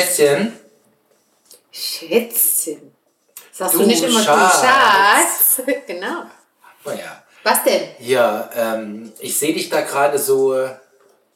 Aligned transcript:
Schätzchen. 0.00 0.52
Schätzchen. 1.72 2.92
Sagst 3.52 3.74
Du 3.74 3.78
du, 3.80 3.86
nicht 3.86 4.02
immer 4.02 4.22
Schatz. 4.22 4.60
du 4.60 4.66
Schatz? 4.66 5.76
genau. 5.86 6.24
Naja. 6.84 7.22
Was 7.42 7.62
denn? 7.64 7.88
Ja, 8.00 8.48
ähm, 8.54 9.12
ich 9.20 9.36
sehe 9.38 9.52
dich 9.52 9.68
da 9.68 9.82
gerade 9.82 10.18
so. 10.18 10.54
äh, 10.54 10.70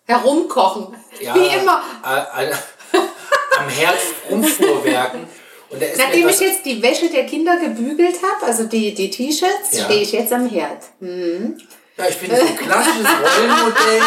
Herumkochen. 0.07 0.97
Ja, 1.21 1.35
Wie 1.35 1.47
immer. 1.49 1.83
äh, 2.07 2.45
äh, 2.47 2.53
am 3.59 3.69
Herz 3.69 3.99
rumfuhrwerken. 4.31 5.27
Und 5.71 5.83
Nachdem 5.99 6.29
ich 6.29 6.39
jetzt 6.41 6.65
die 6.65 6.81
Wäsche 6.81 7.11
der 7.11 7.27
Kinder 7.27 7.57
gebügelt 7.59 8.17
habe, 8.23 8.47
also 8.47 8.65
die, 8.65 8.95
die 8.95 9.11
T-Shirts, 9.11 9.73
Ja. 9.73 9.85
stehe 9.85 10.01
ich 10.03 10.13
jetzt 10.13 10.33
am 10.33 10.49
Herd. 10.49 10.85
Ja, 11.01 12.07
ich 12.09 12.15
finde 12.15 12.37
so 12.37 12.47
ein 12.47 12.57
klassisches 12.57 13.05
Rollenmodell. 13.07 14.03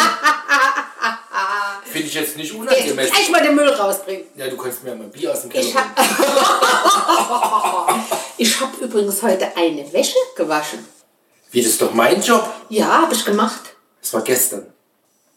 Finde 1.92 2.08
ich 2.08 2.14
jetzt 2.14 2.36
nicht 2.36 2.52
unangemessen. 2.54 3.12
gleich 3.12 3.30
mal 3.30 3.42
den 3.42 3.54
Müll 3.54 3.68
rausbringen. 3.68 4.24
Ja, 4.36 4.48
du 4.48 4.56
kannst 4.56 4.82
mir 4.82 4.94
mal 4.94 5.04
ein 5.04 5.10
Bier 5.10 5.32
aus 5.32 5.42
dem 5.42 5.50
Keller 5.50 5.64
Ich 5.66 5.74
habe 5.76 5.88
ich 8.38 8.60
hab 8.60 8.78
übrigens 8.80 9.22
heute 9.22 9.48
eine 9.56 9.92
Wäsche 9.92 10.16
gewaschen. 10.36 10.86
Wie, 11.50 11.62
das 11.62 11.72
ist 11.72 11.82
doch 11.82 11.92
mein 11.92 12.20
Job. 12.22 12.48
Ja, 12.70 13.02
habe 13.02 13.14
ich 13.14 13.24
gemacht. 13.24 13.60
Das 14.00 14.14
war 14.14 14.22
gestern, 14.22 14.66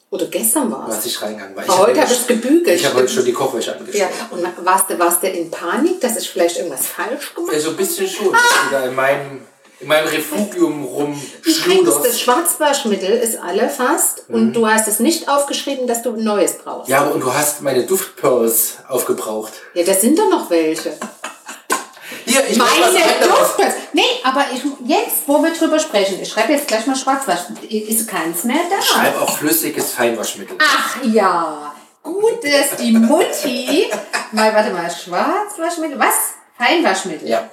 Oder 0.09 0.25
gestern 0.27 0.71
war 0.71 0.87
es. 0.89 0.95
als 0.95 1.05
ich 1.05 1.21
reingegangen 1.21 1.55
war. 1.55 1.63
Aber 1.65 1.77
heute 1.79 1.99
hab 2.01 2.07
habe 2.07 2.15
ich 2.19 2.27
gebügelt. 2.27 2.79
Ich 2.79 2.85
habe 2.85 2.95
heute 2.99 3.09
schon 3.09 3.25
die 3.25 3.33
Kochwäsche 3.33 3.71
Ja, 3.71 3.77
angestellt. 3.77 4.09
und 4.31 4.65
warst 4.65 4.89
du, 4.89 4.97
warst 4.97 5.21
du 5.23 5.27
in 5.27 5.51
Panik, 5.51 5.99
dass 6.01 6.17
ich 6.17 6.29
vielleicht 6.29 6.57
irgendwas 6.57 6.87
falsch 6.87 7.35
gemacht 7.35 7.53
Ja, 7.53 7.59
so 7.59 7.71
ein 7.71 7.77
bisschen 7.77 8.07
schon, 8.07 8.31
du 8.31 8.71
da 8.71 8.85
in 8.85 8.95
meinem, 8.95 9.41
in 9.79 9.87
meinem 9.87 10.07
Refugium 10.07 10.85
Übrigens, 10.85 11.19
das 11.43 11.65
rumschluderst. 11.67 12.21
Schwarzwaschmittel 12.21 13.11
ist 13.11 13.37
alle 13.37 13.69
fast 13.69 14.29
und 14.29 14.53
du 14.53 14.67
hast 14.67 14.87
es 14.87 14.99
nicht 14.99 15.27
aufgeschrieben, 15.27 15.87
dass 15.87 16.01
du 16.01 16.13
ein 16.13 16.23
neues 16.23 16.57
brauchst. 16.57 16.87
Mhm. 16.87 16.93
Ja, 16.93 17.01
aber 17.01 17.13
und 17.13 17.21
du 17.21 17.33
hast 17.33 17.61
meine 17.61 17.85
Duftpearls 17.85 18.77
aufgebraucht. 18.87 19.53
Ja, 19.73 19.83
da 19.83 19.93
sind 19.93 20.17
doch 20.17 20.29
noch 20.29 20.49
welche. 20.49 20.93
Hier, 22.25 22.43
ich 22.49 22.57
Meine. 22.57 22.69
Duftpilz. 23.21 23.73
Nee, 23.93 24.01
aber 24.23 24.45
ich, 24.53 24.61
jetzt, 24.87 25.27
wo 25.27 25.41
wir 25.43 25.51
drüber 25.51 25.79
sprechen, 25.79 26.19
ich 26.21 26.29
schreibe 26.29 26.53
jetzt 26.53 26.67
gleich 26.67 26.85
mal 26.87 26.95
Schwarzwaschmittel. 26.95 27.71
Ist 27.71 28.07
keins 28.07 28.43
mehr 28.43 28.61
da? 28.69 28.81
Schreib 28.81 29.21
auch 29.21 29.37
flüssiges 29.37 29.91
Feinwaschmittel. 29.91 30.57
Ach 30.59 31.03
ja, 31.03 31.75
gut, 32.01 32.43
dass 32.43 32.77
die 32.79 32.93
Mutti. 32.93 33.87
mal, 34.31 34.53
warte 34.53 34.71
mal, 34.71 34.89
Schwarzwaschmittel. 34.89 35.99
Was? 35.99 36.33
Feinwaschmittel. 36.57 37.27
Ja, 37.27 37.49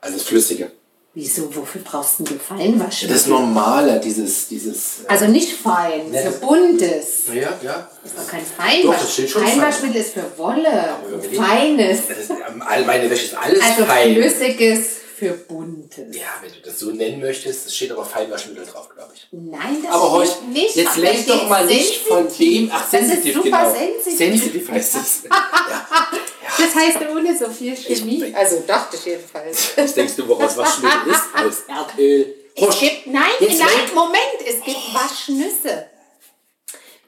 also 0.00 0.16
das 0.16 0.26
Flüssige. 0.26 0.70
Wieso, 1.16 1.54
wofür 1.54 1.80
brauchst 1.84 2.18
du 2.18 2.24
denn 2.24 2.40
Feinwaschmittel? 2.40 3.16
Das 3.16 3.26
Normale, 3.28 4.00
dieses, 4.00 4.48
dieses. 4.48 5.04
äh, 5.04 5.08
also 5.08 5.26
nicht 5.26 5.52
fein, 5.52 6.10
Nee, 6.10 6.18
für 6.22 6.30
buntes. 6.32 7.26
Ja, 7.32 7.50
ja. 7.62 7.88
Das 8.02 8.12
ist 8.12 8.18
doch 8.18 8.26
kein 8.28 8.82
Doch, 8.82 8.94
das 8.98 9.12
steht 9.12 9.30
Feinwaschmittel. 9.30 9.30
schon 9.30 9.42
Feinwaschmittel 9.46 10.00
ist 10.00 10.14
für 10.14 10.38
Wolle. 10.38 10.88
Feines. 11.36 12.08
Das 12.08 12.18
ist, 12.18 12.30
ähm, 12.30 12.62
all 12.66 12.84
meine 12.84 13.08
Wäsche 13.08 13.26
ist 13.26 13.36
alles 13.36 13.60
Also 13.62 13.84
fein. 13.84 14.14
flüssiges 14.16 14.86
für 15.28 15.34
buntes. 15.34 16.16
Ja, 16.16 16.26
wenn 16.42 16.52
du 16.52 16.60
das 16.64 16.78
so 16.78 16.90
nennen 16.90 17.20
möchtest, 17.20 17.66
es 17.66 17.74
steht 17.76 17.90
aber 17.92 18.04
Feinwaschmittel 18.04 18.66
drauf, 18.66 18.88
glaube 18.94 19.12
ich. 19.14 19.26
Nein, 19.30 19.78
das 19.82 19.92
Aber 19.92 20.10
heute, 20.12 20.44
nicht. 20.52 20.76
jetzt 20.76 20.96
lenk 20.96 21.26
doch 21.26 21.48
mal 21.48 21.64
nicht 21.66 22.04
sensitiv. 22.04 22.06
von 22.08 22.28
dem. 22.38 22.70
Ach, 22.72 22.90
Das 22.90 23.00
ist 23.00 23.08
sensitiv, 23.08 23.34
super 23.34 23.44
genau. 23.44 23.72
sensitiv. 23.74 24.18
Sensitiv 24.18 24.70
heißt 24.70 24.94
es. 24.96 25.22
ja. 25.30 26.08
Das 26.58 26.74
heißt 26.74 26.98
ohne 27.10 27.36
so 27.38 27.48
viel 27.50 27.76
Chemie. 27.76 28.32
Also 28.34 28.62
dachte 28.66 28.96
ich 28.96 29.04
jedenfalls. 29.06 29.76
Was 29.76 29.94
denkst 29.94 30.14
du, 30.16 30.28
woraus 30.28 30.56
Waschmittel 30.56 31.10
ist? 31.10 31.22
Aus 31.34 31.62
Erdöl. 31.68 32.34
Es 32.56 32.66
Husch. 32.68 32.78
gibt, 32.80 33.06
nein, 33.08 33.22
Jetzt 33.40 33.58
nein, 33.58 33.68
Moment, 33.94 34.20
es 34.46 34.62
gibt 34.64 34.94
Waschnüsse. 34.94 35.86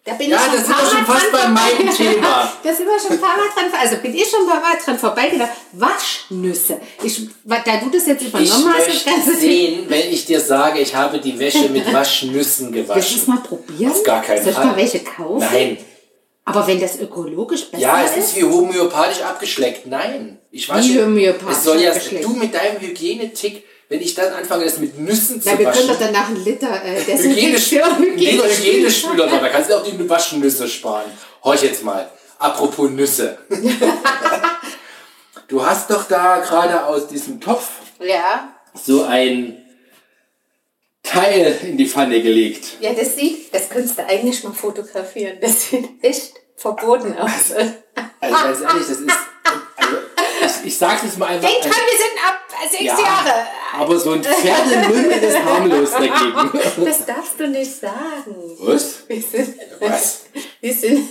Da 0.07 0.12
bin 0.15 0.31
Ja, 0.31 0.37
ich 0.37 0.43
schon 0.45 0.53
das 0.53 0.67
sind 0.67 0.77
wir 0.79 0.97
schon 0.97 1.05
fast 1.07 1.33
bei 1.33 1.49
meinem 1.49 1.95
Thema. 1.95 2.53
Da 2.62 2.73
sind 2.73 2.87
wir 2.87 3.01
schon 3.01 3.11
ein 3.12 3.21
paar 3.21 3.37
Mal 3.37 3.49
dran, 3.53 3.81
also 3.81 3.97
bin 3.97 4.15
ich 4.15 4.25
schon 4.31 4.43
ein 4.43 4.47
paar 4.47 4.61
Mal 4.61 4.77
dran 4.83 4.97
vorbeigegangen. 4.99 5.53
Waschnüsse. 5.73 6.81
Ich, 7.03 7.28
da 7.44 7.77
du 7.78 7.91
das 7.91 8.06
jetzt 8.06 8.22
Ich 8.22 8.28
übernommen 8.28 8.72
hast, 8.72 8.87
das 8.89 9.05
ganze 9.05 9.34
sehen, 9.37 9.87
wenn 9.89 10.12
ich 10.12 10.25
dir 10.25 10.41
sage, 10.41 10.78
ich 10.78 10.94
habe 10.94 11.19
die 11.19 11.37
Wäsche 11.39 11.69
mit 11.71 11.93
Waschnüssen 11.93 12.72
Willst 12.72 12.89
du 12.89 12.93
gewaschen. 12.94 13.19
es 13.21 13.27
mal 13.27 13.39
probieren? 13.39 13.91
Auf 13.91 14.03
gar 14.05 14.22
keinen 14.22 14.39
Soll 14.43 14.50
ich 14.53 14.55
Fall. 14.56 14.67
mal 14.67 14.77
welche 14.77 15.00
kaufen? 15.00 15.39
Nein. 15.53 15.78
Aber 16.44 16.65
wenn 16.69 16.81
das 16.81 17.00
ökologisch 17.00 17.65
besser 17.73 17.83
Ja, 17.83 18.05
es 18.05 18.12
ist? 18.17 18.28
ist 18.28 18.37
wie 18.37 18.44
homöopathisch 18.44 19.21
abgeschleckt. 19.23 19.88
Nein. 19.88 20.38
Ich 20.53 20.69
wasche. 20.69 20.88
Wie 20.88 21.03
homöopathisch 21.03 21.56
es 21.56 21.65
soll 21.65 21.81
ja? 21.81 21.93
Du 22.23 22.28
mit 22.31 22.55
deinem 22.55 22.81
Hygienetick, 22.81 23.65
wenn 23.89 24.01
ich 24.01 24.15
dann 24.15 24.33
anfange, 24.33 24.65
das 24.65 24.79
mit 24.79 24.99
Nüssen 24.99 25.41
Na, 25.45 25.53
zu 25.53 25.59
wir 25.59 25.65
können 25.71 25.77
waschen. 25.77 25.89
doch 25.89 25.99
danach 25.99 26.29
einen 26.29 26.45
Liter 26.45 26.85
äh, 26.85 27.01
Hygienisch, 27.01 27.71
Desinfektion, 27.71 28.03
Hygienisch, 28.03 28.59
Hygienespüler, 28.59 29.27
da 29.29 29.49
kannst 29.49 29.71
du 29.71 29.77
auch 29.77 29.85
die 29.85 30.09
Waschnüsse 30.09 30.69
sparen. 30.69 31.11
Horch 31.45 31.63
jetzt 31.63 31.85
mal. 31.85 32.11
Apropos 32.39 32.91
Nüsse. 32.91 33.39
du 35.49 35.65
hast 35.65 35.91
doch 35.91 36.05
da 36.09 36.39
gerade 36.39 36.85
aus 36.87 37.07
diesem 37.09 37.41
Topf 37.41 37.69
Ja. 38.01 38.53
so 38.75 39.05
ein 39.05 39.63
Teil 41.03 41.57
in 41.63 41.77
die 41.77 41.87
Pfanne 41.87 42.21
gelegt. 42.21 42.79
Ja, 42.81 42.93
das 42.93 43.15
sieht, 43.15 43.55
das 43.55 43.71
könntest 43.71 43.99
du 43.99 44.05
eigentlich 44.05 44.43
mal 44.43 44.53
fotografieren. 44.53 45.39
Das 45.41 45.69
sieht 45.71 45.89
echt 46.03 46.35
verboten 46.57 47.17
aus. 47.17 47.53
Also 48.21 48.35
ganz 48.35 48.61
ehrlich, 48.61 48.87
das 48.89 49.01
ist. 49.01 49.11
Also, 49.77 49.97
ich, 50.47 50.67
ich 50.69 50.79
sag's 50.79 51.03
jetzt 51.05 51.19
mal 51.19 51.27
einfach. 51.27 51.49
Denk 51.49 51.62
dran, 51.62 51.73
wir 51.73 51.99
sind 51.99 52.27
ab 52.27 52.71
sechs 52.71 52.83
Ja, 52.84 52.99
Jahre. 52.99 53.47
aber 53.75 53.99
so 53.99 54.12
ein 54.12 54.23
Pferdemunden 54.25 55.11
ist 55.23 55.39
harmlos 55.45 55.91
dagegen. 55.93 56.84
Das 56.84 57.07
darfst 57.07 57.39
du 57.39 57.47
nicht 57.49 57.81
sagen. 57.81 58.34
Was? 58.61 58.99
Wir 59.09 59.23
sind, 59.23 59.56
Was? 59.81 60.25
wir 60.61 60.73
sind, 60.75 61.09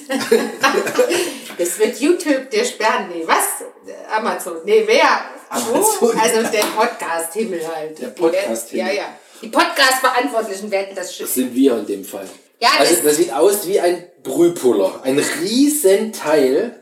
das 1.57 1.79
wird 1.79 2.00
YouTube 2.00 2.50
dir 2.50 2.66
sperren. 2.66 3.09
Nee, 3.13 3.24
was? 3.25 3.66
Amazon. 4.12 4.57
Nee, 4.66 4.84
wer? 4.85 5.22
Wo? 5.72 6.07
Also 6.19 6.41
der 6.51 6.63
Podcast-Himmel 6.75 7.62
halt. 7.75 8.01
Der 8.01 8.07
Podcast-Himmel. 8.07 8.88
Ja, 8.88 8.94
ja. 8.94 9.06
Die 9.41 9.47
Podcast-Verantwortlichen 9.50 10.72
werden 10.72 10.95
das 10.95 11.07
Das 11.07 11.16
schützen. 11.18 11.34
sind 11.34 11.56
wir 11.56 11.78
in 11.78 11.85
dem 11.85 12.03
Fall. 12.06 12.28
Ja, 12.59 12.69
also 12.79 12.94
das- 12.95 13.03
das 13.03 13.16
sieht 13.18 13.34
aus 13.34 13.68
wie 13.68 13.79
ein 13.79 14.07
Brühpuller. 14.24 15.01
Ein 15.03 15.19
riesen 15.19 16.12
Teil. 16.13 16.81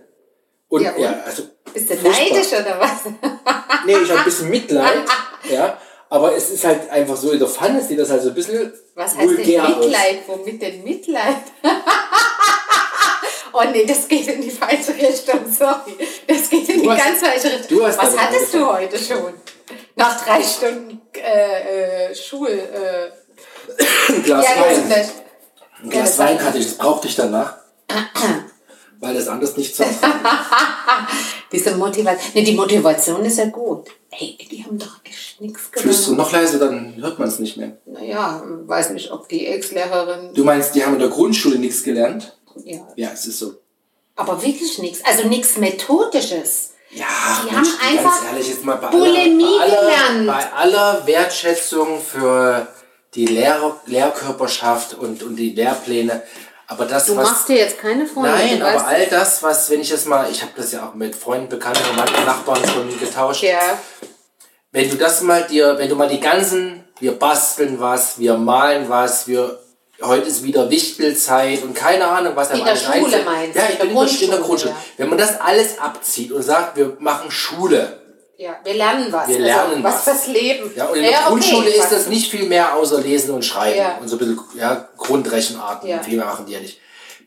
Und 0.69 0.81
Ja, 0.84 0.94
ja, 0.97 1.09
und? 1.09 1.16
also. 1.25 1.44
Bist 1.74 1.90
du 1.90 1.96
furchtbar. 1.97 2.12
neidisch 2.38 2.53
oder 2.53 2.79
was? 2.79 2.91
Nee, 3.85 3.97
ich 3.97 4.09
habe 4.09 4.19
ein 4.19 4.25
bisschen 4.25 4.50
Mitleid. 4.50 5.03
ja. 5.51 5.78
Aber 6.09 6.34
es 6.35 6.51
ist 6.51 6.63
halt 6.63 6.90
einfach 6.90 7.18
so, 7.18 7.31
in 7.31 7.40
der 7.40 7.47
Pfanne 7.50 7.81
sieht 7.84 8.00
das 8.00 8.09
halt 8.12 8.22
so 8.22 8.29
ein 8.29 8.35
bisschen 8.35 8.72
Was 8.96 9.12
heißt 9.16 9.22
denn 9.29 9.38
vulgär 9.38 9.68
aus. 9.68 9.78
Mitleid? 9.85 10.19
Womit 10.28 10.62
denn 10.62 10.84
Mitleid? 10.84 11.35
oh 13.53 13.63
nee, 13.72 13.85
das 13.85 14.07
geht 14.07 14.28
in 14.28 14.41
die 14.41 14.51
falsche 14.51 14.94
Richtung, 14.94 15.40
sorry. 15.51 15.97
Das 16.28 16.50
geht 16.50 16.69
in 16.69 16.78
Du 16.78 16.81
die 16.84 16.90
hast- 16.91 17.03
ganz 17.03 17.19
falsche 17.19 17.57
Richtung. 17.59 17.81
Was 17.81 17.97
hattest 18.18 18.53
du 18.53 18.66
heute 18.66 18.97
schon? 19.00 19.34
Nach 19.95 20.24
drei 20.24 20.41
Stunden 20.44 21.01
äh, 21.16 22.09
äh, 22.12 22.16
Schul... 22.16 22.47
Äh, 22.50 23.12
Ein 24.13 24.24
Glas 24.24 24.45
ja, 24.45 24.62
Wein. 24.62 24.91
Ein 25.84 25.90
Glas 25.90 26.09
das 26.16 26.19
Wein 26.19 26.44
hatte 26.44 26.57
ich, 26.57 26.66
das 26.68 26.75
brauchte 26.78 27.07
ich 27.07 27.16
danach. 27.16 27.56
weil 29.00 29.13
das 29.16 29.28
anders 29.28 29.57
nicht 29.57 29.75
zu 29.75 29.84
ertragen 29.84 30.19
diese 31.53 31.75
Motivation. 31.78 32.31
Nee, 32.34 32.44
die 32.44 32.53
Motivation 32.56 33.24
ist 33.24 33.38
ja 33.38 33.46
gut. 33.46 33.88
Ey, 34.12 34.38
die 34.52 34.64
haben 34.64 34.78
doch 34.78 35.00
echt 35.03 35.40
nichts 35.41 35.69
Flüstern 35.72 36.16
gelernt. 36.16 36.18
noch 36.18 36.31
leiser, 36.31 36.59
dann 36.59 36.96
hört 36.97 37.19
man 37.19 37.28
es 37.28 37.40
nicht 37.40 37.58
mehr. 37.58 37.78
Naja, 37.86 38.44
weiß 38.66 38.91
nicht, 38.91 39.12
ob 39.12 39.28
die 39.30 39.47
Ex-Lehrerin... 39.47 40.34
Du 40.34 40.44
meinst, 40.44 40.75
die 40.75 40.84
haben 40.84 40.94
in 40.94 41.00
der 41.00 41.09
Grundschule 41.09 41.58
nichts 41.58 41.84
gelernt? 41.84 42.38
Ja, 42.63 42.88
Ja, 42.96 43.09
es 43.13 43.25
ist 43.25 43.40
so. 43.40 43.53
aber 44.16 44.42
wirklich 44.44 44.78
nichts. 44.80 45.00
Also 45.06 45.28
nichts 45.28 45.58
Methodisches. 45.58 46.72
Ja, 46.92 47.06
Die 47.42 47.56
Mensch, 47.56 47.69
haben 47.72 47.80
ganz 47.90 48.03
einfach 48.03 48.25
ehrlich, 48.31 48.50
jetzt 48.50 48.63
mal 48.63 48.75
bei 48.75 48.90
Bulimie 48.90 49.44
aller, 49.44 49.58
bei 49.58 49.63
aller, 49.63 49.81
gelernt. 49.81 50.28
Bei 50.28 50.53
aller 50.53 51.08
Wertschätzung 51.08 52.00
für 52.00 52.68
die 53.16 53.25
Lehr 53.25 53.75
Lehrkörperschaft 53.88 54.94
und, 54.94 55.24
und 55.24 55.36
die 55.36 55.52
Lehrpläne, 55.52 56.22
aber 56.74 56.86
das, 56.86 57.06
Du 57.06 57.16
was... 57.16 57.30
machst 57.30 57.50
dir 57.50 57.58
jetzt 57.58 57.80
keine 57.80 58.06
Freunde. 58.06 58.30
Nein, 58.31 58.62
aber 58.62 58.78
weißt- 58.80 58.86
all 58.86 59.06
das, 59.08 59.42
was, 59.44 59.70
wenn 59.70 59.81
ich 59.81 59.90
das 59.90 60.06
mal, 60.06 60.28
ich 60.31 60.42
habe 60.42 60.52
das 60.56 60.72
ja 60.72 60.88
auch 60.88 60.94
mit 60.94 61.16
Freunden, 61.16 61.50
Bekannten, 61.50 61.80
Verwandten, 61.84 62.25
Nachbarn 62.25 62.64
von 62.64 62.86
mir 62.88 62.98
getauscht, 62.98 63.44
Ja, 63.44 63.60
wenn 64.72 64.90
du 64.90 64.96
das 64.96 65.22
mal 65.22 65.44
dir, 65.44 65.78
wenn 65.78 65.90
du 65.90 65.96
mal 65.96 66.10
die 66.10 66.20
ganzen, 66.20 66.84
wir 67.00 67.12
basteln 67.18 67.80
was, 67.80 68.18
wir 68.20 68.38
malen 68.38 68.90
was, 68.90 69.28
wir, 69.28 69.60
heute 70.02 70.28
ist 70.28 70.44
wieder 70.44 70.70
Wichtelzeit 70.70 71.64
und 71.64 71.75
keine 71.75 72.06
Ahnung, 72.08 72.36
was 72.36 72.50
der 72.50 72.64
alles 72.66 72.84
Schule 72.84 72.96
einfällt. 73.06 73.25
meinst 73.25 73.56
Ja, 73.56 73.64
ich 73.66 73.70
in 73.70 73.78
bin 73.80 73.88
in 73.90 73.96
der, 73.96 73.96
Grundschule, 74.06 74.38
Grundschule. 74.42 74.72
ja. 74.72 74.78
Wenn 74.98 75.10
man 75.10 75.18
das 75.18 75.40
alles 75.40 75.80
abzieht 75.80 76.31
und 76.31 76.42
sagt, 76.42 76.75
wir 76.78 76.98
machen 77.00 77.30
Schule, 77.31 78.02
ja, 78.44 78.60
wir 78.63 78.74
lernen 78.74 79.12
was. 79.12 79.30
Wir 79.30 79.40
lernen 79.40 79.72
also, 79.72 79.84
was. 79.84 79.94
was. 79.95 80.04
fürs 80.04 80.28
Leben. 80.28 80.72
ja, 80.75 80.86
und 80.88 80.98
in 80.98 81.04
der 81.04 81.12
okay, 81.12 81.28
Grundschule 81.30 81.69
ist 81.69 81.84
was- 81.84 81.90
das 81.92 82.07
nicht 82.07 82.30
viel 82.30 82.45
mehr 82.45 82.75
außer 82.75 83.00
Lesen 83.00 83.31
und 83.34 83.44
Schreiben 83.45 83.78
Ja. 83.78 83.98
und 84.00 84.07
so 84.10 84.18
ein 84.18 84.19
bisschen, 84.19 84.40
ja, 84.57 84.90
Grundrechenarten, 84.98 85.88
Ja. 85.90 86.04
viel 86.04 86.18
mehr 86.18 86.25
machen 86.25 86.45
die 86.45 86.51
ja 86.54 86.60
nicht. 86.60 86.80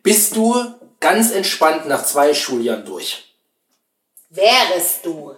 Bist 0.03 0.37
du 0.37 0.55
ganz 1.01 1.31
entspannt 1.33 1.89
nach 1.89 2.05
zwei 2.05 2.35
Schuljahren 2.35 2.85
durch? 2.85 3.35
Wärest 4.31 5.05
du. 5.05 5.35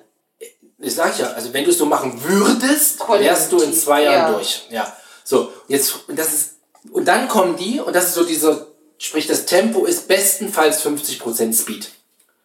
Ich 0.81 0.95
sag 0.95 1.17
ja, 1.19 1.29
also 1.29 1.53
wenn 1.53 1.65
du 1.65 1.71
es 1.71 1.79
so 1.79 1.87
machen 1.87 2.21
würdest, 2.25 2.99
Konjunktiv, 2.99 3.31
wärst 3.31 3.53
du 3.53 3.61
in 3.61 3.73
zwei 3.73 4.03
Jahren 4.03 4.33
ja. 4.33 4.33
durch. 4.33 4.67
Ja. 4.71 4.97
So, 5.25 5.53
jetzt, 5.69 6.09
und 6.09 6.19
das 6.19 6.33
ist, 6.35 6.51
und 6.91 7.07
dann 7.07 7.29
kommen 7.29 7.57
die, 7.57 7.81
und 7.81 7.95
das 7.95 8.07
ist 8.07 8.15
so 8.15 8.25
dieser, 8.25 8.67
sprich, 8.99 9.27
das 9.29 9.47
Tempo 9.47 9.85
ist 9.85 10.09
bestenfalls 10.09 10.85
50% 10.85 11.53
Speed. 11.55 11.91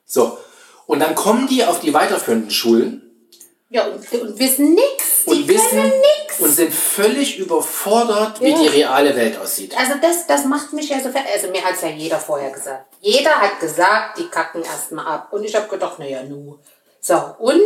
So. 0.05 0.37
Und 0.85 0.99
dann 0.99 1.15
kommen 1.15 1.47
die 1.47 1.63
auf 1.65 1.79
die 1.79 1.93
weiterführenden 1.93 2.51
Schulen 2.51 3.03
Ja, 3.73 3.87
und, 3.87 4.11
und 4.21 4.37
wissen 4.39 4.75
nix. 4.75 5.25
Die 5.25 5.29
und 5.31 5.47
wissen 5.47 5.69
können 5.69 5.93
nix. 6.19 6.39
und 6.39 6.51
sind 6.51 6.71
völlig 6.73 7.39
überfordert, 7.39 8.39
wie 8.39 8.49
Ja. 8.51 8.57
die 8.61 8.67
reale 8.67 9.15
Welt 9.15 9.37
aussieht. 9.39 9.75
Also 9.75 9.93
das, 9.99 10.27
das 10.27 10.45
macht 10.45 10.73
mich 10.73 10.89
ja 10.89 10.99
so 11.01 11.09
fer- 11.09 11.25
Also 11.33 11.47
mir 11.49 11.63
hat 11.65 11.73
es 11.75 11.81
ja 11.81 11.87
jeder 11.89 12.19
vorher 12.19 12.51
gesagt. 12.51 12.85
Jeder 13.01 13.31
hat 13.31 13.59
gesagt, 13.59 14.19
die 14.19 14.27
kacken 14.27 14.63
erstmal 14.63 15.07
ab. 15.07 15.29
Und 15.31 15.43
ich 15.43 15.55
habe 15.55 15.67
gedacht, 15.67 15.97
naja, 15.97 16.21
nu. 16.23 16.59
So, 17.01 17.15
und 17.39 17.61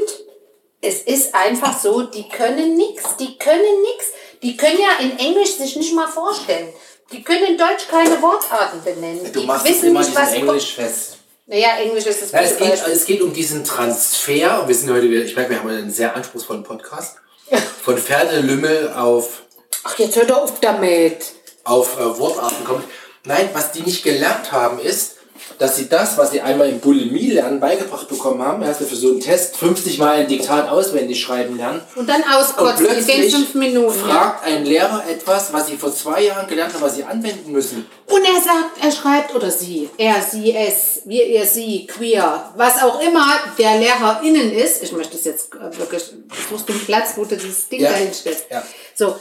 es 0.80 1.01
ist 1.01 1.36
einfach 1.36 1.77
so, 1.77 2.04
die 2.04 2.30
können 2.30 2.75
nix. 2.77 3.03
Die 3.19 3.38
können 3.38 3.81
nix. 3.81 4.06
Die 4.42 4.56
können 4.56 4.80
ja 4.80 5.03
in 5.06 5.19
Englisch 5.19 5.56
sich 5.57 5.75
nicht 5.75 5.94
mal 5.94 6.07
vorstellen. 6.07 6.69
Die 7.12 7.21
können 7.24 7.44
in 7.48 7.57
Deutsch 7.57 7.88
keine 7.89 8.21
Wortarten 8.21 8.81
benennen. 8.83 9.30
Du 9.33 9.42
die 9.42 9.45
machst 9.45 9.65
jetzt 9.68 9.77
wissen 9.77 9.88
immer 9.89 10.00
nicht, 10.01 10.15
was 10.15 10.31
Englisch 10.33 10.74
fest. 10.75 11.17
Naja, 11.50 11.78
Englisch 11.82 12.06
ist 12.06 12.22
das 12.22 12.32
Ja, 12.34 12.42
es, 12.42 12.58
geht, 12.58 12.88
es 12.88 13.06
geht 13.06 13.22
um 13.22 13.32
diesen 13.32 13.64
Transfer. 13.64 14.68
Wir 14.68 14.76
sind 14.76 14.90
heute 14.92 15.10
wieder, 15.10 15.24
ich 15.24 15.34
merke, 15.34 15.52
wir 15.52 15.60
haben 15.60 15.70
einen 15.70 15.90
sehr 15.92 16.14
anspruchsvollen 16.14 16.64
Podcast. 16.64 17.16
Von 17.84 17.98
Pferdelümmel 17.98 18.92
auf, 18.92 19.44
Ach, 19.86 19.98
jetzt 19.98 20.18
hör 20.18 20.26
doch 20.26 20.42
auf 20.44 20.60
damit. 20.60 21.26
auf 21.64 21.98
äh, 21.98 22.20
Wortarten 22.20 22.66
kommt. 22.66 22.84
Nein, 23.24 23.50
was 23.54 23.72
die 23.72 23.82
nicht 23.82 24.04
gelernt 24.04 24.52
haben, 24.52 24.78
ist, 24.80 25.17
dass 25.59 25.75
sie 25.75 25.89
das, 25.89 26.18
was 26.18 26.31
sie 26.31 26.42
einmal 26.42 26.69
im 26.69 26.80
Bulimie-Lernen 26.80 27.59
beigebracht 27.59 28.07
bekommen 28.07 28.42
haben, 28.44 28.62
erst 28.62 28.81
für 28.83 28.95
so 28.95 29.09
einen 29.09 29.19
Test 29.19 29.57
50 29.57 29.98
Mal 29.98 30.18
ein 30.19 30.27
Diktat 30.27 30.69
auswendig 30.69 31.19
schreiben 31.19 31.57
lernen. 31.57 31.81
Und 31.95 32.07
dann 32.07 32.21
Und 32.21 32.33
auskotzen 32.33 32.86
in 32.86 32.94
den 32.94 33.06
plötzlich 33.06 33.33
fünf 33.33 33.54
Minuten. 33.56 34.00
Fragt 34.00 34.45
ein 34.45 34.65
Lehrer 34.65 35.04
etwas, 35.09 35.51
was 35.54 35.68
sie 35.68 35.77
vor 35.77 35.94
zwei 35.94 36.24
Jahren 36.25 36.48
gelernt 36.48 36.74
haben, 36.74 36.81
was 36.81 36.95
sie 36.95 37.04
anwenden 37.04 37.51
müssen. 37.51 37.86
Und 38.06 38.24
er 38.24 38.42
sagt, 38.42 38.83
er 38.83 38.92
schreibt 38.92 39.33
oder 39.36 39.50
sie, 39.50 39.89
er, 39.98 40.21
sie, 40.21 40.56
es, 40.56 41.01
wir, 41.06 41.25
ihr, 41.25 41.45
sie, 41.45 41.88
queer, 41.88 42.53
was 42.56 42.81
auch 42.83 43.01
immer 43.01 43.25
der 43.57 43.80
Lehrer 43.80 44.21
innen 44.24 44.51
ist. 44.53 44.83
Ich 44.83 44.92
möchte 44.92 45.15
das 45.18 45.25
jetzt 45.25 45.53
äh, 45.56 45.77
wirklich, 45.77 46.03
suchst 46.50 46.69
du 46.69 46.74
einen 46.74 46.86
Platz, 46.86 47.13
wo 47.15 47.25
du 47.25 47.36
dieses 47.36 47.68
Ding 47.68 47.81
Ja. 47.81 47.89
dahin 47.92 48.13
stellst. 48.13 48.45
Ja. 48.51 48.63
So, 48.95 49.15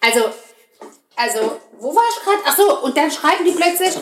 also, 0.00 0.24
also, 1.16 1.58
wo 1.78 1.94
war 1.94 2.02
ich 2.10 2.24
gerade? 2.24 2.38
Ach 2.46 2.56
so, 2.56 2.80
und 2.82 2.96
dann 2.96 3.10
schreiben 3.10 3.44
die 3.44 3.52
plötzlich, 3.52 3.94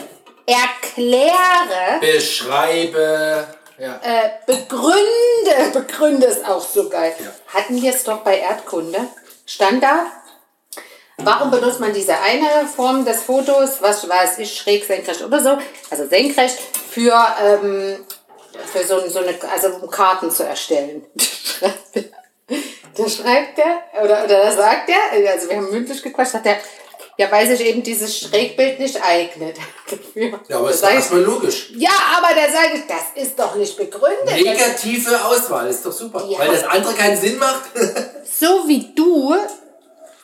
erkläre, 0.51 2.01
Beschreibe. 2.01 3.47
Ja. 3.79 3.99
äh, 4.03 4.31
begründe, 4.45 5.71
begründe 5.73 6.27
ist 6.27 6.47
auch 6.47 6.61
so 6.61 6.89
geil. 6.89 7.15
Ja. 7.19 7.59
Hatten 7.59 7.81
wir 7.81 7.95
es 7.95 8.05
doch 8.05 8.19
bei 8.19 8.39
Erdkunde, 8.39 8.99
stand 9.47 9.83
da, 9.83 10.07
Warum 11.25 11.51
benutzt 11.51 11.81
man 11.81 11.93
diese 11.93 12.19
eine 12.19 12.67
Form 12.67 13.05
des 13.05 13.23
Fotos, 13.23 13.83
was 13.83 14.09
weiß 14.09 14.39
ich, 14.39 14.57
schräg, 14.57 14.85
senkrecht 14.85 15.23
oder 15.23 15.43
so, 15.43 15.59
also 15.91 16.07
senkrecht, 16.09 16.59
für, 16.91 17.15
ähm, 17.43 17.99
für 18.73 18.85
so, 18.85 19.01
so 19.09 19.21
eine, 19.21 19.35
also 19.53 19.69
um 19.69 19.91
Karten 19.91 20.31
zu 20.31 20.45
erstellen? 20.45 21.05
da 22.97 23.09
schreibt 23.09 23.59
er, 23.59 24.03
oder, 24.03 24.25
oder 24.25 24.45
da 24.45 24.53
sagt 24.53 24.89
er, 24.89 25.33
also 25.33 25.49
wir 25.49 25.57
haben 25.57 25.71
mündlich 25.71 26.03
gequatscht, 26.03 26.33
sagt 26.33 26.47
er, 26.47 26.57
ja, 27.21 27.31
weil 27.31 27.47
sich 27.47 27.61
eben 27.67 27.83
dieses 27.83 28.19
Schrägbild 28.19 28.81
nicht 28.81 29.01
eignet. 29.03 29.57
dafür. 29.91 30.41
Ja, 30.49 30.57
aber 30.59 30.69
Da 30.69 30.73
ist 30.75 30.83
doch 30.83 30.89
ich, 30.89 30.95
erstmal 30.97 31.21
logisch. 31.23 31.71
ja, 31.77 31.91
aber 32.17 32.29
da 32.35 32.51
sage 32.51 32.77
ich, 32.79 32.83
das 32.87 33.23
ist 33.23 33.39
doch 33.39 33.55
nicht 33.57 33.77
begründet. 33.77 34.21
Das- 34.27 34.35
Negative 34.41 35.25
Auswahl 35.25 35.69
ist 35.69 35.85
doch 35.85 35.93
super. 35.93 36.25
Ja. 36.29 36.39
Weil 36.39 36.49
das 36.49 36.65
andere 36.65 36.95
keinen 36.95 37.21
Sinn 37.21 37.39
macht. 37.39 37.63
So 38.41 38.67
wie 38.69 38.93
du 38.95 39.35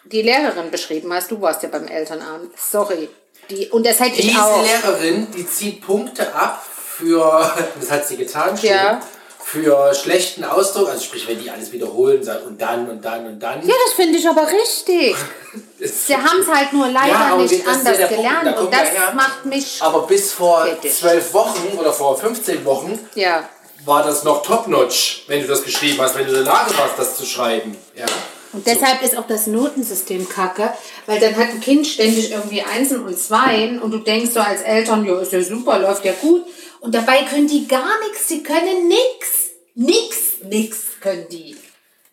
die 0.04 0.22
Lehrerin 0.22 0.70
beschrieben 0.70 1.12
hast, 1.12 1.30
du 1.30 1.38
warst 1.42 1.62
ja 1.62 1.68
beim 1.68 1.86
Elternabend, 1.86 2.50
sorry. 2.58 3.10
Die, 3.50 3.68
und 3.68 3.84
das 3.84 4.00
hätte 4.00 4.18
ich 4.20 4.28
Diese 4.28 4.42
auch. 4.42 4.62
Lehrerin, 4.64 5.26
die 5.36 5.46
zieht 5.46 5.84
Punkte 5.84 6.34
ab 6.34 6.64
für, 6.96 7.52
das 7.80 7.90
hat 7.90 8.06
sie 8.08 8.16
getan, 8.16 8.56
schon, 8.56 8.70
Ja. 8.70 9.00
Für 9.48 9.94
schlechten 9.94 10.42
Ausdruck, 10.42 10.88
also 10.88 11.04
sprich, 11.04 11.28
wenn 11.28 11.40
die 11.40 11.48
alles 11.48 11.70
wiederholen, 11.70 12.20
sagt 12.24 12.44
und 12.46 12.60
dann 12.60 12.88
und 12.90 13.04
dann 13.04 13.26
und 13.26 13.38
dann. 13.40 13.60
Ja, 13.64 13.74
das 13.84 13.94
finde 13.94 14.18
ich 14.18 14.28
aber 14.28 14.44
richtig. 14.50 15.14
Sie 15.78 16.16
haben 16.16 16.40
es 16.40 16.48
halt 16.48 16.72
nur 16.72 16.88
leider 16.88 17.12
Ja, 17.12 17.36
nicht 17.36 17.64
ja 17.64 17.72
anders 17.72 17.96
der 17.96 18.06
Punkt, 18.08 18.22
gelernt. 18.24 18.46
da 18.56 18.60
und 18.60 18.72
das 18.72 18.80
daher- 18.92 19.14
macht 19.14 19.46
mich. 19.46 19.80
aber 19.80 20.02
bis 20.08 20.32
vor 20.32 20.66
zwölf 20.82 21.32
Wochen 21.32 21.78
oder 21.78 21.92
vor 21.92 22.18
15 22.18 22.64
Wochen 22.64 22.98
Ja. 23.14 23.48
war 23.84 24.02
das 24.02 24.24
noch 24.24 24.42
top-notch, 24.42 25.26
wenn 25.28 25.42
du 25.42 25.46
das 25.46 25.62
geschrieben 25.62 26.00
hast, 26.02 26.16
wenn 26.16 26.24
du 26.26 26.30
in 26.30 26.44
der 26.44 26.52
Lage 26.52 26.76
warst, 26.76 26.98
das 26.98 27.16
zu 27.16 27.24
schreiben. 27.24 27.76
Ja. 27.94 28.06
Und 28.52 28.66
deshalb 28.66 29.00
ist 29.02 29.16
auch 29.16 29.28
das 29.28 29.46
Notensystem 29.46 30.28
kacke, 30.28 30.72
weil 31.06 31.20
dann 31.20 31.36
hat 31.36 31.50
ein 31.50 31.60
Kind 31.60 31.86
ständig 31.86 32.32
irgendwie 32.32 32.62
Einsen 32.62 33.04
und 33.04 33.16
Zweien 33.16 33.80
und 33.80 33.92
du 33.92 33.98
denkst 33.98 34.32
so 34.34 34.40
als 34.40 34.62
Eltern, 34.62 35.04
ja, 35.04 35.20
ist 35.20 35.32
ja 35.32 35.40
super, 35.42 35.78
läuft 35.78 36.04
ja 36.04 36.12
gut. 36.20 36.42
Und 36.86 36.94
dabei 36.94 37.24
können 37.24 37.48
die 37.48 37.66
gar 37.66 37.98
nichts, 38.08 38.28
sie 38.28 38.44
können 38.44 38.86
nix. 38.86 39.50
Nix, 39.74 40.16
nix 40.44 40.78
können 41.00 41.26
die. 41.28 41.56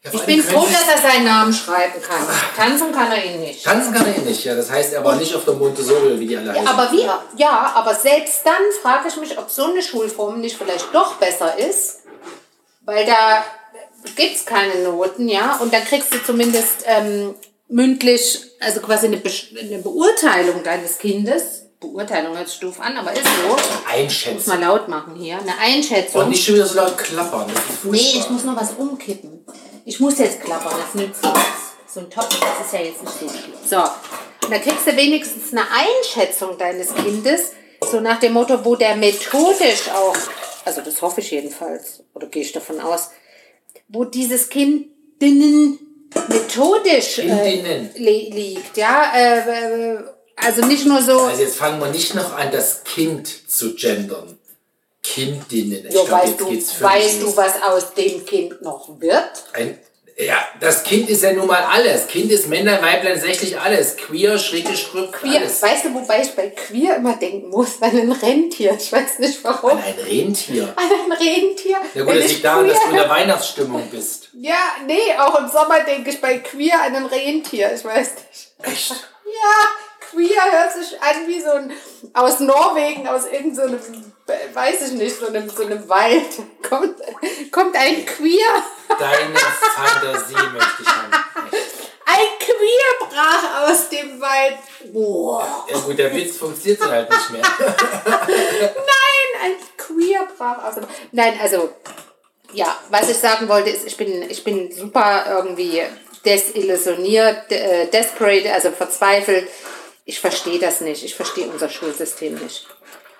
Ja, 0.03 0.09
Ich 0.11 0.21
bin 0.23 0.41
froh, 0.41 0.65
dass 0.65 0.87
er 0.95 0.99
seinen 1.11 1.25
Namen 1.25 1.53
schreiben 1.53 2.01
kann. 2.01 2.27
Tanzen 2.57 2.91
kann 2.91 3.11
er 3.11 3.23
ihn 3.23 3.39
nicht. 3.39 3.63
Tanzen 3.63 3.93
kann 3.93 4.07
er 4.07 4.17
eh 4.17 4.21
nicht, 4.21 4.43
ja. 4.43 4.55
Das 4.55 4.71
heißt, 4.71 4.93
er 4.93 5.05
war 5.05 5.15
nicht 5.15 5.35
auf 5.35 5.45
der 5.45 5.53
Montessori, 5.53 6.19
wie 6.19 6.25
die 6.25 6.35
alle 6.35 6.51
heißen. 6.53 6.67
Aber 6.67 6.91
wir, 6.91 7.21
ja, 7.37 7.71
aber 7.75 7.93
selbst 7.93 8.41
dann 8.45 8.63
frage 8.81 9.09
ich 9.09 9.15
mich, 9.17 9.37
ob 9.37 9.51
so 9.51 9.65
eine 9.65 9.83
Schulform 9.83 10.41
nicht 10.41 10.57
vielleicht 10.57 10.87
doch 10.91 11.17
besser 11.17 11.55
ist, 11.59 11.99
weil 12.81 13.05
da 13.05 13.45
gibt 14.15 14.35
es 14.35 14.43
keine 14.45 14.75
Noten, 14.83 15.29
ja, 15.29 15.57
und 15.57 15.71
dann 15.71 15.85
kriegst 15.85 16.11
du 16.11 16.17
zumindest 16.25 16.83
ähm, 16.87 17.35
mündlich, 17.69 18.39
also 18.59 18.79
quasi 18.81 19.05
eine, 19.05 19.17
Besch- 19.17 19.55
eine 19.57 19.77
Beurteilung 19.77 20.63
deines 20.63 20.97
Kindes. 20.97 21.62
Beurteilung 21.91 22.35
hört 22.38 22.47
sich 22.47 22.59
doof 22.59 22.80
an, 22.80 22.97
aber 22.97 23.13
ist 23.13 23.24
so. 23.24 23.50
Muss 23.50 23.62
Einschätzen. 23.88 24.50
mal 24.50 24.59
laut 24.59 24.88
machen 24.88 25.15
hier. 25.15 25.38
Eine 25.38 25.57
Einschätzung. 25.59 26.21
Und 26.21 26.30
nicht 26.30 26.44
schon 26.44 26.56
wieder 26.56 26.65
so 26.65 26.75
laut 26.75 26.97
klappern. 26.97 27.45
Das 27.53 27.63
ist 27.75 27.85
Nee, 27.85 28.19
ich 28.19 28.30
muss 28.30 28.44
noch 28.44 28.59
was 28.59 28.71
umkippen. 28.77 29.45
Ich 29.85 30.00
muss 30.00 30.18
jetzt 30.18 30.41
klappern, 30.41 30.74
das 30.80 30.95
nützt 30.95 31.24
nichts. 31.24 31.74
So 31.88 32.00
ein 32.00 32.09
Topf, 32.09 32.39
das 32.39 32.65
ist 32.65 32.74
ja 32.74 32.80
jetzt 32.80 33.01
nicht 33.03 33.19
so 33.19 33.27
schlimm. 33.27 33.53
So, 33.69 33.77
und 33.77 34.51
da 34.51 34.59
kriegst 34.59 34.88
du 34.88 34.95
wenigstens 34.95 35.51
eine 35.51 35.62
Einschätzung 35.62 36.57
deines 36.57 36.94
Kindes, 36.95 37.51
so 37.89 38.00
nach 38.00 38.19
dem 38.19 38.33
Motto, 38.33 38.63
wo 38.65 38.75
der 38.75 38.95
methodisch 38.95 39.89
auch, 39.94 40.18
also 40.65 40.81
das 40.81 41.01
hoffe 41.01 41.21
ich 41.21 41.31
jedenfalls, 41.31 42.03
oder 42.13 42.27
gehe 42.27 42.41
ich 42.41 42.51
davon 42.51 42.80
aus, 42.81 43.12
wo 43.88 44.03
dieses 44.06 44.50
Kind 44.50 44.88
methodisch 46.27 47.19
äh, 47.19 47.89
li 47.95 48.30
liegt, 48.31 48.75
ja, 48.77 49.13
äh, 49.15 49.94
äh, 49.94 50.00
also 50.35 50.65
nicht 50.65 50.85
nur 50.85 51.01
so, 51.01 51.19
Also 51.21 51.41
jetzt 51.44 51.56
fangen 51.57 51.80
wir 51.80 51.88
nicht 51.89 52.15
noch 52.15 52.33
an, 52.38 52.51
das 52.51 52.83
Kind 52.83 53.50
zu 53.50 53.75
gendern. 53.75 54.37
Kindinnen. 55.02 55.85
Ich 55.87 55.94
so 55.94 56.06
glaub, 56.06 56.21
weißt 56.21 56.35
jetzt 56.49 56.80
du, 56.80 56.83
weißt 56.83 57.21
du, 57.21 57.37
was 57.37 57.61
aus 57.61 57.94
dem 57.94 58.25
Kind 58.25 58.61
noch 58.61 58.90
wird? 59.02 59.44
Ein, 59.52 59.78
ja, 60.18 60.37
das 60.61 60.83
Kind 60.83 61.09
ist 61.09 61.23
ja 61.23 61.33
nun 61.33 61.47
mal 61.47 61.61
alles. 61.63 62.07
Kind 62.07 62.31
ist 62.31 62.47
Männlein, 62.47 62.81
Weiblein, 62.81 63.19
sächlich 63.19 63.59
alles. 63.59 63.97
Queer, 63.97 64.37
schräge 64.37 64.78
Strüpp, 64.78 65.11
Queer, 65.11 65.42
alles. 65.42 65.61
weißt 65.61 65.85
du, 65.85 65.94
wobei 65.94 66.21
ich 66.21 66.31
bei 66.35 66.49
queer 66.49 66.97
immer 66.97 67.16
denken 67.18 67.49
muss, 67.49 67.81
an 67.81 67.97
ein 67.97 68.11
Rentier. 68.11 68.78
Ich 68.80 68.92
weiß 68.94 69.19
nicht 69.19 69.44
warum. 69.44 69.71
An 69.71 69.80
ein 69.80 69.99
Rentier. 70.07 70.73
An 70.75 70.83
ein 70.85 71.11
Rentier. 71.11 71.78
Ja 71.95 72.04
gut, 72.04 72.16
das 72.16 72.25
ich 72.25 72.31
liegt 72.33 72.45
daran, 72.45 72.68
dass 72.68 72.80
du 72.80 72.90
in 72.90 72.95
der 72.95 73.09
Weihnachtsstimmung 73.09 73.90
bist. 73.90 74.30
Ja, 74.40 74.75
nee, 74.85 75.13
auch 75.19 75.37
im 75.40 75.49
Sommer 75.49 75.81
denke 75.83 76.11
ich 76.11 76.21
bei 76.21 76.37
queer 76.37 76.81
an 76.81 76.95
ein 76.95 77.06
Rentier. 77.07 77.73
Ich 77.75 77.83
weiß 77.83 78.09
nicht. 78.16 78.52
Echt? 78.61 78.94
Ja, 79.25 79.66
queer 80.13 80.51
hört 80.51 80.73
sich 80.73 81.01
an 81.01 81.27
wie 81.27 81.41
so 81.41 81.51
ein 81.51 81.73
aus 82.13 82.39
Norwegen, 82.39 83.07
aus 83.07 83.25
irgendeinem, 83.25 83.79
so 83.79 83.91
einem, 83.93 84.13
weiß 84.53 84.87
ich 84.87 84.93
nicht, 84.93 85.19
so 85.19 85.27
einem, 85.27 85.49
so 85.49 85.63
einem 85.63 85.87
Wald. 85.89 86.27
Kommt, 86.69 86.95
kommt 87.51 87.75
ein 87.75 88.05
Queer. 88.05 88.63
Deine 88.97 89.37
Fantasie 89.37 90.33
möchte 90.53 90.81
ich 90.81 90.87
haben. 90.87 91.11
Ein 92.05 92.27
Queer 92.39 93.09
brach 93.09 93.69
aus 93.69 93.89
dem 93.89 94.19
Wald. 94.19 94.57
Boah. 94.91 95.65
Ja 95.69 95.77
gut, 95.79 95.97
der 95.97 96.13
Witz 96.13 96.37
funktioniert 96.37 96.81
dann 96.81 96.91
halt 96.91 97.09
nicht 97.09 97.29
mehr. 97.31 97.41
Nein, 98.07 98.75
ein 99.43 99.55
Queer 99.77 100.27
brach 100.37 100.63
aus 100.63 100.75
dem 100.75 100.85
Nein, 101.11 101.37
also, 101.41 101.69
ja, 102.53 102.75
was 102.89 103.09
ich 103.09 103.17
sagen 103.17 103.47
wollte, 103.47 103.69
ist, 103.69 103.85
ich 103.85 103.97
bin, 103.97 104.29
ich 104.29 104.43
bin 104.43 104.71
super 104.71 105.25
irgendwie 105.29 105.83
desillusioniert, 106.25 107.51
äh, 107.51 107.87
desperate, 107.87 108.51
also 108.53 108.71
verzweifelt. 108.71 109.47
Ich 110.06 110.19
verstehe 110.19 110.60
das 110.60 110.81
nicht. 110.81 111.04
Ich 111.04 111.16
verstehe 111.16 111.48
unser 111.48 111.69
Schulsystem 111.69 112.36
nicht. 112.36 112.68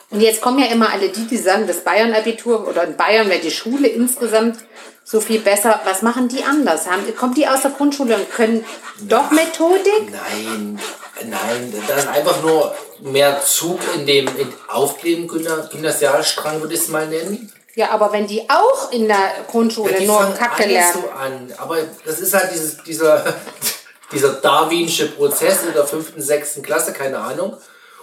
Und 0.10 0.22
jetzt 0.22 0.42
kommen 0.42 0.60
ja 0.60 0.68
immer 0.68 0.92
alle 0.92 1.10
die, 1.10 1.26
die 1.28 1.38
sagen, 1.38 1.66
das 1.66 1.84
Bayern-Abitur 1.84 2.68
oder 2.68 2.84
in 2.84 2.98
Bayern 2.98 3.30
wäre 3.30 3.40
die 3.40 3.52
Schule 3.52 3.88
insgesamt 3.88 4.58
so 5.04 5.20
viel 5.20 5.40
besser. 5.40 5.80
Was 5.86 6.02
machen 6.02 6.28
die 6.28 6.44
anders? 6.44 6.88
Haben, 6.88 7.16
kommen 7.16 7.34
die 7.34 7.48
aus 7.48 7.62
der 7.62 7.72
Grundschule 7.72 8.16
und 8.16 8.30
können 8.32 8.64
doch 9.02 9.32
Methodik? 9.32 10.12
Nein, 10.12 10.80
nein, 11.26 11.84
das 11.88 12.04
ist 12.04 12.08
einfach 12.10 12.42
nur 12.44 12.76
mehr 13.02 13.42
Zug 13.44 13.80
in 13.96 14.06
dem 14.06 14.28
in, 14.38 14.54
auf 14.68 15.00
dem 15.00 15.28
Gymna- 15.28 15.68
Gymnasialstrang, 15.72 16.62
würde 16.62 16.76
ich 16.76 16.82
es 16.82 16.88
mal 16.90 17.08
nennen. 17.08 17.52
Ja, 17.76 17.90
aber 17.90 18.12
wenn 18.14 18.28
die 18.28 18.48
auch 18.50 18.92
in 18.92 19.08
der 19.08 19.32
Grundschule 19.50 19.94
die 19.96 20.06
nur 20.06 20.32
Kacke 20.38 20.66
lernen. 20.68 20.94
so 20.94 21.10
an. 21.10 21.54
Aber 21.58 21.78
das 22.06 22.20
ist 22.20 22.34
halt 22.36 22.52
dieses, 22.54 22.84
dieser, 22.84 23.26
dieser 24.14 24.34
darwinsche 24.34 25.08
Prozess 25.08 25.64
in 25.68 25.74
der 25.74 25.86
fünften, 25.86 26.22
sechsten 26.22 26.62
Klasse, 26.62 26.94
keine 26.94 27.18
Ahnung. 27.20 27.58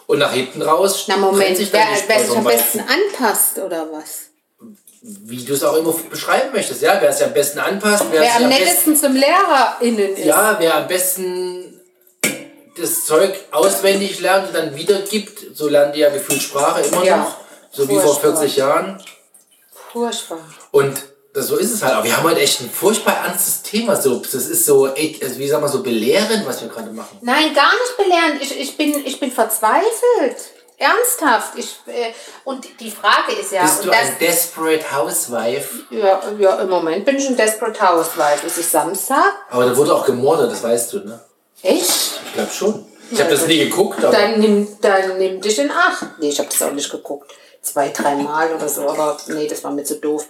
Und 0.07 0.19
nach 0.19 0.33
hinten 0.33 0.61
raus 0.62 1.05
Na 1.07 1.17
Moment, 1.17 1.57
sich 1.57 1.73
wer, 1.73 1.87
wer 2.07 2.19
sich 2.21 2.37
am 2.37 2.45
besten 2.45 2.81
anpasst 2.81 3.59
oder 3.59 3.87
was? 3.93 4.26
wie 5.02 5.43
du 5.43 5.55
es 5.55 5.64
auch 5.64 5.76
immer 5.76 5.95
beschreiben 6.11 6.50
möchtest, 6.52 6.83
ja, 6.83 6.99
wer 7.00 7.09
es 7.09 7.23
am 7.23 7.33
besten 7.33 7.59
anpasst, 7.59 8.05
wer, 8.11 8.21
Wer 8.21 8.37
am 8.37 8.49
nettesten 8.50 8.95
zum 8.95 9.14
LehrerInnen 9.17 10.14
ist. 10.14 10.26
ja, 10.26 10.57
wer 10.59 10.75
am 10.75 10.88
besten 10.88 11.81
das 12.76 13.07
Zeug 13.07 13.35
auswendig 13.50 14.21
lernt 14.21 14.49
und 14.49 14.55
dann 14.55 14.76
wiedergibt, 14.76 15.57
so 15.57 15.69
lernen 15.69 15.95
die 15.95 16.00
ja 16.00 16.11
gefühlt 16.11 16.43
Sprache 16.43 16.83
immer 16.83 17.02
Ja. 17.02 17.17
noch, 17.17 17.37
so 17.73 17.88
wie 17.88 17.95
vor 17.95 18.02
Furchtbar. 18.14 18.37
40 18.37 18.57
Jahren. 18.57 19.02
Furchtbar. 19.93 20.38
Und 20.71 21.02
so 21.35 21.57
ist 21.57 21.73
es 21.73 21.83
halt. 21.83 21.95
Aber 21.95 22.05
wir 22.05 22.17
haben 22.17 22.25
heute 22.25 22.41
echt 22.41 22.61
ein 22.61 22.71
furchtbar 22.71 23.25
ernstes 23.27 23.63
Thema. 23.63 23.97
So, 23.97 24.17
das 24.17 24.35
ist 24.35 24.67
so, 24.67 24.85
also 24.87 25.39
wie 25.39 25.49
sagen 25.49 25.63
wir, 25.63 25.69
so 25.69 25.83
belehrend, 25.83 26.47
was 26.47 26.61
wir 26.61 26.69
gerade 26.69 26.91
machen. 26.91 27.19
Nein, 27.23 27.55
gar 27.55 27.73
nicht 27.73 27.97
belehrend. 27.97 28.43
Ich, 28.43 28.59
ich, 28.59 28.77
bin, 28.77 29.05
ich 29.05 29.21
bin 29.21 29.31
verzweifelt. 29.31 30.37
Ernsthaft. 30.77 31.59
Ich, 31.59 31.77
äh, 31.87 32.13
und 32.45 32.67
die 32.81 32.91
Frage 32.91 33.33
ist 33.39 33.53
ja, 33.53 33.63
Bist 33.63 33.85
du 33.85 33.91
ein 33.91 34.17
Desperate 34.19 34.97
Housewife? 34.97 35.81
ja, 35.91 36.23
ja, 36.39 36.57
im 36.57 36.71
Moment 36.71 37.05
bin 37.05 37.17
ich 37.17 37.29
ein 37.29 37.37
Desperate 37.37 37.79
Housewife. 37.81 38.47
Es 38.47 38.57
ist 38.57 38.73
Samstag. 38.73 39.35
Aber 39.51 39.67
da 39.67 39.77
wurde 39.77 39.95
auch 39.95 40.07
gemordet, 40.07 40.51
das 40.51 40.63
weißt 40.63 40.95
du, 40.95 40.99
ne? 41.01 41.21
Echt? 41.63 42.21
Ich 42.27 42.33
glaube 42.33 42.51
schon. 42.51 42.87
Ich 43.11 43.21
habe 43.21 43.31
das 43.31 43.47
nie 43.47 43.59
geguckt, 43.59 44.03
aber 44.03 44.17
Dann 44.17 44.39
nimm, 44.41 44.69
dann 44.81 45.19
nimm 45.19 45.41
dich 45.41 45.59
in 45.59 45.71
Acht. 45.71 46.07
Nee, 46.19 46.31
ich 46.31 46.39
habe 46.39 46.49
das 46.49 46.63
auch 46.63 46.73
nicht 46.73 46.91
geguckt. 46.91 47.31
Zwei, 47.62 47.90
drei 47.90 48.14
Mal 48.14 48.55
oder 48.55 48.69
so, 48.69 48.88
aber 48.88 49.19
nee, 49.29 49.47
das 49.47 49.62
war 49.64 49.71
mir 49.71 49.85
zu 49.85 49.97
doof. 49.97 50.26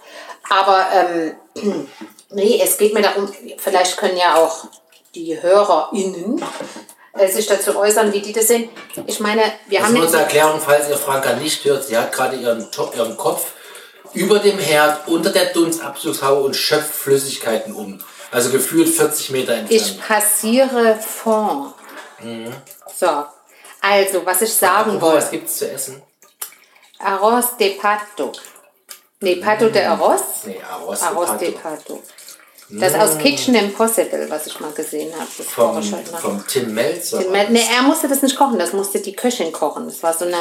Aber 0.49 0.85
ähm, 0.93 1.35
nee, 2.29 2.61
es 2.61 2.77
geht 2.77 2.93
mir 2.93 3.01
darum, 3.01 3.31
vielleicht 3.57 3.97
können 3.97 4.17
ja 4.17 4.35
auch 4.35 4.65
die 5.15 5.41
HörerInnen 5.41 6.43
äh, 7.13 7.27
sich 7.27 7.47
dazu 7.47 7.77
äußern, 7.77 8.11
wie 8.13 8.21
die 8.21 8.33
das 8.33 8.47
sehen. 8.47 8.69
Ich 9.07 9.19
meine, 9.19 9.43
wir 9.67 9.79
das 9.79 9.87
haben 9.87 9.95
jetzt, 9.97 10.11
zur 10.11 10.19
Erklärung, 10.21 10.59
falls 10.59 10.89
ihr 10.89 10.97
Franka 10.97 11.33
nicht 11.33 11.63
hört, 11.65 11.85
sie 11.85 11.97
hat 11.97 12.11
gerade 12.11 12.35
ihren, 12.35 12.67
ihren 12.95 13.17
Kopf 13.17 13.51
über 14.13 14.39
dem 14.39 14.59
Herd 14.59 15.07
unter 15.07 15.29
der 15.29 15.45
Dunstabzugshaube 15.53 16.41
und 16.41 16.55
schöpft 16.55 16.93
Flüssigkeiten 16.93 17.73
um. 17.73 17.99
Also 18.31 18.49
gefühlt 18.49 18.87
40 18.89 19.31
Meter 19.31 19.53
entfernt. 19.53 19.81
ich 19.81 19.99
passiere 19.99 20.97
Fond. 20.99 21.73
So, 22.97 23.25
also, 23.81 24.25
was 24.25 24.41
ich 24.41 24.53
sagen 24.53 25.01
wollte. 25.01 25.17
was 25.17 25.31
gibt's 25.31 25.57
zu 25.57 25.69
essen? 25.69 26.01
Arroz 27.03 27.57
de 27.57 27.71
pato. 27.71 28.31
Nee, 29.19 29.35
pato 29.37 29.69
de 29.69 29.85
arroz. 29.85 30.21
Nee, 30.45 30.59
Arroz, 30.71 31.01
Arroz 31.01 31.37
de 31.39 31.51
pato. 31.51 32.01
Das 32.69 32.95
aus 32.95 33.17
Kitchen 33.17 33.53
Impossible, 33.55 34.29
was 34.29 34.47
ich 34.47 34.59
mal 34.61 34.71
gesehen 34.71 35.11
habe. 35.13 35.27
Das 35.37 35.45
vom, 35.47 35.73
mal. 35.91 36.03
vom 36.21 36.47
Tim 36.47 36.73
Melzer. 36.73 37.19
Den 37.19 37.31
Matt- 37.31 37.49
Nee, 37.49 37.65
er 37.75 37.81
musste 37.83 38.07
das 38.07 38.21
nicht 38.21 38.37
kochen, 38.37 38.57
das 38.57 38.71
musste 38.71 38.99
die 39.01 39.13
Köchin 39.13 39.51
kochen. 39.51 39.85
Das 39.87 40.01
war 40.01 40.13
so 40.13 40.23
eine. 40.25 40.37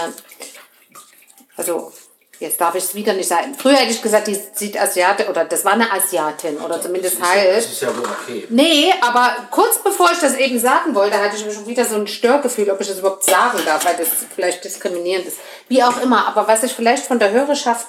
Also, 1.57 1.93
jetzt 2.39 2.61
darf 2.61 2.75
ich 2.77 2.85
es 2.85 2.95
wieder 2.95 3.13
nicht 3.15 3.29
sagen. 3.29 3.55
Früher 3.59 3.75
hätte 3.75 3.91
ich 3.93 4.01
gesagt, 4.01 4.29
die 4.29 4.41
sieht 4.55 4.81
Asiate 4.81 5.29
oder 5.29 5.45
das 5.45 5.65
war 5.65 5.73
eine 5.73 5.93
Asiatin 5.93 6.57
oder 6.59 6.81
zumindest 6.81 7.21
halb. 7.21 7.55
Das 7.57 7.65
ist 7.67 7.83
ja 7.83 7.89
wohl 7.89 8.05
okay. 8.05 8.47
Nee, 8.49 8.95
aber 9.03 9.35
kurz 9.51 9.79
bevor 9.83 10.11
ich 10.13 10.19
das 10.21 10.37
eben 10.37 10.59
sagen 10.59 10.95
wollte, 10.95 11.19
hatte 11.21 11.37
ich 11.37 11.53
schon 11.53 11.67
wieder 11.67 11.85
so 11.85 11.97
ein 11.97 12.07
Störgefühl, 12.07 12.71
ob 12.71 12.81
ich 12.81 12.87
das 12.89 13.01
überhaupt 13.01 13.25
sagen 13.25 13.59
darf, 13.67 13.85
weil 13.85 13.97
das 13.97 14.09
vielleicht 14.35 14.65
diskriminierend 14.65 15.27
ist. 15.27 15.39
Wie 15.71 15.85
auch 15.85 16.03
immer. 16.03 16.27
Aber 16.27 16.49
was 16.49 16.65
ich 16.65 16.73
vielleicht 16.73 17.07
von 17.07 17.21
der 17.21 17.31
Hörerschaft 17.31 17.87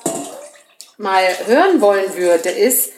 mal 0.97 1.23
hören 1.47 1.81
wollen 1.81 2.15
würde, 2.15 2.49
ist, 2.49 2.91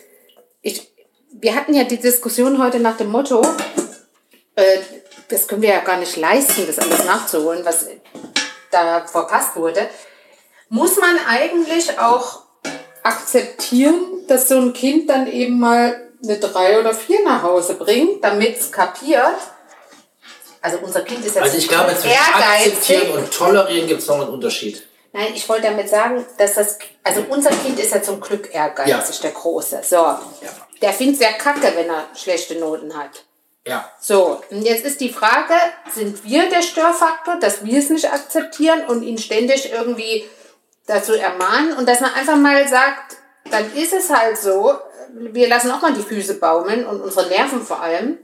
ich, 0.61 0.91
wir 1.31 1.55
hatten 1.55 1.73
ja 1.73 1.85
die 1.85 1.99
Diskussion 1.99 2.61
heute 2.61 2.81
nach 2.81 2.97
dem 2.97 3.09
Motto, 3.09 3.41
äh, 4.55 4.79
das 5.29 5.47
können 5.47 5.61
wir 5.61 5.69
ja 5.69 5.79
gar 5.79 5.97
nicht 5.97 6.17
leisten, 6.17 6.67
das 6.67 6.79
alles 6.79 7.05
nachzuholen, 7.05 7.63
was 7.63 7.87
da 8.71 9.07
verpasst 9.07 9.55
wurde. 9.55 9.87
Muss 10.67 10.97
man 10.97 11.17
eigentlich 11.29 11.97
auch 11.97 12.41
akzeptieren, 13.03 14.27
dass 14.27 14.49
so 14.49 14.57
ein 14.57 14.73
Kind 14.73 15.09
dann 15.09 15.27
eben 15.31 15.61
mal 15.61 16.11
eine 16.21 16.39
drei 16.39 16.77
oder 16.77 16.93
vier 16.93 17.23
nach 17.23 17.41
Hause 17.41 17.75
bringt, 17.75 18.21
damit 18.21 18.59
es 18.59 18.69
kapiert? 18.69 19.39
Also 20.63 20.77
unser 20.81 21.01
Kind 21.01 21.19
ist 21.25 21.35
jetzt 21.35 21.43
Also 21.43 21.57
ich 21.57 21.67
glaube, 21.67 21.93
zwischen 21.93 22.15
akzeptieren 22.33 23.11
und 23.11 23.31
tolerieren 23.31 23.85
gibt 23.85 24.01
es 24.01 24.07
noch 24.07 24.21
einen 24.21 24.29
Unterschied. 24.29 24.87
Nein, 25.11 25.33
ich 25.35 25.47
wollte 25.49 25.63
damit 25.63 25.89
sagen, 25.89 26.25
dass 26.37 26.53
das, 26.55 26.79
also 27.03 27.25
unser 27.29 27.49
Kind 27.51 27.77
ist 27.79 27.93
ja 27.93 28.01
zum 28.01 28.21
Glück 28.21 28.49
ehrgeizig, 28.55 29.17
Ja. 29.17 29.21
der 29.23 29.31
Große. 29.31 29.81
So, 29.83 30.15
der 30.81 30.93
findet 30.93 31.15
es 31.15 31.21
ja 31.21 31.33
kacke, 31.33 31.73
wenn 31.75 31.89
er 31.89 32.05
schlechte 32.15 32.55
Noten 32.55 32.97
hat. 32.97 33.25
Ja. 33.67 33.89
So, 33.99 34.41
und 34.51 34.63
jetzt 34.63 34.85
ist 34.85 35.01
die 35.01 35.11
Frage, 35.11 35.53
sind 35.93 36.23
wir 36.23 36.49
der 36.49 36.61
Störfaktor, 36.61 37.35
dass 37.41 37.65
wir 37.65 37.77
es 37.77 37.89
nicht 37.89 38.11
akzeptieren 38.11 38.85
und 38.87 39.03
ihn 39.03 39.17
ständig 39.17 39.69
irgendwie 39.71 40.23
dazu 40.87 41.13
ermahnen 41.13 41.73
und 41.77 41.87
dass 41.89 41.99
man 41.99 42.13
einfach 42.13 42.37
mal 42.37 42.65
sagt, 42.69 43.17
dann 43.51 43.71
ist 43.75 43.91
es 43.91 44.09
halt 44.09 44.37
so, 44.37 44.73
wir 45.13 45.49
lassen 45.49 45.71
auch 45.71 45.81
mal 45.81 45.93
die 45.93 46.01
Füße 46.01 46.35
baumeln 46.35 46.85
und 46.85 47.01
unsere 47.01 47.27
Nerven 47.27 47.61
vor 47.65 47.81
allem 47.81 48.17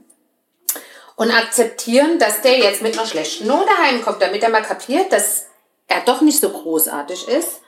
und 1.20 1.32
akzeptieren, 1.32 2.18
dass 2.18 2.42
der 2.42 2.58
jetzt 2.60 2.82
mit 2.82 2.98
einer 2.98 3.06
schlechten 3.06 3.46
Note 3.46 3.70
heimkommt, 3.78 4.22
damit 4.22 4.42
er 4.42 4.50
mal 4.50 4.62
kapiert, 4.62 5.12
dass 5.12 5.48
er 5.86 6.00
doch 6.06 6.22
nicht 6.22 6.40
so 6.40 6.50
großartig 6.50 7.28
ist. 7.28 7.60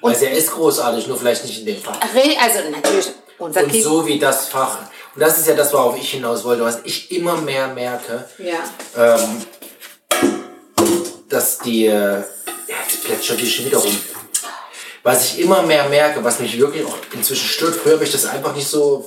Also 0.00 0.24
er 0.24 0.32
ist 0.32 0.50
großartig, 0.52 1.06
nur 1.06 1.18
vielleicht 1.18 1.44
nicht 1.44 1.58
in 1.58 1.66
dem 1.66 1.76
Fach. 1.76 2.00
Also 2.00 2.70
natürlich, 2.70 3.08
unser 3.38 3.64
Und 3.64 3.74
so 3.74 4.06
wie 4.06 4.18
das 4.18 4.48
Fach. 4.48 4.78
Und 5.14 5.20
das 5.20 5.36
ist 5.36 5.46
ja 5.46 5.54
das, 5.54 5.74
worauf 5.74 5.98
ich 5.98 6.10
hinaus 6.12 6.42
wollte, 6.44 6.62
was 6.62 6.80
ich 6.84 7.12
immer 7.12 7.38
mehr 7.42 7.68
merke, 7.68 8.26
ja. 8.38 8.64
ähm, 8.96 9.44
dass 11.28 11.58
die, 11.58 11.88
äh, 11.88 11.90
ja, 11.92 12.76
jetzt 12.88 13.04
plätschert 13.04 13.38
die 13.38 13.50
schon 13.50 13.66
wieder 13.66 13.78
rum. 13.78 14.00
Was 15.02 15.26
ich 15.26 15.40
immer 15.40 15.60
mehr 15.64 15.86
merke, 15.90 16.24
was 16.24 16.38
mich 16.38 16.58
wirklich 16.58 16.86
auch 16.86 16.96
inzwischen 17.12 17.46
stört, 17.46 17.74
früher 17.74 17.94
habe 17.94 18.04
ich 18.04 18.12
das 18.12 18.24
einfach 18.24 18.54
nicht 18.54 18.68
so, 18.68 19.06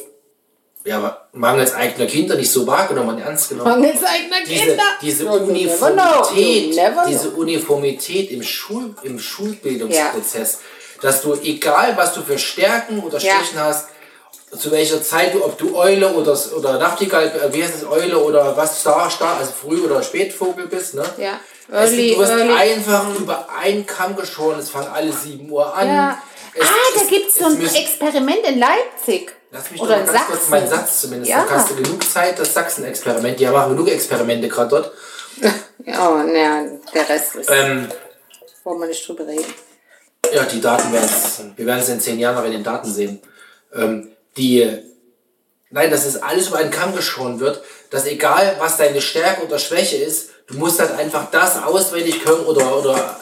ja, 0.89 1.17
mangels 1.33 1.73
eigener 1.75 2.07
Kinder 2.07 2.35
nicht 2.35 2.51
so 2.51 2.65
wahrgenommen 2.65 3.15
und 3.15 3.21
ernst 3.21 3.49
genommen. 3.49 3.69
Mangels 3.69 4.03
eigener 4.03 4.37
diese, 4.47 4.65
Kinder. 4.65 4.83
diese. 5.01 5.25
Uniformität, 5.27 6.79
diese 7.07 7.29
Uniformität 7.29 8.31
im, 8.31 8.41
Schul, 8.43 8.95
im 9.03 9.19
Schulbildungsprozess, 9.19 10.59
dass 11.01 11.21
du, 11.21 11.35
egal 11.35 11.95
was 11.95 12.13
du 12.13 12.21
für 12.21 12.39
Stärken 12.39 12.99
oder 13.01 13.19
Ja. 13.19 13.35
Schwächen 13.35 13.59
hast, 13.59 13.87
zu 14.57 14.71
welcher 14.71 15.01
Zeit 15.03 15.35
du, 15.35 15.45
ob 15.45 15.59
du 15.59 15.77
Eule 15.77 16.11
oder, 16.11 16.35
oder 16.57 16.79
Nachtigall, 16.79 17.27
äh, 17.27 17.53
wie 17.53 17.63
heißt 17.63 17.75
es, 17.75 17.85
Eule 17.87 18.17
oder 18.17 18.57
was, 18.57 18.79
Star, 18.81 19.07
Star, 19.11 19.37
also 19.37 19.51
Früh- 19.51 19.81
oder 19.81 20.01
Spätvogel 20.01 20.65
bist, 20.65 20.95
ne? 20.95 21.03
Ja. 21.17 21.39
Es, 21.71 21.91
Early, 21.91 22.15
du 22.15 22.19
wirst 22.21 22.31
early. 22.31 22.51
einfach 22.51 23.15
über 23.15 23.47
einen 23.61 23.85
Kamm 23.85 24.15
geschoren, 24.15 24.57
es 24.59 24.71
fangen 24.71 24.87
alle 24.91 25.13
7 25.13 25.47
Uhr 25.51 25.71
an. 25.75 25.87
Ja. 25.87 26.21
Es, 26.59 26.67
ah, 26.67 26.99
da 26.99 27.03
gibt 27.09 27.29
es 27.29 27.35
so 27.35 27.45
ein 27.45 27.61
Experiment 27.61 28.45
in 28.45 28.59
Leipzig. 28.59 29.33
Lass 29.51 29.71
mich 29.71 29.81
Oder 29.81 29.99
doch 29.99 30.05
mal 30.05 30.13
ganz 30.13 30.27
kurz 30.27 30.49
meinen 30.49 30.69
Satz 30.69 31.01
zumindest. 31.01 31.31
Ja. 31.31 31.45
Ja. 31.45 31.49
Hast 31.49 31.71
du 31.71 31.75
genug 31.75 32.03
Zeit, 32.03 32.37
das 32.37 32.53
Sachsen-Experiment? 32.53 33.39
Ja, 33.39 33.51
machen 33.51 33.75
genug 33.75 33.89
Experimente 33.89 34.47
gerade 34.47 34.69
dort. 34.69 34.91
Ja, 35.85 36.09
oh, 36.09 36.17
naja, 36.17 36.65
der 36.93 37.07
Rest 37.07 37.35
ist, 37.35 37.49
Ähm, 37.49 37.87
wollen 38.65 38.81
wir 38.81 38.87
nicht 38.87 39.07
drüber 39.07 39.25
reden. 39.25 39.45
Ja, 40.31 40.43
die 40.43 40.59
Daten 40.59 40.91
werden 40.91 41.09
es, 41.09 41.41
wir 41.55 41.65
werden 41.65 41.79
es 41.79 41.89
in 41.89 42.01
zehn 42.01 42.19
Jahren 42.19 42.35
noch 42.35 42.43
in 42.43 42.51
den 42.51 42.63
Daten 42.65 42.91
sehen. 42.91 43.21
Ähm, 43.73 44.11
die, 44.35 44.69
nein, 45.69 45.89
dass 45.89 46.05
es 46.05 46.21
alles 46.21 46.49
über 46.49 46.57
einen 46.57 46.69
Kamm 46.69 46.93
geschoren 46.93 47.39
wird, 47.39 47.63
dass 47.89 48.05
egal 48.05 48.57
was 48.59 48.75
deine 48.75 49.01
Stärke 49.01 49.45
oder 49.45 49.57
Schwäche 49.57 49.95
ist, 49.95 50.31
du 50.47 50.57
musst 50.57 50.79
halt 50.79 50.91
einfach 50.91 51.31
das 51.31 51.63
auswendig 51.63 52.23
können 52.23 52.45
oder, 52.45 52.77
oder 52.77 53.19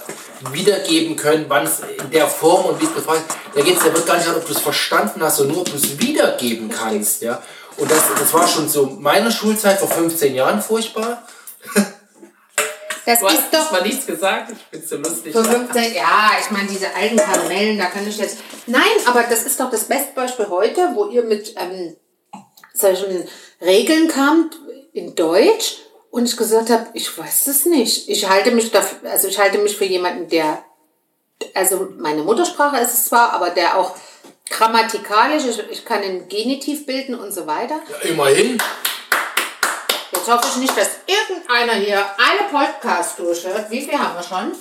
wiedergeben 0.51 1.15
können, 1.15 1.45
wann 1.47 1.65
es 1.65 1.79
in 1.79 2.11
der 2.11 2.27
Form 2.27 2.65
und 2.65 2.81
wie 2.81 2.85
es 2.85 2.93
gefragt 2.93 3.21
ist. 3.27 3.37
Da 3.55 3.61
geht 3.61 3.77
es, 3.77 3.83
da 3.83 3.93
wird 3.93 4.05
gar 4.05 4.15
nicht 4.15 4.27
darum, 4.27 4.41
ob 4.41 4.47
du 4.47 4.53
es 4.53 4.59
verstanden 4.59 5.21
hast, 5.21 5.37
sondern 5.37 5.55
nur, 5.55 5.61
ob 5.61 5.71
du 5.71 5.77
es 5.77 5.99
wiedergeben 5.99 6.69
kannst, 6.69 7.21
ja. 7.21 7.41
Und 7.77 7.91
das, 7.91 8.03
das 8.19 8.33
war 8.33 8.47
schon 8.47 8.67
so 8.67 8.85
meiner 8.85 9.31
Schulzeit 9.31 9.79
vor 9.79 9.89
15 9.89 10.33
Jahren 10.33 10.61
furchtbar. 10.61 11.23
Das 13.05 13.21
ist 13.21 13.53
doch 13.53 13.59
hast 13.59 13.71
mal 13.71 13.83
nichts 13.83 14.05
gesagt, 14.05 14.51
ich 14.51 14.65
bin 14.65 14.85
so 14.85 14.97
lustig. 14.97 15.31
für 15.31 15.41
15, 15.41 15.93
ja, 15.93 16.31
ich 16.41 16.51
meine, 16.51 16.67
diese 16.67 16.93
alten 16.93 17.15
Karamellen, 17.15 17.77
da 17.77 17.85
kann 17.85 18.05
ich 18.05 18.17
jetzt. 18.17 18.39
Nein, 18.65 18.81
aber 19.05 19.23
das 19.23 19.43
ist 19.43 19.57
doch 19.61 19.71
das 19.71 19.85
Bestbeispiel 19.85 20.47
heute, 20.49 20.89
wo 20.93 21.05
ihr 21.05 21.23
mit 21.23 21.55
ähm, 21.57 21.95
solchen 22.73 23.25
Regeln 23.61 24.09
kamt 24.09 24.57
in 24.91 25.15
Deutsch 25.15 25.77
und 26.17 26.25
ich 26.25 26.35
gesagt 26.35 26.71
habe, 26.71 26.87
ich 26.95 27.15
weiß 27.15 27.45
es 27.45 27.65
nicht. 27.65 28.09
Ich 28.09 28.27
halte 28.27 28.49
mich 28.49 28.71
dafür, 28.71 29.11
also 29.11 29.27
ich 29.27 29.37
halte 29.37 29.59
mich 29.59 29.77
für 29.77 29.85
jemanden, 29.85 30.27
der, 30.27 30.63
also 31.53 31.89
meine 31.99 32.23
Muttersprache 32.23 32.77
ist 32.77 32.93
es 32.95 33.05
zwar, 33.05 33.33
aber 33.33 33.51
der 33.51 33.77
auch 33.77 33.95
grammatikalisch, 34.49 35.43
ich, 35.45 35.59
ich 35.69 35.85
kann 35.85 36.01
einen 36.01 36.27
Genitiv 36.27 36.87
bilden 36.87 37.13
und 37.13 37.31
so 37.31 37.45
weiter. 37.45 37.79
Ja, 37.87 38.09
immerhin. 38.09 38.57
Jetzt 40.11 40.27
hoffe 40.27 40.47
ich 40.53 40.57
nicht, 40.57 40.75
dass 40.75 40.89
irgendeiner 41.05 41.73
hier 41.73 42.03
eine 42.17 42.49
Podcast 42.49 43.19
durchhört. 43.19 43.69
Wie 43.69 43.81
viel 43.83 43.99
haben 43.99 44.15
wir 44.15 44.23
schon? 44.23 44.55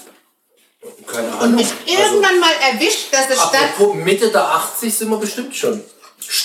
Keine 1.06 1.28
Ahnung. 1.28 1.40
Und 1.40 1.54
mich 1.54 1.68
Also- 1.68 2.02
irgendwann 2.02 2.38
mal 2.38 2.52
erwischt, 2.70 3.14
dass 3.14 3.30
es 3.30 3.36
statt, 3.36 3.54
Apropos 3.74 3.94
Mitte 3.94 4.28
der 4.28 4.44
80 4.44 4.94
sind 4.94 5.08
wir 5.08 5.16
bestimmt 5.16 5.56
schon. 5.56 5.82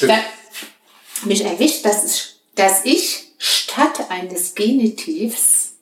Da, 0.04 0.20
mich 1.26 1.44
erwischt, 1.44 1.84
dass, 1.84 2.06
es, 2.06 2.36
dass 2.56 2.86
ich 2.86 3.21
statt 3.72 4.06
eines 4.10 4.54
Genitivs 4.56 5.74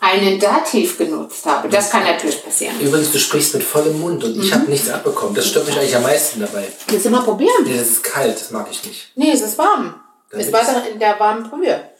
einen 0.00 0.38
Dativ 0.38 0.98
genutzt 0.98 1.46
habe. 1.46 1.68
Das 1.68 1.90
kann 1.90 2.04
natürlich 2.04 2.44
passieren. 2.44 2.78
Übrigens, 2.80 3.12
du 3.12 3.18
sprichst 3.18 3.54
mit 3.54 3.62
vollem 3.62 3.98
Mund 4.00 4.22
und 4.24 4.42
ich 4.42 4.52
habe 4.52 4.70
nichts 4.70 4.88
abbekommen. 4.88 5.34
Das 5.34 5.48
stört 5.48 5.66
mich 5.66 5.76
eigentlich 5.76 5.96
am 5.96 6.02
meisten 6.02 6.40
dabei. 6.40 6.68
Willst 6.88 7.06
du 7.06 7.10
mal 7.10 7.22
probieren? 7.22 7.64
Nee, 7.64 7.78
das 7.78 7.88
ist 7.88 8.04
kalt, 8.04 8.38
das 8.40 8.50
mag 8.50 8.66
ich 8.70 8.84
nicht. 8.84 9.12
Nee, 9.14 9.32
es 9.32 9.40
ist 9.40 9.58
warm. 9.58 10.00
Dann 10.30 10.40
es 10.40 10.52
war 10.52 10.62
doch 10.62 10.86
in 10.86 10.98
der 10.98 11.18
warmen 11.18 11.48
Brühe. 11.48 11.90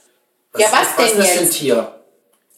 ja, 0.59 0.69
was 0.71 0.73
was 0.73 0.97
denn 0.97 1.07
ist 1.07 1.19
das 1.19 1.29
für 1.29 1.39
ein 1.39 1.45
jetzt? 1.45 1.59
Tier? 1.59 2.01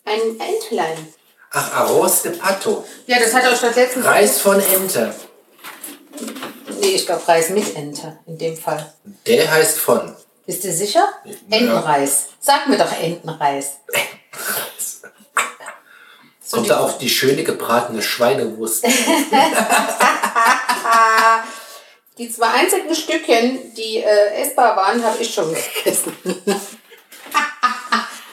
Ein 0.04 0.20
Entlein. 0.40 1.08
Ach, 1.50 1.72
Arroz 1.72 2.22
de 2.22 2.32
Pato. 2.32 2.84
Ja, 3.06 3.18
das 3.18 3.32
hat 3.32 3.46
auch 3.46 3.56
statt 3.56 3.76
letztens... 3.76 4.04
Reis 4.04 4.40
von 4.40 4.60
Ente. 4.60 5.14
Nee, 6.80 6.94
ich 6.94 7.06
glaube 7.06 7.26
Reis 7.26 7.50
mit 7.50 7.74
Ente 7.74 8.18
in 8.26 8.38
dem 8.38 8.56
Fall. 8.56 8.92
Der 9.26 9.50
heißt 9.50 9.78
von. 9.78 10.14
Bist 10.48 10.64
du 10.64 10.72
sicher? 10.72 11.06
Entenreis. 11.50 12.28
Sag 12.40 12.68
mir 12.68 12.78
doch 12.78 12.90
Entenreis. 12.90 13.80
Kommt 16.50 16.70
da 16.70 16.80
auch 16.80 16.96
die 16.96 17.10
schöne 17.10 17.44
gebratene 17.44 18.00
Schweinewurst. 18.00 18.82
Die 22.16 22.32
zwei 22.32 22.48
einzigen 22.48 22.94
Stückchen, 22.94 23.74
die 23.74 23.98
äh, 23.98 24.42
essbar 24.42 24.74
waren, 24.74 25.04
habe 25.04 25.22
ich 25.22 25.32
schon 25.32 25.54
gegessen. 25.54 26.16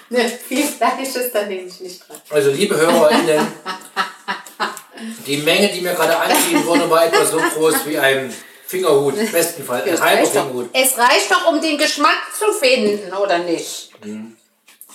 ne, 0.09 0.27
viel 0.27 0.63
Fleisch 0.63 1.15
ist 1.15 1.35
da 1.35 1.45
nämlich 1.45 1.79
nicht 1.81 2.07
dran. 2.07 2.17
Also, 2.31 2.49
liebe 2.49 2.75
HörerInnen, 2.77 3.45
die 5.27 5.37
Menge, 5.37 5.67
die 5.71 5.81
mir 5.81 5.93
gerade 5.93 6.17
angeschrieben 6.17 6.65
wurde, 6.65 6.89
war 6.89 7.05
etwa 7.05 7.25
so 7.25 7.37
groß 7.37 7.85
wie 7.85 7.99
ein 7.99 8.33
Fingerhut. 8.75 9.15
Im 9.17 9.31
besten 9.31 9.63
Fall 9.63 9.81
ein 9.83 9.89
Es 9.93 10.01
halber 10.01 10.21
reicht, 10.21 10.35
doch, 10.35 10.47
Fingerhut. 10.47 10.69
es 10.73 10.97
reicht 10.97 11.31
doch, 11.31 11.47
um 11.51 11.61
den 11.61 11.77
Geschmack 11.77 12.21
zu 12.37 12.51
finden, 12.53 13.13
oder 13.13 13.39
nicht? 13.39 13.91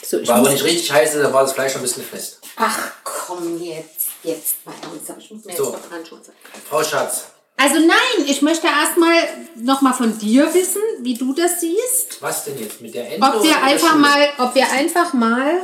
So, 0.03 0.19
ich 0.19 0.29
War 0.29 0.37
aber 0.37 0.51
nicht 0.51 0.65
richtig 0.65 0.91
heiß, 0.93 1.15
da 1.15 1.33
war 1.33 1.43
das 1.43 1.53
Fleisch 1.53 1.73
noch 1.75 1.81
ein 1.81 1.83
bisschen 1.83 2.05
fest. 2.05 2.41
ach 2.57 2.93
komm 3.05 3.61
jetzt, 3.63 4.09
jetzt 4.23 4.57
mal 4.65 4.75
ernsthaft. 4.83 5.21
Ich 5.21 5.31
muss 5.31 5.45
mir 5.45 5.57
So. 5.57 5.73
jetzt 5.73 5.91
Handschuhe 5.91 6.21
Frau 6.69 6.83
Schatz, 6.83 7.25
Also 7.57 7.79
nein, 7.81 8.27
ich 8.27 8.41
möchte 8.43 8.67
erstmal 8.67 9.15
noch 9.57 9.83
mal 9.83 9.93
von 9.93 10.19
dir 10.19 10.53
wissen, 10.55 10.81
wie 11.01 11.15
du 11.15 11.35
das 11.35 11.61
siehst. 11.61 12.21
was 12.21 12.45
denn 12.45 12.59
jetzt 12.59 12.81
mit 12.81 12.95
der 12.95 13.13
Ente? 13.13 13.27
Ob 13.27 13.43
wir 13.45 13.63
einfach 13.63 13.95
mal, 13.97 14.29
ob 14.39 14.55
wir 14.55 14.71
einfach 14.73 15.13
mal 15.13 15.61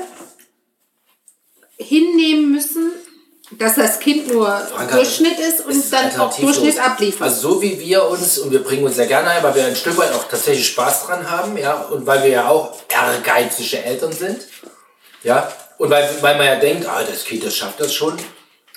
hinnehmen 1.79 2.53
müssen, 2.53 2.93
dass 3.53 3.76
das 3.76 4.00
Kind 4.00 4.33
nur 4.33 4.47
Franka, 4.47 4.97
Durchschnitt 4.97 5.38
ist 5.38 5.65
und 5.65 5.71
ist 5.71 5.93
dann 5.93 6.19
auch. 6.19 6.37
Durchschnitt 6.37 6.81
abliefert. 6.81 7.23
Also 7.23 7.53
so 7.53 7.62
wie 7.62 7.79
wir 7.79 8.05
uns, 8.09 8.38
und 8.38 8.50
wir 8.50 8.62
bringen 8.62 8.85
uns 8.85 8.97
sehr 8.97 9.07
gerne 9.07 9.29
ein, 9.29 9.43
weil 9.43 9.55
wir 9.55 9.67
ein 9.67 9.76
Stück 9.76 9.97
weit 9.99 10.12
auch 10.12 10.25
tatsächlich 10.29 10.67
Spaß 10.69 11.07
dran 11.07 11.31
haben, 11.31 11.57
ja, 11.57 11.75
und 11.75 12.07
weil 12.07 12.23
wir 12.25 12.31
ja 12.31 12.49
auch 12.49 12.75
ehrgeizige 12.88 13.83
Eltern 13.85 14.12
sind, 14.12 14.41
ja, 15.23 15.53
und 15.79 15.91
weil, 15.91 16.09
weil 16.21 16.37
man 16.37 16.47
ja 16.47 16.57
denkt, 16.57 16.87
ah, 16.88 17.03
das 17.09 17.25
Kind, 17.25 17.45
das 17.45 17.57
schafft 17.57 17.81
das 17.81 17.95
schon, 17.95 18.17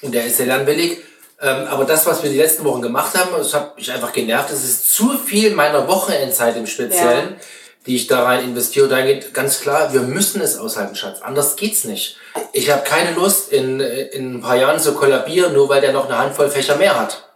und 0.01 0.13
der 0.13 0.25
ist 0.25 0.37
sehr 0.37 0.45
lernwillig, 0.45 0.99
ähm, 1.41 1.65
aber 1.67 1.85
das, 1.85 2.05
was 2.05 2.21
wir 2.21 2.29
die 2.29 2.37
letzten 2.37 2.63
Wochen 2.63 2.81
gemacht 2.81 3.17
haben, 3.17 3.31
das 3.35 3.53
hat 3.53 3.75
mich 3.75 3.91
einfach 3.91 4.13
genervt, 4.13 4.51
es 4.51 4.63
ist 4.63 4.93
zu 4.93 5.17
viel 5.17 5.55
meiner 5.55 5.87
Wochenendzeit 5.87 6.55
im 6.57 6.67
Speziellen, 6.67 7.37
die 7.85 7.95
ich 7.95 8.07
da 8.07 8.23
rein 8.23 8.43
investiere, 8.43 8.87
da 8.87 9.01
geht 9.01 9.33
ganz 9.33 9.61
klar, 9.61 9.93
wir 9.93 10.01
müssen 10.01 10.41
es 10.41 10.57
aushalten, 10.57 10.95
Schatz, 10.95 11.21
anders 11.21 11.55
geht's 11.55 11.85
nicht. 11.85 12.17
Ich 12.53 12.69
habe 12.71 12.83
keine 12.83 13.11
Lust, 13.11 13.51
in, 13.51 13.79
in 13.79 14.35
ein 14.35 14.41
paar 14.41 14.55
Jahren 14.55 14.79
zu 14.79 14.93
kollabieren, 14.95 15.53
nur 15.53 15.69
weil 15.69 15.81
der 15.81 15.91
noch 15.93 16.05
eine 16.05 16.17
Handvoll 16.17 16.49
Fächer 16.49 16.75
mehr 16.75 16.99
hat. 16.99 17.29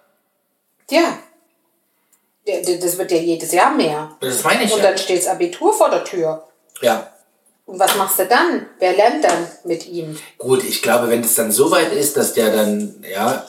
ja. 0.90 1.18
Ja, 2.46 2.56
Das 2.62 2.98
wird 2.98 3.10
ja 3.12 3.18
jedes 3.20 3.54
Jahr 3.54 3.74
mehr. 3.74 4.18
Das 4.20 4.44
meine 4.44 4.64
ich 4.66 4.74
Und 4.74 4.80
ja. 4.80 4.90
dann 4.90 4.98
steht 4.98 5.20
das 5.20 5.28
Abitur 5.30 5.74
vor 5.74 5.90
der 5.90 6.04
Tür. 6.04 6.44
Ja, 6.82 7.08
Und 7.66 7.80
was 7.80 7.96
machst 7.96 8.20
du 8.20 8.26
dann? 8.26 8.66
Wer 8.80 8.98
lernt 8.98 9.24
dann 9.24 9.48
mit 9.64 9.88
ihm? 9.88 10.18
gut, 10.40 10.62
ich 10.66 10.82
glaube, 10.82 11.10
wenn 11.10 11.22
es 11.24 11.36
dann 11.36 11.54
so 11.54 11.72
weit 11.72 11.94
ist, 11.94 12.18
dass 12.18 12.34
der 12.34 12.54
dann, 12.54 13.02
ja, 13.10 13.46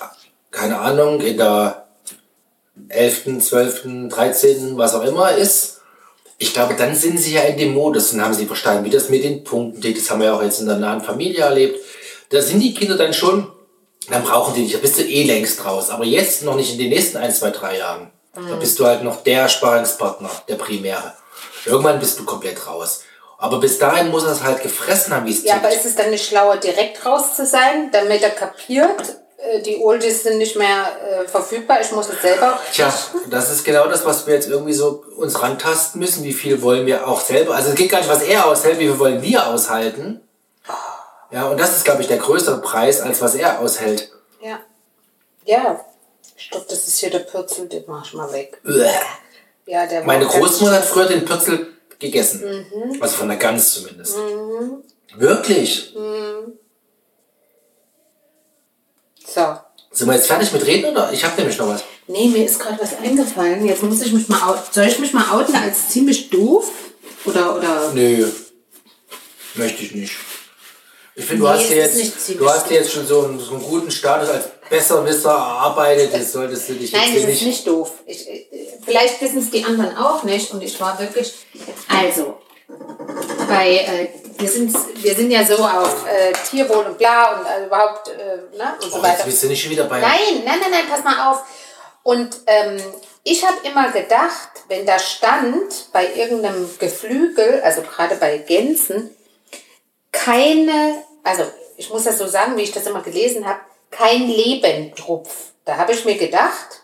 keine 0.52 0.78
Ahnung, 0.78 1.21
in 1.21 1.37
der 1.38 1.87
11., 2.88 3.40
12., 3.40 4.09
13., 4.11 4.79
was 4.79 4.94
auch 4.94 5.03
immer 5.03 5.33
ist, 5.33 5.74
ich 6.38 6.53
glaube, 6.53 6.75
dann 6.75 6.94
sind 6.94 7.18
sie 7.18 7.35
ja 7.35 7.42
in 7.42 7.57
dem 7.59 7.75
Modus 7.75 8.12
und 8.12 8.23
haben 8.23 8.35
sie 8.35 8.47
verstanden, 8.47 8.85
wie 8.85 8.90
das 8.90 9.09
mit 9.09 9.23
den 9.25 9.44
Punkten 9.44 9.81
geht. 9.81 9.97
Das 9.97 10.11
haben 10.11 10.20
wir 10.20 10.27
ja 10.29 10.35
auch 10.37 10.42
jetzt 10.42 10.61
in 10.61 10.66
der 10.66 10.77
nahen 10.77 11.01
Familie 11.01 11.42
erlebt. 11.44 11.79
Da 12.31 12.42
sind 12.42 12.61
die 12.61 12.75
Kinder 12.75 12.97
dann 12.97 13.14
schon, 13.14 13.51
dann 14.11 14.23
brauchen 14.25 14.55
die 14.55 14.64
dich, 14.64 14.73
da 14.73 14.79
bist 14.79 14.99
du 14.99 15.03
eh 15.03 15.23
längst 15.25 15.64
raus. 15.64 15.90
Aber 15.90 16.05
jetzt 16.05 16.42
noch 16.42 16.57
nicht 16.57 16.73
in 16.73 16.79
den 16.79 16.90
nächsten 16.90 17.16
ein, 17.18 17.33
zwei, 17.33 17.51
drei 17.51 17.79
Jahren. 17.79 18.11
Da 18.35 18.57
bist 18.57 18.79
du 18.81 18.85
halt 18.87 19.05
noch 19.05 19.23
der 19.23 19.49
Sparingspartner, 19.49 20.29
der 20.49 20.57
Primäre. 20.57 21.12
Irgendwann 21.66 22.01
bist 22.01 22.18
du 22.18 22.25
komplett 22.25 22.66
raus. 22.66 23.03
Aber 23.38 23.61
bis 23.61 23.79
dahin 23.79 24.11
muss 24.11 24.25
er 24.25 24.33
es 24.33 24.42
halt 24.42 24.62
gefressen 24.62 25.14
haben, 25.14 25.27
wie 25.27 25.31
es 25.33 25.44
Ja, 25.44 25.55
tickt. 25.55 25.64
aber 25.66 25.75
ist 25.75 25.85
es 25.85 25.94
dann 25.94 26.11
nicht 26.11 26.27
schlauer, 26.27 26.57
direkt 26.57 27.05
raus 27.07 27.37
zu 27.37 27.47
sein, 27.47 27.90
damit 27.92 28.23
er 28.23 28.31
kapiert, 28.31 29.16
die 29.64 29.78
Oldies 29.78 30.22
sind 30.22 30.38
nicht 30.38 30.57
mehr 30.57 30.87
äh, 31.02 31.28
verfügbar, 31.28 31.80
ich 31.80 31.92
muss 31.92 32.09
es 32.09 32.20
selber. 32.20 32.59
Tja, 32.72 32.92
das 33.28 33.50
ist 33.50 33.64
genau 33.64 33.87
das, 33.88 34.04
was 34.04 34.26
wir 34.26 34.35
jetzt 34.35 34.48
irgendwie 34.48 34.72
so 34.72 35.04
uns 35.16 35.40
rantasten 35.40 36.00
müssen. 36.00 36.24
Wie 36.24 36.33
viel 36.33 36.62
wollen 36.62 36.87
wir 36.87 37.07
auch 37.07 37.20
selber? 37.20 37.54
Also 37.54 37.70
es 37.70 37.74
geht 37.74 37.90
gar 37.90 37.98
nicht, 37.98 38.11
was 38.11 38.22
er 38.22 38.46
aushält, 38.46 38.78
wie 38.78 38.87
viel 38.87 38.98
wollen 38.98 39.22
wir 39.22 39.46
aushalten. 39.46 40.20
Ja, 41.30 41.48
und 41.48 41.59
das 41.59 41.76
ist, 41.76 41.85
glaube 41.85 42.02
ich, 42.02 42.09
der 42.09 42.18
größere 42.18 42.61
Preis, 42.61 43.00
als 43.00 43.20
was 43.20 43.35
er 43.35 43.61
aushält. 43.61 44.11
Ja. 44.40 44.61
Ja. 45.44 45.85
Ich 46.37 46.50
glaube, 46.50 46.66
das 46.68 46.87
ist 46.87 46.98
hier 46.98 47.11
der 47.11 47.20
Pürzel, 47.20 47.68
den 47.68 47.85
mach 47.87 48.07
ich 48.07 48.14
mal 48.14 48.33
weg. 48.33 48.61
Ja, 49.66 49.87
der 49.87 50.04
Meine 50.04 50.26
Großmutter 50.26 50.76
hat 50.76 50.85
früher 50.85 51.07
den 51.07 51.24
Pürzel 51.24 51.68
gegessen. 51.98 52.42
Mhm. 52.42 53.02
Also 53.02 53.16
von 53.16 53.28
der 53.28 53.38
Gans 53.38 53.74
zumindest. 53.74 54.16
Wirklich? 55.16 55.94
So. 59.35 59.40
Sind 59.90 60.09
wir 60.09 60.14
jetzt 60.14 60.27
fertig 60.27 60.53
mit 60.53 60.66
Reden 60.66 60.90
oder? 60.90 61.12
Ich 61.12 61.25
habe 61.25 61.37
nämlich 61.37 61.59
noch 61.59 61.68
was. 61.68 61.85
Nee, 62.07 62.29
mir 62.29 62.44
ist 62.44 62.59
gerade 62.59 62.79
was 62.81 62.99
eingefallen. 62.99 63.64
Jetzt 63.66 63.83
muss 63.83 64.03
ich 64.03 64.12
mich 64.12 64.29
mal 64.29 64.42
out 64.42 64.73
Soll 64.73 64.85
ich 64.87 64.99
mich 64.99 65.12
mal 65.12 65.31
outen 65.33 65.55
als 65.55 65.88
ziemlich 65.88 66.31
doof? 66.31 66.70
Oder, 67.25 67.57
oder. 67.57 67.92
Nö. 67.94 68.29
Möchte 69.55 69.83
ich 69.85 69.94
nicht. 69.94 70.12
Ich 71.16 71.25
finde, 71.25 71.44
du, 71.44 71.49
Nee, 71.49 71.59
hast 71.59 71.70
dir 71.70 71.77
jetzt, 71.77 71.97
nicht 71.97 72.40
du 72.40 72.49
hast 72.51 72.68
dir 72.68 72.75
jetzt 72.75 72.92
schon 72.92 73.07
so 73.07 73.25
einen, 73.25 73.38
so 73.38 73.53
einen 73.53 73.62
guten 73.62 73.90
Status 73.90 74.29
als 74.29 74.47
Besserwisser 74.68 75.31
erarbeitet. 75.31 76.12
Das 76.12 76.33
solltest 76.33 76.68
du 76.68 76.75
dich 76.75 76.92
Nein, 76.92 77.03
jetzt 77.03 77.14
das 77.14 77.20
hier 77.23 77.29
ist 77.29 77.29
nicht. 77.29 77.47
nicht 77.47 77.66
doof. 77.68 77.92
Ich, 78.07 78.29
äh, 78.29 78.47
vielleicht 78.85 79.23
wissen 79.23 79.38
es 79.38 79.51
die 79.51 79.64
anderen 79.64 79.97
auch 79.97 80.25
nicht. 80.25 80.53
Und 80.53 80.62
ich 80.62 80.79
war 80.81 80.99
wirklich. 80.99 81.33
Also, 81.88 82.38
bei, 83.49 83.77
äh, 83.77 84.09
wir, 84.44 84.50
sind, 84.50 85.02
wir 85.02 85.14
sind 85.14 85.30
ja 85.30 85.44
so 85.44 85.57
auf 85.57 86.07
äh, 86.07 86.33
Tierwohl 86.50 86.85
und 86.87 86.98
bla 86.98 87.38
und 87.38 87.46
äh, 87.46 87.66
überhaupt, 87.66 88.09
äh, 88.09 88.57
ne? 88.57 88.74
Und 88.83 88.90
so 88.90 88.98
Oh, 88.98 89.02
weiter. 89.02 89.14
jetzt 89.14 89.24
bist 89.24 89.42
du 89.42 89.46
nicht 89.48 89.62
schon 89.62 89.70
wieder 89.70 89.85
bei. 89.85 90.00
Nein, 90.00 90.42
nein, 90.44 90.59
nein, 90.61 90.70
nein, 90.70 90.85
pass 90.88 91.02
mal 91.02 91.30
auf. 91.30 91.42
Und 92.02 92.37
ähm, 92.46 92.76
ich 93.22 93.44
habe 93.46 93.57
immer 93.66 93.90
gedacht, 93.90 94.50
wenn 94.68 94.85
da 94.85 94.98
stand 94.98 95.88
bei 95.92 96.14
irgendeinem 96.14 96.68
Geflügel, 96.78 97.62
also 97.62 97.80
gerade 97.83 98.16
bei 98.16 98.38
Gänsen, 98.38 99.11
keine, 100.12 101.02
also 101.22 101.44
ich 101.76 101.88
muss 101.90 102.04
das 102.04 102.18
so 102.18 102.26
sagen, 102.26 102.57
wie 102.57 102.62
ich 102.62 102.72
das 102.72 102.87
immer 102.87 103.02
gelesen 103.02 103.46
habe, 103.46 103.61
kein 103.90 104.28
Lebendrupf. 104.28 105.52
Da 105.64 105.76
habe 105.78 105.92
ich 105.92 106.04
mir 106.04 106.16
gedacht, 106.18 106.83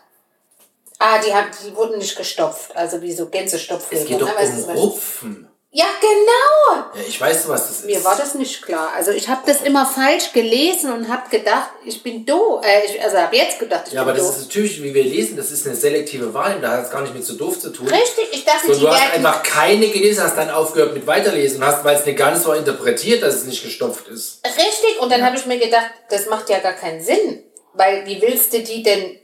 ah, 0.97 1.19
die, 1.19 1.33
haben, 1.33 1.49
die 1.63 1.75
wurden 1.75 1.99
nicht 1.99 2.17
gestopft, 2.17 2.75
also 2.75 3.01
wie 3.01 3.13
so 3.13 3.27
Gänsestopfleger. 3.27 4.01
Es 4.01 4.07
geht 4.07 4.19
ne? 4.19 4.25
doch 4.25 4.69
um 4.69 4.77
Rupfen. 4.77 5.50
Ja, 5.73 5.85
genau. 6.01 6.83
Ja, 6.95 7.01
ich 7.07 7.21
weiß, 7.21 7.47
was 7.47 7.67
das 7.67 7.79
ist. 7.79 7.85
Mir 7.85 8.03
war 8.03 8.17
das 8.17 8.35
nicht 8.35 8.61
klar. 8.61 8.91
Also 8.93 9.11
ich 9.11 9.29
habe 9.29 9.41
das 9.45 9.61
immer 9.61 9.85
falsch 9.85 10.33
gelesen 10.33 10.91
und 10.91 11.07
habe 11.07 11.29
gedacht, 11.29 11.69
ich 11.85 12.03
bin 12.03 12.25
doof. 12.25 12.65
Äh, 12.65 12.85
ich, 12.87 13.01
also 13.01 13.17
habe 13.17 13.33
jetzt 13.37 13.57
gedacht, 13.57 13.83
ich 13.87 13.93
ja, 13.93 14.01
aber 14.01 14.11
bin 14.11 14.17
das 14.21 14.27
doof. 14.31 14.35
ist 14.41 14.47
natürlich, 14.47 14.83
wie 14.83 14.93
wir 14.93 15.03
lesen, 15.05 15.37
das 15.37 15.49
ist 15.49 15.65
eine 15.65 15.77
selektive 15.77 16.33
Wahrnehmung, 16.33 16.61
da 16.63 16.71
hat 16.71 16.85
es 16.85 16.91
gar 16.91 17.01
nicht 17.03 17.13
mit 17.13 17.23
so 17.25 17.35
doof 17.35 17.57
zu 17.57 17.69
tun. 17.69 17.87
Richtig, 17.87 18.27
ich 18.33 18.43
dachte, 18.43 18.67
So, 18.67 18.73
die 18.73 18.79
du 18.81 18.89
hast 18.89 19.13
einfach 19.13 19.43
keine 19.43 19.87
gelesen, 19.87 20.23
hast 20.25 20.35
dann 20.35 20.49
aufgehört 20.49 20.93
mit 20.93 21.07
Weiterlesen 21.07 21.61
und 21.61 21.67
hast, 21.67 21.85
weil 21.85 21.95
es 21.95 22.03
eine 22.03 22.15
ganz 22.15 22.45
war, 22.45 22.57
interpretiert, 22.57 23.23
dass 23.23 23.35
es 23.35 23.45
nicht 23.45 23.63
gestopft 23.63 24.09
ist. 24.09 24.41
Richtig, 24.45 24.99
und 24.99 25.09
dann 25.09 25.23
habe 25.23 25.37
ich 25.37 25.45
mir 25.45 25.57
gedacht, 25.57 25.89
das 26.09 26.25
macht 26.25 26.49
ja 26.49 26.59
gar 26.59 26.73
keinen 26.73 27.01
Sinn. 27.01 27.43
Weil 27.75 28.05
wie 28.05 28.21
willst 28.21 28.51
du 28.51 28.59
die 28.59 28.83
denn... 28.83 29.17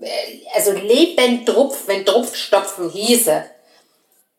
äh, 0.00 0.08
Also 0.54 0.72
Lebendrupf, 0.72 1.80
wenn 1.86 2.06
Drupfstopfen 2.06 2.88
hieße, 2.88 3.44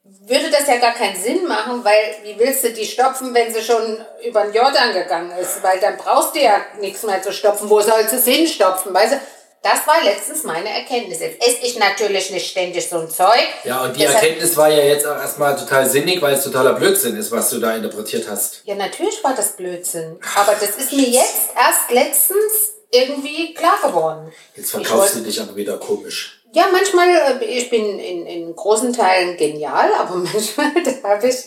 würde 0.03 0.49
das 0.51 0.67
ja 0.67 0.77
gar 0.77 0.93
keinen 0.93 1.21
Sinn 1.21 1.45
machen, 1.47 1.83
weil 1.83 2.15
wie 2.23 2.37
willst 2.37 2.63
du 2.63 2.71
die 2.71 2.85
stopfen, 2.85 3.33
wenn 3.33 3.53
sie 3.53 3.61
schon 3.61 4.03
über 4.25 4.43
den 4.43 4.53
Jordan 4.53 4.93
gegangen 4.93 5.31
ist? 5.39 5.63
Weil 5.63 5.79
dann 5.79 5.97
brauchst 5.97 6.35
du 6.35 6.39
ja 6.41 6.61
nichts 6.79 7.03
mehr 7.03 7.21
zu 7.21 7.31
stopfen. 7.31 7.69
Wo 7.69 7.79
sollst 7.81 8.11
du 8.11 8.17
es 8.17 8.25
hinstopfen? 8.25 8.93
Weißt 8.93 9.13
du? 9.13 9.21
Das 9.61 9.87
war 9.87 10.03
letztens 10.03 10.43
meine 10.43 10.67
Erkenntnis. 10.69 11.21
Jetzt 11.21 11.41
esse 11.41 11.59
ich 11.61 11.79
natürlich 11.79 12.31
nicht 12.31 12.51
ständig 12.51 12.89
so 12.89 12.99
ein 12.99 13.09
Zeug. 13.09 13.47
Ja, 13.63 13.83
und 13.83 13.95
die 13.95 14.01
Deshalb- 14.01 14.21
Erkenntnis 14.21 14.57
war 14.57 14.67
ja 14.69 14.83
jetzt 14.83 15.05
auch 15.07 15.15
erstmal 15.15 15.55
total 15.55 15.89
sinnig, 15.89 16.21
weil 16.21 16.33
es 16.33 16.43
totaler 16.43 16.73
Blödsinn 16.73 17.15
ist, 17.15 17.31
was 17.31 17.49
du 17.49 17.59
da 17.59 17.73
interpretiert 17.73 18.27
hast. 18.29 18.61
Ja, 18.65 18.75
natürlich 18.75 19.23
war 19.23 19.33
das 19.33 19.55
Blödsinn. 19.55 20.19
Aber 20.35 20.53
das 20.59 20.71
ist 20.71 20.91
mir 20.91 21.07
jetzt 21.07 21.51
erst 21.55 21.91
letztens 21.91 22.73
irgendwie 22.91 23.53
klar 23.53 23.79
geworden. 23.81 24.33
Jetzt 24.53 24.71
verkaufst 24.71 25.15
du 25.15 25.19
dich 25.21 25.39
aber 25.39 25.55
wieder 25.55 25.77
komisch. 25.77 26.42
Ja, 26.53 26.67
manchmal, 26.71 27.09
äh, 27.09 27.45
ich 27.45 27.69
bin 27.69 27.99
in, 27.99 28.27
in 28.27 28.55
großen 28.55 28.93
Teilen 28.93 29.35
genial, 29.37 29.91
aber 29.95 30.15
manchmal 30.33 30.71
da 30.83 31.09
habe 31.09 31.27
ich 31.27 31.45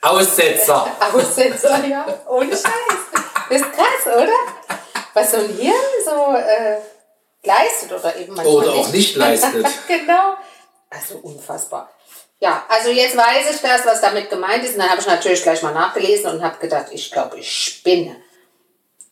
Aussetzer! 0.00 0.86
Aussetzer, 1.12 1.84
ja, 1.86 2.06
ohne 2.28 2.50
Scheiß. 2.50 2.62
Das 3.48 3.60
ist 3.60 3.72
krass, 3.72 4.06
oder? 4.06 4.28
Was 5.12 5.30
so 5.30 5.38
ein 5.38 5.48
Hirn 5.48 5.74
so 6.04 6.36
äh, 6.36 6.78
leistet 7.42 7.92
oder 7.92 8.14
eben 8.16 8.34
manchmal 8.34 8.54
Oder 8.54 8.72
auch 8.72 8.88
nicht 8.88 9.16
leistet. 9.16 9.66
genau. 9.88 10.34
Also 10.90 11.16
unfassbar. 11.22 11.90
Ja, 12.38 12.64
also 12.68 12.90
jetzt 12.90 13.16
weiß 13.16 13.54
ich 13.54 13.60
das, 13.60 13.86
was 13.86 14.00
damit 14.00 14.28
gemeint 14.28 14.64
ist. 14.64 14.74
Und 14.74 14.80
dann 14.80 14.90
habe 14.90 15.00
ich 15.00 15.06
natürlich 15.06 15.42
gleich 15.42 15.62
mal 15.62 15.72
nachgelesen 15.72 16.30
und 16.30 16.42
habe 16.42 16.58
gedacht, 16.58 16.86
ich 16.90 17.10
glaube, 17.10 17.38
ich 17.38 17.50
spinne. 17.50 18.16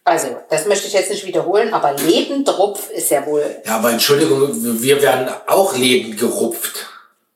Also, 0.04 0.36
das 0.50 0.66
möchte 0.66 0.88
ich 0.88 0.94
jetzt 0.94 1.10
nicht 1.10 1.26
wiederholen, 1.26 1.72
aber 1.72 1.92
Lebendrupf 1.94 2.90
ist 2.90 3.10
ja 3.10 3.24
wohl. 3.24 3.44
Ja, 3.64 3.76
aber 3.76 3.90
Entschuldigung, 3.92 4.50
wir 4.82 5.00
werden 5.00 5.28
auch 5.46 5.76
lebend 5.76 6.18
gerupft. 6.18 6.86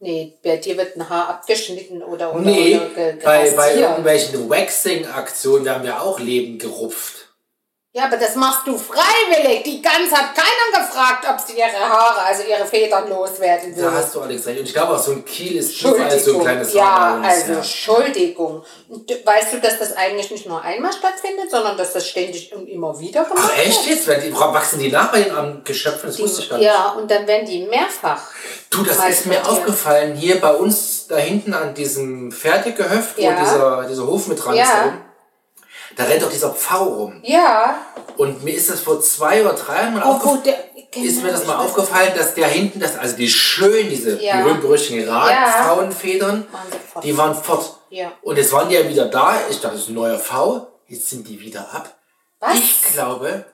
Nee, 0.00 0.34
bei 0.42 0.56
dir 0.56 0.76
wird 0.76 0.96
ein 0.96 1.08
Haar 1.08 1.28
abgeschnitten 1.28 2.02
oder, 2.02 2.34
oder, 2.34 2.42
Nee, 2.42 2.76
oder 2.76 3.12
bei, 3.24 3.50
bei 3.50 3.74
irgendwelchen 3.74 4.50
Waxing-Aktionen 4.50 5.64
werden 5.64 5.84
wir 5.84 6.02
auch 6.02 6.18
lebend 6.20 6.60
gerupft. 6.60 7.25
Ja, 7.96 8.04
aber 8.04 8.18
das 8.18 8.34
machst 8.34 8.66
du 8.66 8.76
freiwillig. 8.76 9.62
Die 9.62 9.80
Gans 9.80 10.12
hat 10.12 10.34
keiner 10.34 10.84
gefragt, 10.84 11.24
ob 11.32 11.40
sie 11.40 11.56
ihre 11.56 11.78
Haare, 11.80 12.26
also 12.26 12.42
ihre 12.42 12.66
Federn 12.66 13.08
loswerden 13.08 13.74
will. 13.74 13.84
Da 13.84 13.90
hast 13.90 14.14
du 14.14 14.20
Alex 14.20 14.46
recht. 14.46 14.58
Und 14.60 14.66
ich 14.66 14.74
glaube 14.74 14.92
auch, 14.94 14.98
so 14.98 15.12
ein 15.12 15.24
Kiel 15.24 15.56
ist 15.56 15.78
tiefer 15.78 16.04
als 16.04 16.26
so 16.26 16.34
ein 16.34 16.40
kleines 16.42 16.74
ja, 16.74 16.84
Haar 16.84 17.16
uns, 17.16 17.26
also 17.26 17.52
ja. 17.52 17.58
Entschuldigung. 17.58 18.62
Weißt 19.24 19.54
du, 19.54 19.60
dass 19.62 19.78
das 19.78 19.96
eigentlich 19.96 20.30
nicht 20.30 20.46
nur 20.46 20.60
einmal 20.60 20.92
stattfindet, 20.92 21.50
sondern 21.50 21.78
dass 21.78 21.94
das 21.94 22.06
ständig 22.06 22.54
und 22.54 22.68
immer 22.68 23.00
wieder 23.00 23.24
gemacht 23.24 23.50
Ach 23.50 23.58
echt 23.58 23.86
jetzt? 23.86 24.06
Werden 24.06 24.24
die, 24.26 24.34
wachsen 24.38 24.78
die 24.78 24.92
nach 24.92 25.10
bei 25.10 25.22
den 25.22 25.34
armen 25.34 25.64
Geschöpfen? 25.64 26.08
Das 26.08 26.18
wusste 26.18 26.42
ich 26.42 26.50
gar 26.50 26.60
wird? 26.60 26.68
nicht. 26.68 26.78
Ja, 26.78 26.92
und 26.92 27.10
dann 27.10 27.26
werden 27.26 27.46
die 27.46 27.64
mehrfach. 27.64 28.20
Du, 28.68 28.82
das 28.82 29.08
ist 29.08 29.24
mir 29.24 29.42
aufgefallen, 29.48 30.16
hier 30.16 30.38
bei 30.38 30.52
uns 30.52 31.06
da 31.06 31.16
hinten 31.16 31.54
an 31.54 31.72
diesem 31.72 32.30
Fertiggehöft, 32.30 33.18
Ja. 33.18 33.30
wo 33.30 33.40
dieser, 33.42 33.84
dieser 33.88 34.06
Hof 34.06 34.26
mit 34.26 34.44
dran 34.44 34.52
ist, 34.54 34.68
Ja. 34.68 34.84
oben, 34.88 35.05
da 35.96 36.04
rennt 36.04 36.22
doch 36.22 36.30
dieser 36.30 36.50
Pfau 36.50 36.84
rum. 36.84 37.20
Ja. 37.24 37.76
Und 38.16 38.44
mir 38.44 38.54
ist 38.54 38.70
das 38.70 38.80
vor 38.80 39.00
zwei 39.00 39.40
oder 39.42 39.52
drei 39.54 39.76
Jahren 39.76 39.94
mal 39.94 40.02
Oh, 40.04 40.12
aufgefallen. 40.12 40.42
der, 40.44 41.02
ist 41.04 41.22
mir 41.22 41.30
das 41.32 41.42
genau, 41.42 41.54
mal 41.54 41.64
aufgefallen, 41.64 42.12
dass 42.16 42.34
der 42.34 42.48
hinten, 42.48 42.80
das, 42.80 42.96
also 42.96 43.16
die 43.16 43.28
schön, 43.28 43.88
diese 43.90 44.22
Ja. 44.22 44.36
berühmt-berüchtigten 44.42 45.08
Radfrauenfedern, 45.08 46.46
sofort. 46.70 47.04
die 47.04 47.16
waren 47.16 47.34
fort. 47.34 47.76
Ja. 47.90 48.12
Und 48.22 48.36
jetzt 48.38 48.52
waren 48.52 48.68
die 48.68 48.74
ja 48.76 48.88
wieder 48.88 49.06
da. 49.06 49.34
Ich 49.50 49.60
dachte, 49.60 49.74
das 49.74 49.84
ist 49.84 49.88
ein 49.90 49.94
neuer 49.94 50.18
V. 50.18 50.66
Jetzt 50.88 51.10
sind 51.10 51.26
die 51.28 51.40
wieder 51.40 51.60
ab. 51.72 51.94
Was? 52.40 52.54
Ich 52.54 52.82
glaube, 52.92 53.44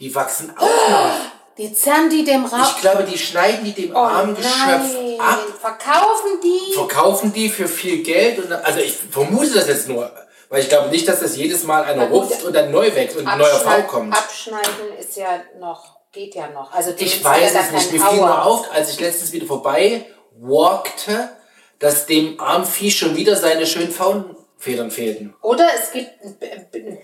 die 0.00 0.14
wachsen 0.14 0.52
auch 0.56 0.90
nach. 0.90 1.14
Die 1.58 1.72
zerren 1.74 2.08
die 2.08 2.24
dem 2.24 2.44
Rad. 2.44 2.70
Ich 2.76 2.80
glaube, 2.80 3.02
die 3.02 3.18
schneiden 3.18 3.64
die 3.64 3.72
dem 3.72 3.94
Oh, 3.94 3.98
armen 3.98 4.36
Geschöpf 4.36 4.54
nein. 4.94 5.20
ab, 5.20 5.38
Verkaufen 5.60 6.40
die? 6.42 6.72
verkaufen 6.74 7.32
die 7.32 7.48
für 7.48 7.66
viel 7.66 8.02
Geld. 8.04 8.38
Und, 8.38 8.52
also 8.52 8.78
ich 8.78 8.96
vermute 9.10 9.50
das 9.54 9.66
jetzt 9.66 9.88
nur, 9.88 10.10
weil 10.50 10.62
ich 10.62 10.68
glaube 10.68 10.88
nicht, 10.88 11.06
dass 11.08 11.20
das 11.20 11.36
jedes 11.36 11.64
Mal 11.64 11.84
einer 11.84 12.06
gut, 12.06 12.30
ruft 12.30 12.44
und 12.44 12.54
dann 12.54 12.70
neu 12.70 12.94
wächst 12.94 13.16
und 13.16 13.26
ein 13.26 13.38
neuer 13.38 13.52
Abschneid- 13.54 13.86
kommt. 13.88 14.14
Abschneiden 14.16 14.92
ist 14.98 15.16
ja 15.16 15.40
noch, 15.60 15.98
geht 16.12 16.34
ja 16.34 16.48
noch. 16.48 16.72
Also 16.72 16.92
Ich 16.96 17.22
weiß 17.24 17.52
ja 17.54 17.60
es 17.60 17.70
nicht. 17.72 17.92
Mir 17.92 18.00
fiel 18.00 18.18
nur 18.18 18.44
auf, 18.44 18.66
als 18.72 18.90
ich 18.90 19.00
letztens 19.00 19.32
wieder 19.32 19.46
vorbei 19.46 20.06
walkte, 20.40 21.30
dass 21.78 22.06
dem 22.06 22.40
armen 22.40 22.64
Vieh 22.66 22.90
schon 22.90 23.16
wieder 23.16 23.36
seine 23.36 23.66
schönen 23.66 23.90
Faunfedern 23.92 24.90
fehlten. 24.90 25.34
Oder 25.42 25.68
es 25.80 25.92
gibt 25.92 26.10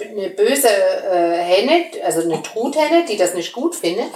eine 0.01 0.31
böse 0.31 0.69
äh, 0.69 1.37
Henne, 1.43 1.85
also 2.05 2.23
eine 2.23 2.43
Truthenne, 2.43 3.05
die 3.09 3.17
das 3.17 3.35
nicht 3.35 3.53
gut 3.53 3.75
findet, 3.75 4.07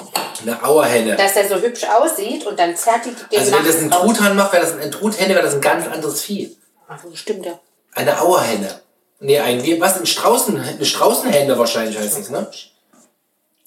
Eine 0.42 0.64
Auerhenne. 0.64 1.16
dass 1.16 1.36
er 1.36 1.48
so 1.48 1.56
hübsch 1.56 1.84
aussieht 1.84 2.46
und 2.46 2.58
dann 2.58 2.76
zerrt 2.76 3.04
die 3.04 3.10
den 3.30 3.38
Also 3.40 3.52
wenn 3.52 3.64
das 3.64 3.76
ein. 3.76 3.90
Truthahn 3.90 4.36
macht, 4.36 4.52
wäre 4.52 4.64
das 4.64 4.78
ein, 4.78 4.90
Truthenne, 4.90 5.34
wäre 5.34 5.44
das 5.44 5.54
ein 5.54 5.60
ganz 5.60 5.86
anderes 5.86 6.22
Vieh. 6.22 6.56
Ach, 6.88 6.98
stimmt 7.14 7.46
ja. 7.46 7.58
Eine 7.94 8.20
Auerhenne. 8.20 8.80
Nee, 9.20 9.38
ein, 9.40 9.62
wie- 9.64 9.80
was, 9.80 9.98
ein 9.98 10.06
Straußen, 10.06 10.60
eine 10.60 10.84
Straußenhenne 10.84 11.58
wahrscheinlich 11.58 11.98
heißt 11.98 12.18
das, 12.18 12.30
ne? 12.30 12.50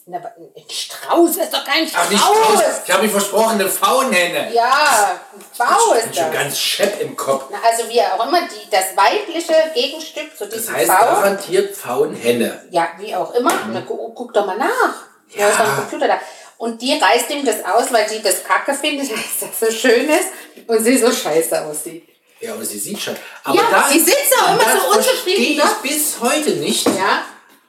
Na, 0.07 0.17
ein 0.17 0.63
Strauß 0.69 1.37
ist 1.37 1.53
doch 1.53 1.63
kein 1.63 1.87
Ach, 1.93 2.09
nicht 2.09 2.19
Strauß. 2.21 2.37
Strauß. 2.37 2.63
Ich 2.85 2.91
habe 2.91 3.03
mich 3.03 3.11
versprochen, 3.11 3.51
eine 3.61 3.69
Faunhenne. 3.69 4.51
Ja, 4.53 5.19
ein 5.33 5.43
Bau 5.57 5.65
Ich 5.95 6.01
bin 6.01 6.09
ist 6.11 6.17
schon 6.17 6.25
das. 6.31 6.33
ganz 6.33 6.57
schepp 6.57 7.01
im 7.01 7.15
Kopf. 7.15 7.45
Na, 7.51 7.57
also 7.69 7.87
wie 7.87 8.01
auch 8.01 8.25
immer, 8.27 8.41
die, 8.41 8.69
das 8.71 8.95
weibliche 8.97 9.53
Gegenstück 9.75 10.35
zu 10.35 10.45
Das 10.45 10.55
diesem 10.55 10.75
heißt 10.75 10.87
Bau. 10.87 10.95
garantiert 11.05 11.75
Faunhenne. 11.77 12.63
Ja, 12.71 12.89
wie 12.97 13.13
auch 13.15 13.33
immer. 13.35 13.51
Na, 13.71 13.81
gu 13.81 14.11
guck 14.13 14.33
doch 14.33 14.45
mal 14.45 14.57
nach. 14.57 14.95
Ja. 15.29 15.41
Ja. 15.41 15.49
ist 15.49 15.59
doch 15.59 15.65
ein 15.67 15.75
Computer 15.75 16.07
da. 16.07 16.19
Und 16.57 16.81
die 16.81 16.97
reißt 16.99 17.29
ihm 17.29 17.45
das 17.45 17.63
aus, 17.63 17.91
weil 17.93 18.09
sie 18.09 18.21
das 18.21 18.43
kacke 18.43 18.73
findet, 18.73 19.11
dass 19.11 19.49
das 19.49 19.59
so 19.59 19.71
schön 19.71 20.09
ist 20.09 20.29
und 20.67 20.83
sie 20.83 20.97
so 20.97 21.11
scheiße 21.11 21.63
aussieht. 21.63 22.07
Ja, 22.41 22.53
aber 22.53 22.65
sie 22.65 22.79
sieht 22.79 22.99
schon. 22.99 23.15
Aber 23.43 23.55
Ja, 23.55 23.61
da, 23.71 23.87
sie 23.89 23.99
sitzt 23.99 24.33
auch 24.41 24.53
immer 24.53 24.63
das 24.63 24.73
so 24.83 24.97
unzufrieden 24.97 25.55
verstehe 25.55 25.57
da. 25.57 25.71
ich 25.83 25.89
bis 25.91 26.19
heute 26.19 26.49
nicht, 26.59 26.85
Ja, 26.87 27.23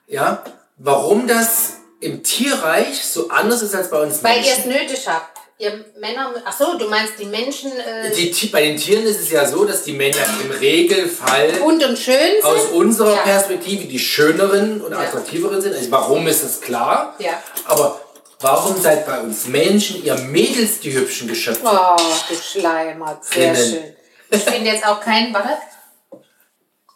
ja, 0.08 0.44
warum 0.78 1.26
das 1.28 1.74
im 2.00 2.22
Tierreich 2.22 3.04
so 3.04 3.28
anders 3.28 3.62
ist 3.62 3.74
als 3.74 3.90
bei 3.90 4.00
uns 4.02 4.22
weil 4.24 4.38
ihr 4.44 4.52
es 4.52 4.64
Menschen. 4.66 4.72
nötig 4.86 5.06
habt. 5.06 5.38
Ihr 5.58 5.84
Männer, 6.00 6.34
ach 6.44 6.58
so, 6.58 6.76
du 6.76 6.88
meinst 6.88 7.12
die 7.20 7.26
Menschen 7.26 7.70
äh, 7.78 8.10
Die, 8.12 8.46
bei 8.46 8.62
den 8.62 8.76
Tieren 8.76 9.04
ist 9.06 9.20
es 9.20 9.30
ja 9.30 9.46
so, 9.46 9.64
dass 9.64 9.84
die 9.84 9.92
Männer 9.92 10.16
im 10.42 10.50
Regelfall 10.50 11.52
bunt 11.60 11.84
und 11.84 11.96
schön 11.96 12.16
sind. 12.16 12.44
aus 12.44 12.64
unserer 12.72 13.14
Ja. 13.14 13.22
Perspektive 13.22 13.84
die 13.86 14.00
schöneren 14.00 14.80
und 14.80 14.92
attraktiveren 14.92 15.60
sind. 15.60 15.76
Also 15.76 15.88
warum 15.92 16.26
ist 16.26 16.42
das 16.42 16.60
klar? 16.60 17.14
Ja. 17.20 17.40
Aber 17.66 18.00
warum 18.40 18.80
seid 18.80 19.06
bei 19.06 19.20
uns 19.20 19.46
Menschen 19.46 20.02
ihr 20.04 20.16
Mädels 20.16 20.80
die 20.80 20.92
hübschen 20.94 21.28
Geschöpfe? 21.28 21.62
Oh, 21.64 21.96
du 22.28 22.34
Schleimer, 22.34 23.20
sehr 23.22 23.54
schön. 23.54 23.96
Ich 24.32 24.40
finde 24.40 24.70
jetzt 24.70 24.86
auch 24.86 25.00
keinen, 25.00 25.32
warte. 25.34 25.58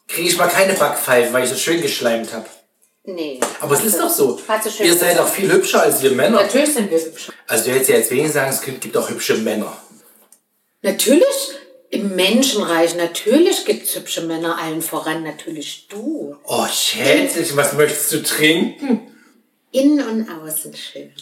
Kriege 0.09 0.29
ich 0.29 0.37
mal 0.37 0.49
keine 0.49 0.73
Backpfeifen, 0.73 1.33
weil 1.33 1.45
ich 1.45 1.51
so 1.51 1.57
schön 1.57 1.83
geschleimt 1.83 2.33
habe. 2.33 2.47
Nee. 3.05 3.39
Aber 3.61 3.75
es 3.75 3.85
ist 3.85 4.01
doch 4.01 4.09
so. 4.09 4.41
Ihr 4.81 4.97
seid 4.97 5.19
auch 5.19 5.29
viel 5.29 5.51
hübscher 5.53 5.83
als 5.83 6.03
wir 6.03 6.13
Männer. 6.13 6.43
Natürlich 6.43 6.75
sind 6.75 6.91
wir 6.91 6.99
hübsch. 6.99 7.31
Also 7.47 7.65
du 7.67 7.71
hättest 7.73 7.91
ja 7.91 7.97
jetzt 7.97 8.11
wenigstens 8.11 8.35
sagen, 8.35 8.51
es 8.51 8.61
gibt 8.63 8.97
auch 8.97 9.09
hübsche 9.09 9.37
Männer. 9.39 9.77
Natürlich 10.83 11.51
im 11.91 12.17
Menschenreich, 12.17 12.97
natürlich 12.97 13.65
gibt 13.65 13.87
es 13.87 13.95
hübsche 13.95 14.23
Männer, 14.23 14.59
allen 14.59 14.83
voran 14.83 15.23
natürlich 15.23 15.87
du. 15.89 16.37
Oh, 16.45 16.67
Schätzchen, 16.67 17.57
was 17.57 17.75
möchtest 17.75 18.13
du 18.13 18.23
trinken? 18.23 19.15
Innen 19.71 20.07
und 20.09 20.29
außen 20.29 20.75
schön. 20.75 21.13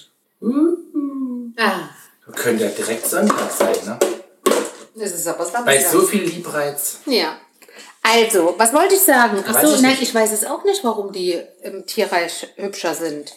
Ah, 1.56 1.88
Könnte 2.34 2.64
ja 2.64 2.70
direkt 2.70 3.06
Sonntag 3.06 3.50
sein, 3.50 3.76
ne? 3.84 3.98
Das 4.94 5.12
ist 5.12 5.26
aber 5.26 5.40
was 5.40 5.52
Bei 5.64 5.82
so 5.82 6.02
viel 6.02 6.22
Liebreiz. 6.24 6.98
Ja. 7.06 7.36
Also, 8.02 8.54
was 8.58 8.72
wollte 8.72 8.94
ich 8.96 9.00
sagen? 9.00 9.42
Ach 9.46 9.62
so, 9.62 9.74
ich 9.74 9.80
nein, 9.80 9.92
nicht. 9.92 10.02
ich 10.02 10.14
weiß 10.14 10.32
es 10.32 10.44
auch 10.44 10.62
nicht, 10.64 10.84
warum 10.84 11.10
die 11.12 11.40
im 11.62 11.86
Tierreich 11.86 12.48
hübscher 12.56 12.94
sind. 12.94 13.32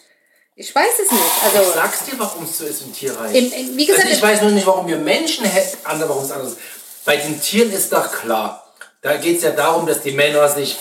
Ich 0.56 0.74
weiß 0.76 1.00
es 1.06 1.12
nicht. 1.12 1.22
Ich 1.24 1.56
Also, 1.58 1.72
sag's 1.74 2.04
dir, 2.06 2.14
warum 2.18 2.44
es 2.44 2.58
so 2.58 2.66
ist 2.66 2.82
im 2.82 2.94
Tierreich. 2.94 3.34
Im- 3.36 3.52
im- 3.54 3.78
wie 3.78 3.86
gesagt, 3.86 4.06
also 4.06 4.18
ich 4.18 4.22
weiß 4.24 4.42
nur 4.42 4.52
nicht, 4.52 4.68
warum 4.68 4.88
wir 4.88 4.98
Menschen 4.98 5.46
hätten, 5.46 5.78
andere, 5.86 6.10
warum 6.10 6.24
es 6.24 6.32
anders 6.32 6.50
ist. 6.54 6.60
Bei 7.06 7.16
den 7.16 7.40
Tieren 7.42 7.72
ist 7.72 7.94
doch 7.94 8.12
klar. 8.12 8.64
Da 9.02 9.16
geht 9.18 9.38
es 9.38 9.44
ja 9.44 9.52
darum, 9.52 9.86
dass 9.86 10.02
die 10.02 10.12
Männer 10.12 10.50
sich, 10.50 10.78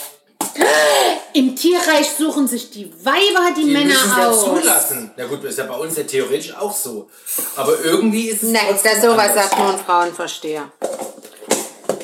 im 1.33 1.55
Tierreich 1.55 2.09
suchen 2.19 2.49
sich 2.49 2.71
die 2.71 2.93
Weiber 3.05 3.55
die, 3.57 3.65
die 3.65 3.73
Männer 3.73 3.95
müssen 3.95 4.13
aus. 4.13 4.45
zulassen. 4.45 5.11
Na 5.17 5.27
gut, 5.27 5.45
ist 5.45 5.59
ja 5.59 5.65
bei 5.67 5.75
uns 5.77 5.97
ja 5.97 6.05
theoretisch 6.05 6.55
auch 6.57 6.75
so. 6.75 7.09
Aber 7.57 7.79
irgendwie 7.85 8.29
ist 8.29 8.43
es 8.43 8.51
Nein, 8.51 8.63
das 8.83 9.03
sowas 9.03 9.29
anders. 9.31 9.35
sagt 9.51 9.59
nur 9.59 9.71
ein 9.73 9.79
Frauenversteher. 9.79 10.71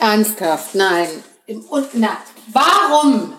Ernsthaft, 0.00 0.74
nein. 0.74 1.24
Im- 1.46 1.60
Und 1.64 1.88
na, 1.94 2.16
warum 2.52 3.32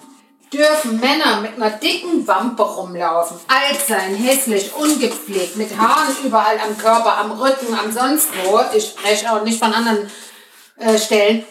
dürfen 0.52 1.00
Männer 1.00 1.42
mit 1.42 1.56
einer 1.56 1.72
dicken 1.72 2.28
Wampe 2.28 2.64
rumlaufen, 2.64 3.38
alt 3.48 3.80
sein, 3.88 4.16
hässlich, 4.16 4.72
ungepflegt, 4.76 5.56
mit 5.58 5.76
Haaren 5.78 6.16
überall 6.24 6.60
am 6.60 6.78
Körper, 6.78 7.18
am 7.18 7.32
Rücken, 7.32 7.74
am 7.78 7.92
sonst 7.92 8.28
wo? 8.46 8.60
Ich 8.76 8.86
spreche 8.86 9.32
auch 9.32 9.44
nicht 9.44 9.60
von 9.60 9.74
anderen 9.74 10.10
äh, 10.78 10.98
Stellen. 10.98 11.44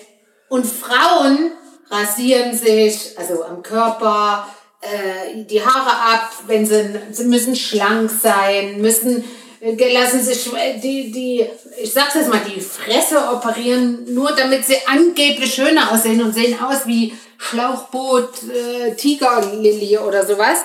Und 0.48 0.66
Frauen 0.66 1.52
rasieren 1.92 2.56
sich, 2.56 3.16
also 3.18 3.44
am 3.44 3.62
Körper, 3.62 4.48
äh, 4.80 5.44
die 5.44 5.64
Haare 5.64 6.14
ab, 6.14 6.32
wenn 6.46 6.66
sie, 6.66 6.98
sie 7.10 7.24
müssen 7.24 7.54
schlank 7.54 8.10
sein, 8.10 8.80
müssen, 8.80 9.22
äh, 9.60 9.92
lassen 9.92 10.22
sich 10.22 10.52
äh, 10.54 10.78
die, 10.78 11.12
die, 11.12 11.46
ich 11.80 11.92
sag's 11.92 12.14
jetzt 12.14 12.30
mal, 12.30 12.40
die 12.40 12.60
Fresse 12.60 13.18
operieren, 13.30 14.12
nur 14.12 14.32
damit 14.32 14.64
sie 14.64 14.78
angeblich 14.86 15.54
schöner 15.54 15.92
aussehen 15.92 16.22
und 16.22 16.32
sehen 16.32 16.58
aus 16.60 16.86
wie 16.86 17.14
Schlauchboot, 17.36 18.30
äh, 18.50 18.94
Tigerlilie 18.94 20.00
oder 20.00 20.26
sowas. 20.26 20.60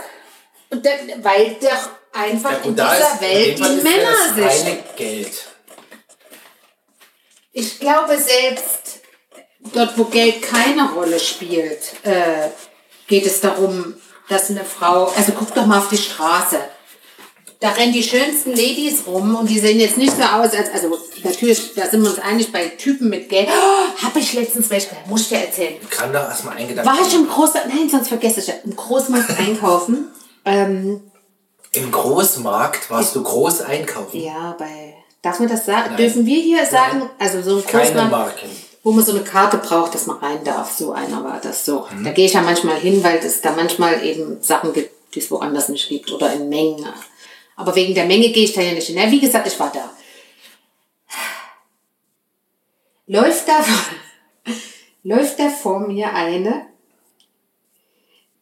Und 0.69 0.85
dann, 0.85 1.23
weil 1.23 1.57
doch 1.61 1.89
einfach 2.13 2.51
Ja, 2.51 2.57
in 2.63 2.75
dieser 2.75 3.21
Welt 3.21 3.59
die 3.59 3.83
Männer 3.83 4.49
reine 4.49 4.83
Geld. 4.95 5.45
Ich 7.53 7.79
glaube, 7.79 8.17
selbst 8.17 8.96
dort, 9.73 9.97
wo 9.97 10.05
Geld 10.05 10.41
keine 10.41 10.91
Rolle 10.91 11.19
spielt, 11.19 11.93
äh, 12.03 12.49
geht 13.07 13.25
es 13.25 13.41
darum, 13.41 13.93
dass 14.29 14.49
eine 14.49 14.63
Frau, 14.65 15.05
also 15.15 15.31
guck 15.37 15.53
doch 15.55 15.65
mal 15.65 15.79
auf 15.79 15.89
die 15.89 15.97
Straße. 15.97 16.57
Da 17.59 17.69
rennen 17.71 17.93
die 17.93 18.03
schönsten 18.03 18.51
Ladies 18.51 19.07
rum 19.07 19.35
und 19.35 19.49
die 19.49 19.57
sehen 19.57 19.79
jetzt 19.79 19.97
nicht 19.97 20.15
so 20.15 20.21
aus, 20.21 20.53
als, 20.53 20.71
also 20.73 20.95
natürlich, 21.23 21.73
da 21.73 21.87
sind 21.87 22.03
wir 22.03 22.09
uns 22.11 22.19
einig 22.19 22.51
bei 22.51 22.67
Typen 22.67 23.09
mit 23.09 23.29
Geld. 23.29 23.47
Oh, 23.49 24.03
hab 24.05 24.15
ich 24.15 24.33
letztens 24.33 24.69
welche, 24.69 24.89
muss 25.07 25.21
ich 25.21 25.29
dir 25.29 25.39
erzählen. 25.39 25.75
Ich 25.81 25.89
kann 25.89 26.13
da 26.13 26.27
erstmal 26.29 26.57
einen 26.57 26.67
Gedanken. 26.67 26.91
War 26.91 27.07
ich 27.07 27.13
im 27.15 27.27
Großmarkt, 27.27 27.69
nein, 27.73 27.89
sonst 27.89 28.09
vergesse 28.09 28.41
ich 28.41 28.47
ja, 28.47 28.53
im 28.63 28.75
Großmarkt 28.75 29.39
einkaufen 29.39 30.11
Ähm, 30.45 31.01
Im 31.71 31.91
Großmarkt 31.91 32.91
warst 32.91 33.15
du 33.15 33.23
groß 33.23 33.61
einkaufen. 33.61 34.19
ja, 34.21 34.55
bei. 34.59 34.93
Darf 35.23 35.39
man 35.39 35.49
das 35.49 35.65
sagen? 35.65 35.97
Dürfen 35.97 36.25
wir 36.27 36.39
hier 36.39 36.63
sagen? 36.65 37.09
Also 37.17 37.41
so 37.41 37.57
ein 37.57 37.65
Keine 37.65 37.85
Großmarkt, 37.85 38.11
Marken. 38.11 38.49
Wo 38.87 38.93
man 38.93 39.03
so 39.03 39.11
eine 39.11 39.25
Karte 39.25 39.57
braucht, 39.57 39.93
dass 39.93 40.07
man 40.07 40.15
rein 40.19 40.45
darf. 40.45 40.71
So 40.71 40.93
einer 40.93 41.21
war 41.21 41.41
das 41.41 41.65
so. 41.65 41.85
Da 42.05 42.13
gehe 42.13 42.25
ich 42.25 42.31
ja 42.31 42.41
manchmal 42.41 42.77
hin, 42.77 43.03
weil 43.03 43.17
es 43.17 43.41
da 43.41 43.51
manchmal 43.51 44.01
eben 44.01 44.41
Sachen 44.41 44.71
gibt, 44.71 45.13
die 45.13 45.19
es 45.19 45.29
woanders 45.29 45.67
nicht 45.67 45.89
gibt 45.89 46.09
oder 46.09 46.31
in 46.31 46.47
Mengen. 46.47 46.87
Aber 47.57 47.75
wegen 47.75 47.95
der 47.95 48.05
Menge 48.05 48.29
gehe 48.29 48.45
ich 48.45 48.53
da 48.53 48.61
ja 48.61 48.71
nicht 48.71 48.87
hin. 48.87 48.95
Ja, 48.95 49.11
wie 49.11 49.19
gesagt, 49.19 49.45
ich 49.45 49.59
war 49.59 49.73
da. 49.73 49.89
Läuft 53.07 53.49
da, 53.49 53.59
läuft 55.03 55.37
da 55.37 55.49
vor 55.49 55.81
mir 55.81 56.13
eine, 56.13 56.67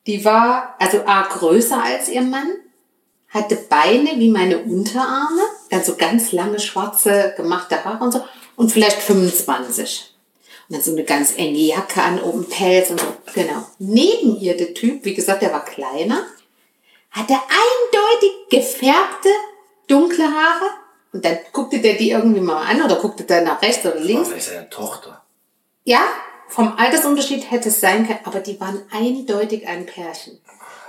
die 0.06 0.24
war 0.24 0.76
also 0.78 1.00
A 1.08 1.24
größer 1.24 1.82
als 1.82 2.08
ihr 2.08 2.22
Mann, 2.22 2.52
hatte 3.30 3.56
Beine 3.56 4.12
wie 4.18 4.30
meine 4.30 4.60
Unterarme, 4.60 5.42
dann 5.72 5.84
so 5.84 5.96
ganz 5.96 6.34
lange 6.34 6.60
schwarze 6.60 7.34
gemachte 7.36 7.84
Haare 7.84 8.04
und 8.04 8.12
so 8.12 8.24
und 8.56 8.72
vielleicht 8.72 9.02
25. 9.02 10.15
Und 10.68 10.76
dann 10.76 10.82
so 10.82 10.92
eine 10.92 11.04
ganz 11.04 11.38
enge 11.38 11.58
Jacke 11.58 12.02
an, 12.02 12.22
oben 12.22 12.48
Pelz 12.50 12.90
und 12.90 13.00
so. 13.00 13.08
Genau. 13.34 13.68
Neben 13.80 14.40
ihr 14.40 14.58
der 14.58 14.74
Typ, 14.74 15.06
wie 15.06 15.14
gesagt, 15.14 15.42
der 15.42 15.52
war 15.52 15.64
kleiner, 15.64 16.26
hatte 17.12 17.34
eindeutig 17.34 18.32
gefärbte, 18.50 19.30
dunkle 19.88 20.26
Haare. 20.26 20.70
Und 21.14 21.24
dann 21.24 21.38
guckte 21.54 21.80
der 21.80 21.94
die 21.94 22.12
irgendwie 22.12 22.42
mal 22.42 22.64
an 22.64 22.82
oder 22.82 22.96
guckte 22.96 23.24
der 23.24 23.42
nach 23.42 23.62
rechts 23.62 23.86
oder 23.86 24.00
links. 24.00 24.30
Das 24.30 24.38
ist 24.40 24.52
ja 24.52 24.60
eine 24.60 24.70
Tochter. 24.70 25.24
Ja, 25.84 26.02
vom 26.48 26.78
Altersunterschied 26.78 27.50
hätte 27.52 27.70
es 27.70 27.80
sein 27.80 28.06
können, 28.08 28.20
aber 28.24 28.40
die 28.40 28.60
waren 28.60 28.82
eindeutig 28.92 29.68
ein 29.68 29.86
Pärchen. 29.86 30.40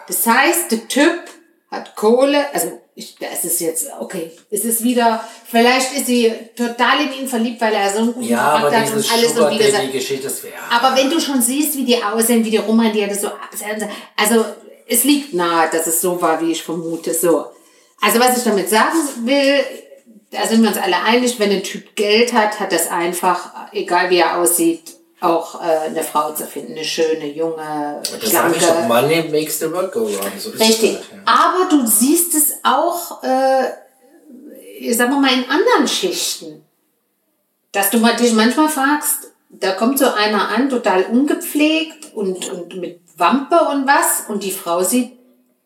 Das 0.08 0.26
heißt, 0.26 0.70
der 0.70 0.88
Typ 0.88 1.22
hat 1.70 1.96
Kohle, 1.96 2.52
also 2.54 2.80
ich, 2.94 3.16
das 3.16 3.44
ist 3.44 3.60
jetzt, 3.60 3.88
okay, 4.00 4.30
es 4.50 4.64
ist 4.64 4.82
wieder, 4.84 5.22
vielleicht 5.46 5.94
ist 5.96 6.06
sie 6.06 6.32
total 6.56 7.02
in 7.02 7.12
ihn 7.12 7.28
verliebt, 7.28 7.60
weil 7.60 7.74
er 7.74 7.92
so 7.92 7.98
einen 7.98 8.14
guten 8.14 8.28
Ja, 8.28 8.38
Charakter 8.38 8.80
hat 8.80 8.92
und 8.92 9.12
alles 9.12 9.34
Sugar 9.34 9.50
und 9.50 9.58
wie 9.58 9.64
gesagt, 9.64 9.92
Geschichte, 9.92 10.24
das 10.24 10.42
wäre. 10.42 10.54
aber 10.70 10.96
wenn 10.96 11.10
du 11.10 11.20
schon 11.20 11.42
siehst, 11.42 11.76
wie 11.76 11.84
die 11.84 12.02
aussehen, 12.02 12.44
wie 12.44 12.50
die 12.50 12.56
rumrennen, 12.56 12.92
die 12.94 13.04
hatte 13.04 13.16
so, 13.16 13.30
also 14.16 14.44
es 14.88 15.04
liegt 15.04 15.34
nahe, 15.34 15.68
dass 15.70 15.86
es 15.86 16.00
so 16.00 16.20
war, 16.22 16.40
wie 16.40 16.52
ich 16.52 16.62
vermute, 16.62 17.12
so. 17.12 17.46
Also 18.00 18.20
was 18.20 18.38
ich 18.38 18.44
damit 18.44 18.68
sagen 18.70 18.98
will, 19.24 19.60
da 20.30 20.46
sind 20.46 20.62
wir 20.62 20.68
uns 20.68 20.78
alle 20.78 21.02
einig, 21.02 21.38
wenn 21.38 21.50
ein 21.50 21.62
Typ 21.62 21.96
Geld 21.96 22.32
hat, 22.32 22.60
hat 22.60 22.72
das 22.72 22.90
einfach, 22.90 23.50
egal 23.72 24.10
wie 24.10 24.18
er 24.18 24.38
aussieht, 24.38 24.95
auch 25.20 25.60
äh, 25.62 25.86
eine 25.86 26.02
Frau 26.02 26.32
zu 26.32 26.46
finden, 26.46 26.72
eine 26.72 26.84
schöne, 26.84 27.26
junge, 27.26 28.02
das 28.20 28.30
sage 28.30 28.54
ich 28.54 28.62
doch, 28.62 28.68
schlanke. 28.68 28.88
Money 28.88 29.28
makes 29.30 29.58
the 29.58 29.72
world 29.72 29.92
go 29.92 30.00
round. 30.00 30.38
So 30.38 30.50
Richtig. 30.50 30.96
halt, 30.96 31.06
ja. 31.12 31.18
Aber 31.24 31.70
du 31.70 31.86
siehst 31.86 32.34
es 32.34 32.58
auch, 32.62 33.22
äh, 33.22 34.92
sagen 34.92 35.12
wir 35.12 35.20
mal, 35.20 35.32
in 35.32 35.48
anderen 35.48 35.88
Schichten. 35.88 36.62
Dass 37.72 37.90
du 37.90 37.98
dich 37.98 38.32
manchmal 38.32 38.68
fragst, 38.68 39.32
da 39.48 39.72
kommt 39.72 39.98
so 39.98 40.06
einer 40.12 40.48
an, 40.48 40.68
total 40.68 41.04
ungepflegt 41.04 42.14
und, 42.14 42.50
und 42.50 42.76
mit 42.76 43.00
Wampe 43.16 43.58
und 43.70 43.86
was, 43.86 44.24
und 44.28 44.42
die 44.42 44.50
Frau 44.50 44.82
sieht 44.82 45.12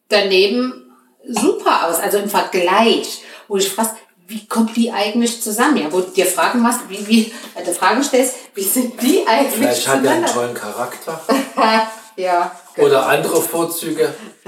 daneben 0.09 0.93
super 1.25 1.89
aus, 1.89 1.99
also 1.99 2.19
im 2.19 2.29
Vergleich. 2.29 3.23
Wo 3.49 3.57
ich 3.57 3.69
fragst, 3.69 3.95
wie 4.31 4.47
kommt 4.47 4.77
die 4.77 4.93
eigentlich 4.93 5.43
zusammen? 5.43 5.77
Ja, 5.77 5.93
wo 5.93 6.01
du 6.01 6.11
dir 6.11 6.25
Fragen 6.25 6.61
machst, 6.63 6.89
wie, 6.89 7.07
wie, 7.09 7.33
du 7.65 7.75
Fragen 7.75 8.03
stellst, 8.05 8.37
wie 8.55 8.63
sind 8.63 9.03
die 9.03 9.27
eigentlich 9.27 9.55
Vielleicht 9.55 9.89
hat 9.89 10.05
er 10.05 10.13
einen 10.13 10.27
tollen 10.27 10.55
Charakter. 10.55 11.21
ja, 12.17 12.57
Oder 12.79 13.07
andere 13.09 13.43
Vorzüge. 13.43 14.15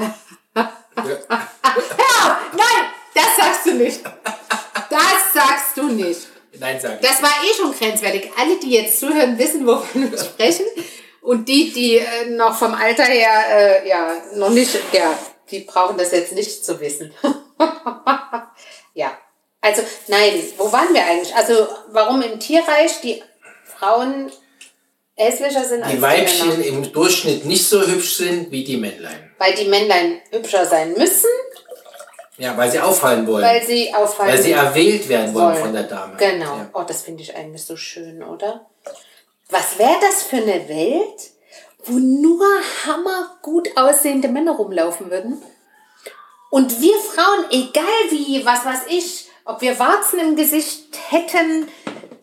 Nein, 0.55 0.67
das 3.13 3.37
sagst 3.37 3.67
du 3.67 3.75
nicht. 3.75 4.01
Das 4.05 5.33
sagst 5.35 5.77
du 5.77 5.89
nicht. 5.89 6.29
Nein, 6.61 6.79
sag 6.81 7.01
ich. 7.01 7.09
Das 7.09 7.21
war 7.21 7.31
eh 7.31 7.55
schon 7.57 7.77
grenzwertig. 7.77 8.31
Alle, 8.39 8.61
die 8.61 8.71
jetzt 8.71 9.01
zuhören, 9.01 9.37
wissen, 9.37 9.67
wovon 9.67 10.13
wir 10.13 10.19
sprechen. 10.25 10.67
Und 11.23 11.49
die, 11.49 11.73
die 11.73 11.97
äh, 11.97 12.31
noch 12.31 12.57
vom 12.57 12.75
Alter 12.75 13.05
her, 13.05 13.31
äh, 13.51 13.89
ja, 13.89 14.13
noch 14.35 14.51
nicht, 14.51 14.77
ja, 14.93 15.19
die 15.51 15.61
brauchen 15.61 15.97
das 15.99 16.13
jetzt 16.13 16.33
nicht 16.33 16.65
zu 16.65 16.79
wissen. 16.81 17.13
ja. 18.95 19.13
Also, 19.63 19.83
nein, 20.09 20.35
wo 20.59 20.71
waren 20.73 20.93
wir 20.93 21.05
eigentlich? 21.07 21.35
Also, 21.35 21.67
warum 21.93 22.21
im 22.21 22.39
Tierreich 22.41 23.01
die 23.01 23.23
Frauen 23.65 24.31
hässlicher 25.15 25.63
sind 25.65 25.83
als 25.83 25.91
die 25.93 25.97
die 25.97 26.03
Weibchen 26.03 26.49
Männer? 26.49 26.65
im 26.67 26.93
Durchschnitt 26.93 27.45
nicht 27.45 27.67
so 27.67 27.81
hübsch 27.81 28.17
sind 28.17 28.51
wie 28.51 28.65
die 28.65 28.77
Männlein. 28.77 29.33
Weil 29.39 29.55
die 29.55 29.67
Männlein 29.69 30.21
hübscher 30.31 30.67
sein 30.67 30.93
müssen, 30.95 31.31
Ja, 32.39 32.57
weil 32.57 32.71
sie 32.73 32.81
auffallen 32.81 33.27
wollen. 33.27 33.45
weil 33.45 33.65
sie 33.65 33.95
auffallen. 33.95 34.33
Weil 34.33 34.43
sie 34.43 34.53
erwählt 34.53 35.09
werden 35.09 35.33
wollen 35.33 35.47
wollen. 35.53 35.57
von 35.65 35.73
der 35.73 35.85
Dame. 35.85 36.17
Genau. 36.17 36.57
Ja. 36.57 36.71
Oh, 36.75 36.83
das 36.83 37.03
finde 37.03 37.23
ich 37.23 37.35
eigentlich 37.37 37.65
so 37.65 37.77
schön, 37.77 38.23
oder? 38.23 38.67
Was 39.51 39.79
wäre 39.79 39.97
das 40.01 40.23
für 40.25 40.37
eine 40.39 40.69
Welt, 40.69 41.31
wo 41.85 41.93
nur 41.99 42.47
hammergut 42.87 43.69
aussehende 43.77 44.29
Männer 44.29 44.53
rumlaufen 44.53 45.11
würden? 45.11 45.41
Und 46.51 46.81
wir 46.81 46.97
Frauen, 46.99 47.45
egal 47.51 47.85
wie, 48.11 48.45
was 48.45 48.65
weiß 48.65 48.81
ich, 48.89 49.29
ob 49.45 49.61
wir 49.61 49.79
Warzen 49.79 50.19
im 50.19 50.37
Gesicht 50.37 50.87
hätten, 51.11 51.69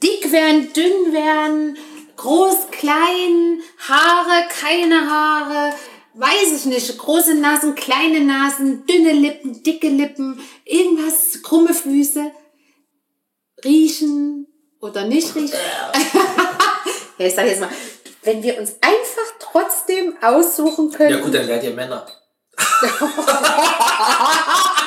dick 0.02 0.32
wären, 0.32 0.74
dünn 0.74 1.14
wären, 1.14 1.78
groß, 2.16 2.72
klein, 2.72 3.62
Haare, 3.88 4.48
keine 4.62 5.10
Haare, 5.10 5.74
weiß 6.14 6.54
ich 6.54 6.66
nicht, 6.66 6.98
große 6.98 7.36
Nasen, 7.36 7.76
kleine 7.76 8.22
Nasen, 8.22 8.86
dünne 8.86 9.14
Lippen, 9.14 9.64
dicke 9.64 9.90
Lippen, 9.90 10.42
irgendwas, 10.66 11.42
krumme 11.44 11.74
Füße, 11.74 12.32
riechen 13.64 14.48
oder 14.80 15.06
nicht 15.06 15.36
riechen. 15.36 15.58
ja, 17.18 17.26
ich 17.26 17.36
sage 17.36 17.50
jetzt 17.50 17.62
mal, 17.62 17.70
wenn 18.24 18.44
wir 18.44 18.60
uns 18.60 18.76
einfach 18.82 19.34
trotzdem 19.40 20.16
aussuchen 20.22 20.92
können. 20.92 21.12
Ja 21.12 21.20
gut, 21.20 21.34
dann 21.34 21.48
werdet 21.48 21.66
ihr 21.66 21.76
Männer. 21.76 22.06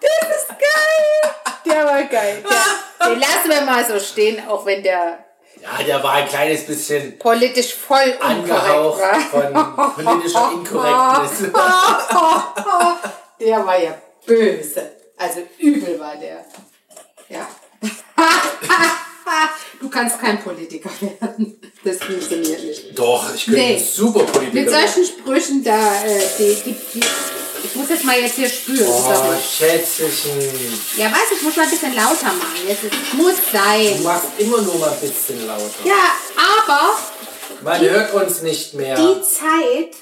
Das 0.00 0.36
ist 0.36 0.48
geil. 0.48 1.34
Der 1.66 1.84
war 1.84 1.99
geil. 2.10 2.42
Der, 2.48 3.08
den 3.08 3.20
lassen 3.20 3.48
wir 3.48 3.60
mal 3.62 3.84
so 3.86 3.98
stehen, 3.98 4.46
auch 4.48 4.64
wenn 4.66 4.82
der 4.82 5.24
Ja, 5.60 5.82
der 5.86 6.02
war 6.02 6.14
ein 6.14 6.28
kleines 6.28 6.66
bisschen 6.66 7.18
politisch 7.18 7.74
voll 7.74 8.14
angehaucht 8.20 9.00
war. 9.00 9.20
von 9.94 10.04
politischer 10.04 10.52
Inkorrektness. 10.52 11.52
Der 13.40 13.66
war 13.66 13.78
ja 13.82 13.94
böse. 14.26 14.90
Also 15.16 15.40
übel 15.58 15.98
war 16.00 16.16
der. 16.16 16.44
Ja. 17.28 17.46
Du 19.80 19.88
kannst 19.88 20.20
kein 20.20 20.42
Politiker 20.42 20.90
werden. 21.00 21.60
Das 21.84 21.96
funktioniert 21.98 22.62
nicht. 22.62 22.98
Doch, 22.98 23.34
ich 23.34 23.44
könnte 23.46 23.60
Nee. 23.60 23.76
ein 23.76 23.82
super 23.82 24.24
Politiker 24.24 24.60
Mit 24.60 24.70
solchen 24.70 25.04
Sprüchen 25.06 25.64
da, 25.64 25.94
äh, 26.04 26.20
die, 26.38 26.54
die, 26.66 26.76
die, 26.94 27.00
ich 27.64 27.74
muss 27.74 27.88
jetzt 27.88 28.04
mal 28.04 28.18
jetzt 28.20 28.34
hier 28.36 28.48
spüren. 28.48 28.86
Oh. 28.88 29.34
Schätzchen. 29.40 30.08
Ja, 30.96 31.06
weiß 31.06 31.32
ich, 31.36 31.42
muss 31.42 31.56
mal 31.56 31.62
ein 31.64 31.70
bisschen 31.70 31.94
lauter 31.94 32.26
machen. 32.26 32.56
Jetzt 32.66 32.84
ist, 32.84 33.14
muss 33.14 33.34
Du 33.36 33.56
sein. 33.58 34.02
machst 34.02 34.28
immer 34.38 34.60
nur 34.62 34.76
mal 34.76 34.90
ein 34.90 35.00
bisschen 35.00 35.46
lauter. 35.46 35.64
Ja, 35.84 36.14
aber 36.58 36.98
Man 37.62 37.80
hört 37.80 38.14
uns 38.14 38.42
nicht 38.42 38.74
mehr. 38.74 38.96
die 38.96 39.22
Zeit, 39.22 39.94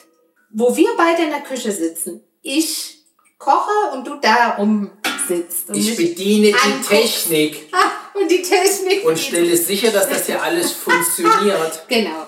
wo 0.50 0.74
wir 0.76 0.90
beide 0.96 1.22
in 1.24 1.30
der 1.30 1.40
Küche 1.40 1.72
sitzen, 1.72 2.22
ich 2.42 2.96
koche 3.38 3.92
und 3.92 4.06
du 4.06 4.14
da 4.16 4.56
rumsitzt. 4.58 5.68
Und 5.68 5.76
Ich 5.76 5.88
mich 5.88 5.96
bediene 5.96 6.48
die 6.48 6.54
anguckst. 6.54 6.88
Technik 6.88 7.68
Ah, 7.72 7.90
und 8.18 8.28
die 8.30 8.42
Technik. 8.42 9.04
und 9.04 9.18
stelle 9.18 9.56
sicher, 9.56 9.90
dass 9.90 10.08
das 10.08 10.26
hier 10.26 10.42
alles 10.42 10.72
funktioniert. 10.84 11.84
Genau. 11.88 12.26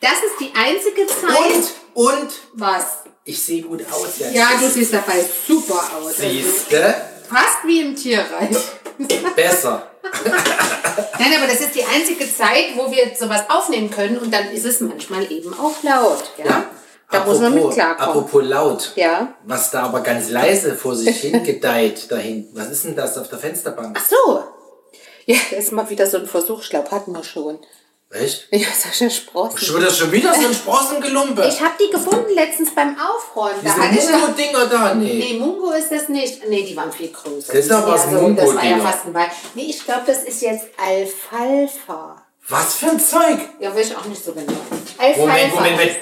Das 0.00 0.12
ist 0.14 0.40
die 0.40 0.50
einzige 0.54 1.06
Zeit. 1.06 1.64
Und, 1.94 2.06
und, 2.06 2.30
Was? 2.54 2.99
Ich 3.24 3.42
sehe 3.42 3.62
gut 3.62 3.82
aus 3.90 4.18
jetzt. 4.18 4.34
Ja, 4.34 4.48
du 4.60 4.68
siehst 4.68 4.92
dabei 4.92 5.24
super 5.46 5.74
aus. 5.98 6.06
Also, 6.18 6.22
Siehste? 6.22 6.94
fast 7.28 7.64
wie 7.64 7.80
im 7.82 7.94
Tierreich. 7.96 8.56
Besser. 9.36 9.86
Nein, 11.18 11.32
aber 11.36 11.46
das 11.46 11.60
ist 11.60 11.74
die 11.74 11.84
einzige 11.84 12.24
Zeit, 12.32 12.74
wo 12.76 12.90
wir 12.90 13.12
sowas 13.18 13.42
aufnehmen 13.48 13.90
können 13.90 14.18
und 14.18 14.32
dann 14.32 14.50
ist 14.50 14.64
es 14.64 14.80
manchmal 14.80 15.30
eben 15.30 15.52
auch 15.54 15.82
laut. 15.82 16.24
Ja. 16.38 16.44
Ja. 16.46 16.64
Da 17.10 17.24
muss 17.24 17.40
man 17.40 17.52
mit 17.52 17.62
Apropos- 17.62 17.74
klarkommen. 17.74 18.08
Apropos 18.10 18.44
laut. 18.44 18.92
Ja. 18.96 19.34
Was 19.44 19.70
da 19.70 19.82
aber 19.84 20.00
ganz 20.00 20.30
leise 20.30 20.74
vor 20.76 20.94
sich 20.94 21.20
hin 21.20 21.42
gedeiht 21.44 22.06
da 22.10 22.16
hinten. 22.16 22.56
Was 22.56 22.70
ist 22.70 22.84
denn 22.84 22.94
das 22.96 23.18
auf 23.18 23.28
der 23.28 23.38
Fensterbank? 23.38 23.98
Ach 24.00 24.06
so. 24.08 24.44
Ja, 25.26 25.36
das 25.50 25.58
ist 25.64 25.72
mal 25.72 25.88
wieder 25.90 26.06
so 26.06 26.18
ein 26.18 26.26
Versuch. 26.26 26.62
Ich 26.62 26.70
glaube, 26.70 26.90
hatten 26.92 27.12
wir 27.12 27.24
schon. 27.24 27.58
Echt? 28.12 28.48
Ja, 28.50 28.66
solche 28.76 29.08
Sprossen. 29.08 29.58
Schon 29.58 29.80
wieder, 29.80 29.90
schon 29.90 30.10
wieder 30.10 30.34
so 30.34 30.46
ein 30.48 30.54
Sprossengelumpe. 30.54 31.46
Ich 31.46 31.60
habe 31.60 31.74
die 31.80 31.92
gefunden 31.92 32.34
letztens 32.34 32.74
beim 32.74 32.96
Aufräumen. 32.98 33.60
Da 33.62 33.70
Diese 33.70 33.82
hatte 33.82 33.98
ich 33.98 34.10
Mungo-Dinger 34.10 34.66
da, 34.66 34.94
nee. 34.94 35.24
Nee, 35.30 35.38
Mungo 35.38 35.70
ist 35.70 35.92
das 35.92 36.08
nicht. 36.08 36.48
Nee, 36.48 36.64
die 36.64 36.76
waren 36.76 36.90
viel 36.90 37.10
größer. 37.12 37.52
Das 37.52 37.64
ist 37.64 37.70
aber 37.70 37.92
was 37.92 38.10
so, 38.10 38.28
Das 38.30 38.54
war 38.54 38.64
ja 38.64 38.78
fast 38.78 39.06
ein 39.06 39.12
Ball. 39.12 39.30
Nee, 39.54 39.66
ich 39.70 39.84
glaube, 39.84 40.02
das 40.06 40.24
ist 40.24 40.42
jetzt 40.42 40.66
Alfalfa. 40.76 42.26
Was 42.48 42.74
für 42.74 42.90
ein 42.90 42.98
Zeug? 42.98 43.38
Ja, 43.60 43.72
weiß 43.72 43.90
ich 43.90 43.96
auch 43.96 44.04
nicht 44.06 44.24
so 44.24 44.32
genau. 44.32 44.54
Alfalfa 44.98 45.20
Moment, 45.20 45.54
Moment, 45.54 45.76
Moment. 45.76 45.98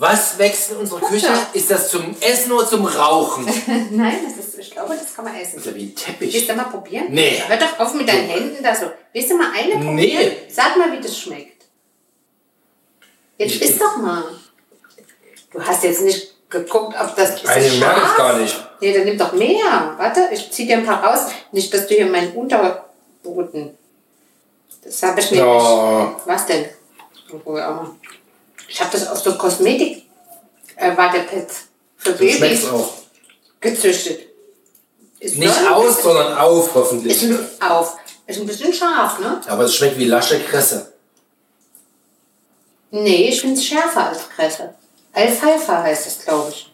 Was 0.00 0.38
wächst 0.38 0.70
in 0.70 0.76
unserer 0.76 1.00
Küche? 1.00 1.26
Ist 1.54 1.70
das 1.72 1.90
zum 1.90 2.14
Essen 2.20 2.52
oder 2.52 2.64
zum 2.68 2.86
Rauchen? 2.86 3.44
Nein, 3.90 4.18
das 4.24 4.46
ist, 4.46 4.56
ich 4.58 4.70
glaube, 4.70 4.94
das 4.96 5.12
kann 5.12 5.24
man 5.24 5.34
essen. 5.34 5.56
Das 5.56 5.66
ist 5.66 5.72
ja 5.72 5.74
wie 5.74 5.82
ein 5.86 5.88
Willst 5.88 6.04
Teppich. 6.06 6.46
du 6.46 6.54
mal 6.54 6.64
probieren? 6.66 7.06
Nee. 7.10 7.42
Hör 7.46 7.56
doch 7.56 7.80
auf 7.80 7.94
mit 7.94 8.08
deinen 8.08 8.28
Händen 8.28 8.62
da 8.62 8.72
so. 8.76 8.86
Willst 9.12 9.30
du 9.30 9.36
mal 9.36 9.50
eine 9.52 9.72
probieren? 9.72 9.94
Nee. 9.96 10.36
Sag 10.48 10.76
mal, 10.76 10.92
wie 10.92 11.00
das 11.00 11.18
schmeckt. 11.18 11.64
Jetzt 13.38 13.56
Ich- 13.56 13.62
isst 13.62 13.80
doch 13.80 13.96
mal. 13.96 14.22
Du 15.52 15.60
hast 15.60 15.82
jetzt 15.82 16.02
nicht 16.02 16.48
geguckt, 16.48 16.94
ob 17.00 17.16
das. 17.16 17.30
Ist 17.30 17.48
Eine 17.48 17.64
das 17.64 17.78
merke 17.78 17.96
ich 18.00 18.06
scharf? 18.06 18.16
gar 18.16 18.38
nicht. 18.38 18.56
Nee, 18.80 18.92
dann 18.92 19.04
nimm 19.04 19.18
doch 19.18 19.32
mehr. 19.32 19.94
Warte, 19.98 20.28
ich 20.32 20.48
zieh 20.52 20.66
dir 20.66 20.76
ein 20.78 20.86
paar 20.86 21.02
raus. 21.02 21.32
Nicht, 21.50 21.74
dass 21.74 21.88
du 21.88 21.94
hier 21.94 22.06
meinen 22.06 22.32
Unterboden. 22.34 23.76
Das 24.84 25.02
habe 25.02 25.18
ich 25.18 25.30
nicht. 25.32 25.40
Ja. 25.40 26.16
Was 26.24 26.46
denn? 26.46 26.66
Obwohl, 27.32 27.60
aber 27.60 27.96
Ich 28.68 28.80
habe 28.80 28.90
das 28.92 29.08
auf 29.08 29.18
so 29.18 29.34
Kosmetik 29.36 30.04
äh, 30.76 30.96
Wattepads 30.96 31.54
für 31.96 32.12
Du 32.12 32.18
Babys 32.18 32.66
auch. 32.68 32.92
gezüchtet. 33.60 34.20
Ist 35.20 35.36
Nicht 35.36 35.52
schon- 35.54 35.66
aus, 35.68 36.02
sondern 36.02 36.36
auf, 36.38 36.66
Ist 36.68 36.74
hoffentlich. 36.74 37.22
ein, 37.22 37.38
auf. 37.60 37.96
Ist 38.26 38.38
ein 38.38 38.46
bisschen 38.46 38.72
scharf, 38.72 39.18
ne? 39.18 39.40
Aber 39.48 39.64
es 39.64 39.74
schmeckt 39.74 39.98
wie 39.98 40.04
lasche 40.04 40.38
Kresse. 40.40 40.92
Nee, 42.90 43.28
ich 43.28 43.40
finde 43.40 43.56
es 43.58 43.64
schärfer 43.66 44.08
als 44.10 44.28
Kresse. 44.28 44.74
Alfalfa 45.12 45.82
heißt 45.82 46.06
es, 46.06 46.24
glaube 46.24 46.50
ich. 46.50 46.72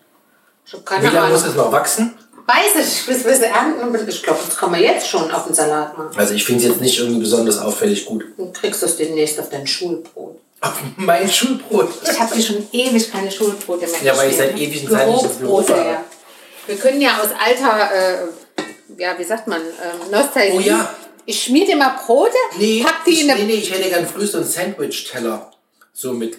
Ich 0.66 0.84
keine 0.84 1.10
Wie 1.10 1.14
lange 1.14 1.32
muss 1.32 1.44
es 1.44 1.54
noch 1.54 1.72
wachsen? 1.72 2.14
Weiß 2.46 2.74
ich, 2.76 3.06
bis 3.06 3.24
wir 3.24 3.32
es 3.32 3.40
ernten. 3.40 3.80
und 3.80 4.08
Ich 4.08 4.22
glaube, 4.22 4.40
das 4.46 4.56
kann 4.56 4.70
man 4.70 4.80
jetzt 4.82 5.08
schon 5.08 5.30
auf 5.30 5.46
den 5.46 5.54
Salat 5.54 5.96
machen. 5.96 6.10
Also 6.16 6.34
ich 6.34 6.44
finde 6.44 6.62
es 6.64 6.70
jetzt 6.70 6.80
nicht 6.80 6.98
irgendwie 6.98 7.20
besonders 7.20 7.58
auffällig 7.58 8.04
gut. 8.04 8.24
Dann 8.36 8.52
kriegst 8.52 8.82
du 8.82 8.86
es 8.86 8.96
demnächst 8.96 9.40
auf 9.40 9.48
dein 9.48 9.66
Schulbrot. 9.66 10.38
Auf 10.64 10.74
mein 10.96 11.30
Schulbrot. 11.30 11.90
Ich 12.10 12.18
habe 12.20 12.34
hier 12.34 12.44
schon 12.44 12.66
ewig 12.72 13.12
keine 13.12 13.30
Schulbrote 13.30 13.86
mehr 13.86 14.02
Ja, 14.02 14.16
weil 14.16 14.30
ich 14.30 14.36
seit 14.36 14.56
ewigen 14.58 14.88
Zeiten 14.90 15.12
nicht 15.12 15.24
ins 15.24 15.34
Büro 15.36 15.62
fahre. 15.62 15.86
ja. 15.88 16.04
Wir 16.66 16.76
können 16.76 17.00
ja 17.00 17.18
aus 17.20 17.28
alter, 17.38 17.90
äh, 17.94 18.26
ja, 18.96 19.18
wie 19.18 19.24
sagt 19.24 19.46
man, 19.46 19.60
ähm, 19.60 20.10
Nostalgie. 20.10 20.56
Oh 20.56 20.60
ja. 20.60 20.94
Ich 21.26 21.42
schmier 21.44 21.66
dir 21.66 21.76
mal 21.76 21.98
Brote, 22.06 22.32
Nee, 22.58 22.82
pack 22.82 23.04
die 23.06 23.10
ich, 23.10 23.22
in 23.24 23.30
eine 23.30 23.40
nee, 23.40 23.46
nee, 23.46 23.52
ich 23.60 23.70
hätte 23.72 23.88
gern 23.90 24.06
früh 24.06 24.26
so 24.26 24.38
einen 24.38 24.46
Sandwich-Teller. 24.46 25.50
So 25.96 26.12
mit 26.12 26.38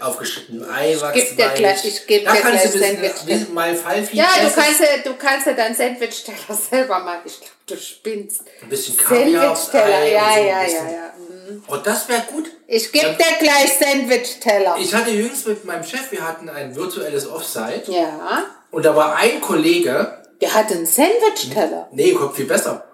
aufgeschnittenem 0.00 0.70
Eiwachs. 0.70 1.14
geb 1.14 1.36
dir 1.36 1.48
gleich- 1.54 1.84
ich 1.86 2.06
geb 2.06 2.24
da 2.26 2.34
dir 2.34 2.40
gleich 2.42 3.26
wie 3.26 3.52
mal 3.52 3.74
Pfeifi 3.74 4.16
Ja, 4.16 4.26
du 4.42 4.50
kannst, 4.54 4.80
ja- 4.80 4.98
du 5.02 5.14
kannst 5.16 5.46
ja 5.46 5.52
deinen 5.54 5.74
Sandwich-Teller 5.74 6.58
selber 6.70 6.98
machen. 6.98 7.20
Ich 7.24 7.38
glaube, 7.40 7.52
du 7.66 7.76
spinnst. 7.78 8.42
Ein 8.62 8.68
bisschen 8.68 8.96
Kaviar 8.98 9.56
Sandwich-Teller, 9.56 10.04
ja, 10.06 10.24
ein 10.26 10.46
ja, 10.46 10.62
ja, 10.64 11.12
ja. 11.68 11.74
Oh, 11.74 11.76
das 11.82 12.08
wäre 12.08 12.22
gut. 12.32 12.50
Ich 12.66 12.90
gebe 12.92 13.08
dir 13.16 13.38
gleich 13.40 13.72
Sandwich-Teller. 13.78 14.76
Ich 14.80 14.94
hatte 14.94 15.10
jüngst 15.10 15.46
mit 15.46 15.64
meinem 15.64 15.84
Chef, 15.84 16.10
wir 16.10 16.26
hatten 16.26 16.48
ein 16.48 16.74
virtuelles 16.76 17.28
Offsite. 17.28 17.82
Ja. 17.90 18.44
Und 18.70 18.84
da 18.84 18.94
war 18.94 19.16
ein 19.16 19.40
Kollege, 19.40 20.18
Der 20.40 20.54
hat 20.54 20.70
einen 20.70 20.86
Sandwich-Teller. 20.86 21.88
nee, 21.92 22.12
kommt 22.12 22.36
viel 22.36 22.46
besser. 22.46 22.84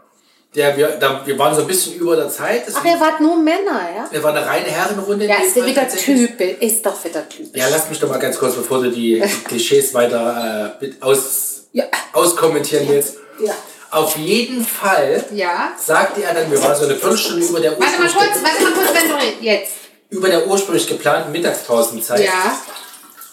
Der, 0.55 0.75
wir, 0.77 0.89
da, 0.99 1.21
wir 1.27 1.39
waren 1.39 1.55
so 1.55 1.61
ein 1.63 1.67
bisschen 1.67 1.95
über 1.97 2.17
der 2.17 2.31
Zeit. 2.31 2.65
Ach, 2.75 2.83
ihr 2.85 2.99
wart 2.99 3.21
nur 3.21 3.37
Männer, 3.37 3.89
ja? 3.95 4.09
wir 4.11 4.23
waren 4.23 4.35
eine 4.37 4.47
reine 4.47 4.67
Herrenrunde. 4.71 5.27
Ja, 5.27 5.35
ist 5.43 5.55
ja 5.55 5.63
Fall 5.63 5.71
wieder 5.71 5.89
typisch. 5.89 6.57
Ist 6.61 6.87
doch 6.87 7.05
wieder 7.05 7.29
typisch. 7.29 7.61
Ja, 7.61 7.69
lass 7.71 7.91
mich 7.91 8.01
doch 8.01 8.09
mal 8.09 8.19
ganz 8.19 8.39
kurz, 8.39 8.55
bevor 8.55 8.83
du 8.83 8.91
die 8.91 9.21
Klischees 9.49 9.93
weiter 9.93 10.79
äh, 10.81 10.91
aus, 11.03 11.67
Ja. 11.73 11.85
auskommentieren 12.15 12.89
willst. 12.89 13.17
Ja. 13.45 13.53
Auf 13.91 14.17
jeden 14.17 14.65
Fall 14.67 15.25
Ja. 15.33 15.73
sagte 15.83 16.23
er 16.23 16.35
dann, 16.35 16.51
wir 16.51 16.63
waren 16.63 16.77
so 16.77 16.85
eine 16.85 16.97
Viertelstunde 16.97 17.47
über 17.47 17.61
der, 17.61 17.73
Warte 17.79 17.99
mal 18.01 18.09
kurz, 18.11 18.43
warte 18.43 18.63
mal 18.65 18.73
kurz, 18.73 18.89
wenn 18.95 19.09
du. 19.09 19.45
Jetzt. 19.45 19.73
über 20.11 20.29
der 20.29 20.47
ursprünglich 20.47 20.87
geplanten 20.87 21.33
Mittagspausenzeit. 21.33 22.25
Ja. 22.25 22.33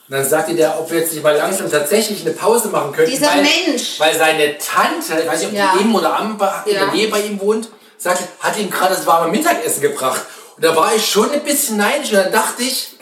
Und 0.09 0.17
dann 0.17 0.27
sagte 0.27 0.53
der, 0.53 0.79
ob 0.79 0.91
wir 0.91 0.99
jetzt 0.99 1.13
nicht 1.13 1.23
mal 1.23 1.35
langsam 1.35 1.69
tatsächlich 1.71 2.21
eine 2.25 2.31
Pause 2.35 2.67
machen 2.69 2.91
könnten. 2.91 3.11
Dieser 3.11 3.27
weil, 3.27 3.41
Mensch. 3.43 3.99
Weil 3.99 4.15
seine 4.17 4.57
Tante, 4.57 5.21
ich 5.21 5.27
weiß 5.27 5.39
nicht, 5.39 5.49
ob 5.49 5.55
Ja. 5.57 5.73
die 5.73 5.79
neben 5.83 5.95
oder 5.95 6.15
am 6.17 6.37
ba 6.37 6.63
in 6.65 6.73
Ja. 6.75 6.85
der 6.85 6.93
Nähe 6.93 7.07
bei 7.07 7.21
ihm 7.21 7.39
wohnt, 7.39 7.69
sagte, 7.97 8.23
hat 8.39 8.57
ihm 8.57 8.69
gerade 8.69 8.95
das 8.95 9.05
warme 9.05 9.31
Mittagessen 9.31 9.81
gebracht. 9.81 10.21
Und 10.55 10.63
da 10.65 10.75
war 10.75 10.93
ich 10.93 11.05
schon 11.09 11.31
ein 11.31 11.41
bisschen 11.43 11.77
neidisch 11.77 12.09
und 12.11 12.17
dann 12.17 12.31
dachte 12.31 12.61
ich, 12.63 12.92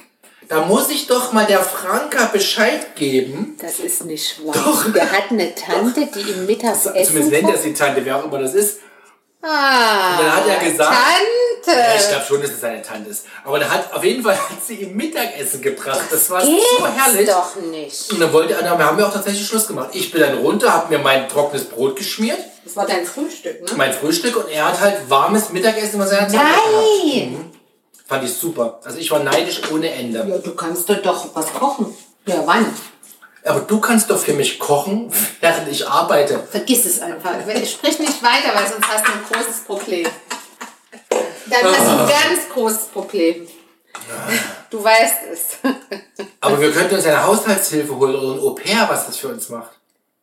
da 0.51 0.65
muss 0.65 0.89
ich 0.89 1.07
doch 1.07 1.31
mal 1.31 1.45
der 1.45 1.61
Franka 1.61 2.25
Bescheid 2.25 2.95
geben. 2.95 3.57
Das 3.61 3.79
ist 3.79 4.03
nicht 4.05 4.45
wahr. 4.45 4.53
Doch. 4.53 4.91
Der 4.91 5.09
hat 5.11 5.31
eine 5.31 5.55
Tante, 5.55 6.07
die 6.13 6.19
ihm 6.29 6.45
mittags 6.45 6.83
Zumindest 6.83 7.31
nennt 7.31 7.49
er 7.49 7.57
sie 7.57 7.73
Tante, 7.73 8.03
wer 8.03 8.17
auch 8.17 8.25
immer 8.25 8.37
das 8.39 8.53
ist. 8.53 8.79
Ah, 9.41 10.17
Und 10.19 10.25
dann 10.25 10.35
hat 10.35 10.47
er 10.47 10.69
gesagt- 10.69 10.93
Tante. 10.95 11.79
Ja, 11.79 11.95
ich 11.95 12.09
glaube 12.09 12.25
schon, 12.27 12.41
dass 12.41 12.51
es 12.51 12.59
seine 12.61 12.81
Tante 12.81 13.09
ist. 13.11 13.25
Aber 13.45 13.59
da 13.59 13.69
hat 13.69 13.93
auf 13.93 14.03
jeden 14.03 14.21
Fall 14.23 14.35
hat 14.35 14.57
sie 14.65 14.75
ihm 14.75 14.95
Mittagessen 14.95 15.61
gebracht. 15.61 16.01
Das 16.11 16.29
war 16.29 16.43
Geht's 16.45 16.65
so 16.77 16.85
herrlich. 16.87 17.27
doch 17.29 17.55
nicht. 17.55 18.11
Und 18.11 18.19
dann 18.19 18.33
wollte 18.33 18.53
er, 18.53 18.61
dann 18.63 18.77
haben 18.79 18.97
wir 18.97 19.07
auch 19.07 19.13
tatsächlich 19.13 19.47
Schluss 19.47 19.67
gemacht. 19.67 19.89
Ich 19.93 20.11
bin 20.11 20.21
dann 20.21 20.37
runter, 20.39 20.73
habe 20.73 20.93
mir 20.95 21.01
mein 21.01 21.29
trockenes 21.29 21.65
Brot 21.65 21.95
geschmiert, 21.95 22.39
Das 22.65 22.75
war 22.75 22.85
dein 22.85 23.05
Frühstück, 23.05 23.61
ne? 23.61 23.69
mein 23.77 23.93
Frühstück 23.93 24.35
und 24.35 24.49
er 24.49 24.65
hat 24.67 24.79
halt 24.81 25.09
warmes 25.09 25.49
Mittagessen 25.51 25.99
seiner 26.05 26.27
Tante 26.27 26.33
gehabt. 26.33 26.49
Nein! 27.13 27.51
Fand 28.12 28.26
ich 28.26 28.34
super. 28.34 28.78
Also 28.84 28.97
ich 28.97 29.10
war 29.10 29.24
neidisch 29.24 29.62
ohne 29.71 29.89
Ende. 29.89 30.19
Ja, 30.28 30.38
du 30.38 30.54
kannst 30.54 30.89
doch 30.89 31.34
was 31.34 31.54
kochen. 31.54 31.95
Ja, 32.26 32.43
wann? 32.45 32.65
Aber 33.45 33.62
du 33.62 33.80
kannst 33.80 34.10
doch 34.10 34.17
für 34.17 34.34
mich 34.34 34.60
kochen, 34.60 35.10
während 35.39 35.69
ich 35.69 35.88
arbeite. 35.88 36.43
Vergiss 36.52 36.84
es 36.84 37.00
einfach. 37.00 37.32
Sprich 37.65 38.00
nicht 38.00 38.21
weiter, 38.21 38.54
weil 38.54 38.67
sonst 38.67 38.86
hast 38.86 39.08
du 39.08 39.13
ein 39.13 39.24
großes 39.32 39.62
Problem. 39.62 40.06
Dann 41.45 41.63
hast 41.63 41.88
du 41.88 41.89
ein 41.89 42.10
ganz 42.10 42.50
großes 42.54 42.88
Problem. 42.88 43.47
Du 44.69 44.84
weißt 44.84 45.19
es. 45.32 45.58
Aber 46.41 46.60
wir 46.60 46.74
könnten 46.74 46.95
uns 46.95 47.06
eine 47.06 47.24
Haushaltshilfe 47.24 47.95
holen 47.95 48.15
oder 48.15 48.34
ein 48.34 48.39
Au-pair, 48.41 48.88
was 48.89 49.06
das 49.06 49.15
für 49.15 49.30
uns 49.30 49.47
macht. 49.47 49.71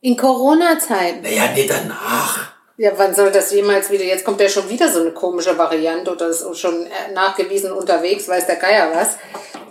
In 0.03 0.15
Corona-Zeiten. 0.15 1.23
Naja, 1.23 1.53
nee, 1.55 1.67
danach. 1.67 2.53
Ja, 2.81 2.93
wann 2.97 3.13
soll 3.13 3.33
das 3.33 3.51
jemals 3.51 3.91
wieder? 3.91 4.05
Jetzt 4.05 4.25
kommt 4.25 4.41
ja 4.41 4.49
schon 4.49 4.71
wieder 4.71 4.91
so 4.91 5.01
eine 5.01 5.11
komische 5.11 5.59
Variante 5.59 6.13
oder 6.13 6.29
ist 6.29 6.47
schon 6.57 6.87
äh, 6.87 7.13
nachgewiesen 7.13 7.73
unterwegs, 7.73 8.29
weiß 8.29 8.47
der 8.47 8.55
Geier 8.55 8.93
was. 8.95 9.17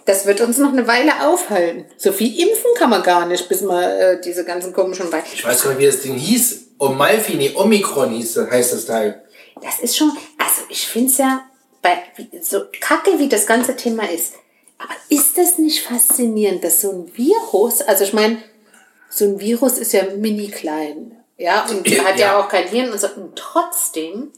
Das 0.04 0.26
wird 0.26 0.42
uns 0.42 0.58
noch 0.58 0.74
eine 0.74 0.86
Weile 0.88 1.26
aufhalten. 1.26 1.86
So 1.96 2.12
viel 2.12 2.38
impfen 2.38 2.72
kann 2.78 2.90
man 2.90 3.04
gar 3.04 3.26
nicht, 3.26 3.48
bis 3.48 3.62
man 3.62 3.82
äh, 3.82 4.20
diese 4.20 4.44
ganzen 4.44 4.74
komischen 4.74 5.10
Wei 5.10 5.24
Ich 5.34 5.46
weiß 5.46 5.64
gar 5.64 5.70
nicht, 5.70 5.80
wie 5.80 5.86
das 5.86 6.02
Ding 6.02 6.16
hieß. 6.16 6.72
Omalfi, 6.80 7.36
nee, 7.36 7.54
Omikron 7.56 8.12
hieß 8.12 8.40
heißt 8.52 8.74
das 8.74 8.86
Teil. 8.86 9.24
Das 9.62 9.80
ist 9.80 9.96
schon, 9.96 10.12
also 10.38 10.64
ich 10.68 10.86
finde 10.86 11.10
es 11.10 11.18
ja, 11.18 11.46
bei, 11.82 12.04
so 12.42 12.64
kacke 12.82 13.20
wie 13.20 13.30
das 13.30 13.48
ganze 13.48 13.78
Thema 13.78 14.04
ist, 14.10 14.34
aber 14.78 14.94
ist 15.08 15.38
das 15.38 15.58
nicht 15.58 15.82
faszinierend, 15.82 16.62
dass 16.62 16.82
so 16.82 16.92
ein 16.92 17.12
Virus, 17.16 17.82
also 17.82 18.04
ich 18.04 18.12
meine, 18.12 18.44
so 19.10 19.24
ein 19.24 19.40
Virus 19.40 19.78
ist 19.78 19.94
ja 19.94 20.04
mini 20.18 20.50
klein, 20.50 21.17
ja, 21.38 21.66
und 21.70 21.88
Ja, 21.88 22.04
hat 22.06 22.18
ja. 22.20 22.28
ja. 22.28 22.40
auch 22.40 22.50
kein 22.50 22.68
Hirn 22.68 22.92
und 22.92 23.00
so, 23.00 23.08
und 23.16 23.36
trotzdem 23.36 24.32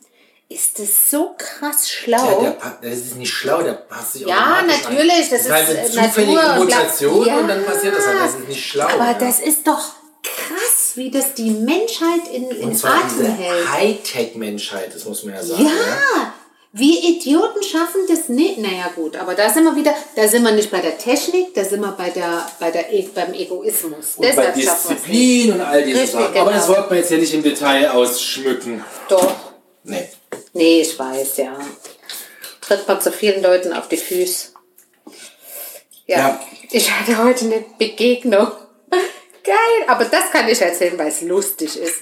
ist 0.50 0.80
es 0.80 1.12
so 1.12 1.36
krass 1.38 1.88
Ja, 2.06 2.18
schlau. 2.18 2.42
der, 2.42 2.50
pa- 2.52 2.78
das 2.82 2.94
ist 2.94 3.16
nicht 3.18 3.32
schlau, 3.32 3.62
der 3.62 3.74
passt 3.74 4.14
sich 4.14 4.24
Ja, 4.26 4.62
natürlich, 4.66 5.30
das 5.30 5.42
ist 5.42 5.52
halt 5.52 5.70
ist, 5.70 5.98
eine 5.98 6.08
äh, 6.08 6.10
zufällige 6.10 6.34
Natur 6.38 6.54
und 6.54 6.60
Mutation 6.70 7.28
Ja. 7.28 7.38
und 7.38 7.48
dann 7.48 7.66
passiert 7.66 7.96
das 7.98 8.08
halt. 8.08 8.20
Das 8.20 8.32
ist 8.36 8.48
nicht 8.48 8.66
schlau. 8.66 8.88
aber 8.88 9.06
ja. 9.06 9.14
das 9.14 9.40
ist 9.40 9.68
doch 9.68 9.90
krass, 10.24 10.92
wie 10.96 11.12
das 11.12 11.34
die 11.36 11.52
Menschheit 11.52 12.28
in, 12.34 12.50
in 12.50 12.70
und 12.70 12.76
zwar 12.76 12.96
Atem 12.96 13.10
diese 13.20 13.32
hält. 13.32 13.72
Hightech-Menschheit, 13.72 14.94
das 14.94 15.06
muss 15.06 15.24
man 15.24 15.36
ja 15.36 15.44
sagen. 15.44 15.66
Ja, 15.66 16.34
wir 16.71 17.03
Idioten 17.03 17.63
schaffen 17.63 18.01
das 18.08 18.29
nicht. 18.29 18.60
Naja 18.60 18.91
gut, 18.95 19.15
aber 19.15 19.34
da 19.34 19.49
sind 19.49 19.63
wir 19.63 19.75
wieder, 19.75 19.93
da 20.15 20.27
sind 20.27 20.43
wir 20.43 20.51
nicht 20.51 20.69
bei 20.69 20.79
der 20.82 20.97
Technik, 20.97 21.53
da 21.55 21.63
sind 21.63 21.82
wir 21.82 21.91
bei 21.93 22.10
der, 22.12 22.45
bei 22.60 22.69
der, 22.71 22.93
E- 22.93 23.10
beim 23.13 23.34
Egoismus. 23.34 24.15
Und 24.17 24.21
bei 24.21 24.34
schaffen 24.34 24.43
wir 24.43 24.49
es 24.49 24.55
nicht. 24.55 24.89
Disziplin 24.89 25.53
und 25.53 25.62
all 25.62 25.84
diese 25.84 26.01
Richtig, 26.01 26.12
Sachen. 26.19 26.25
Aber 26.38 26.51
genau. 26.51 26.51
das 26.51 26.67
wollten 26.67 26.89
wir 26.91 26.97
jetzt 26.97 27.08
hier 27.10 27.17
nicht 27.17 27.34
im 27.34 27.43
Detail 27.43 27.89
ausschmücken. 27.89 28.84
Doch. 29.08 29.36
Nee. 29.84 30.10
Nee, 30.53 30.82
ich 30.82 30.97
weiß, 30.99 31.38
ja. 31.38 31.58
Tritt 32.62 32.88
man 32.88 33.01
zu 33.01 33.12
vielen 33.12 33.41
Leuten 33.41 33.73
auf 33.73 33.88
die 33.88 33.97
Füße. 33.97 34.49
Ja. 36.05 36.17
Ja. 36.17 36.39
Ich 36.72 36.91
hatte 36.91 37.24
heute 37.24 37.45
eine 37.45 37.65
Begegnung. 37.80 38.47
Geil, 39.43 39.55
aber 39.88 40.05
das 40.05 40.30
kann 40.32 40.47
ich 40.47 40.61
erzählen, 40.61 40.97
weil 40.99 41.07
es 41.07 41.22
lustig 41.22 41.78
ist. 41.80 41.95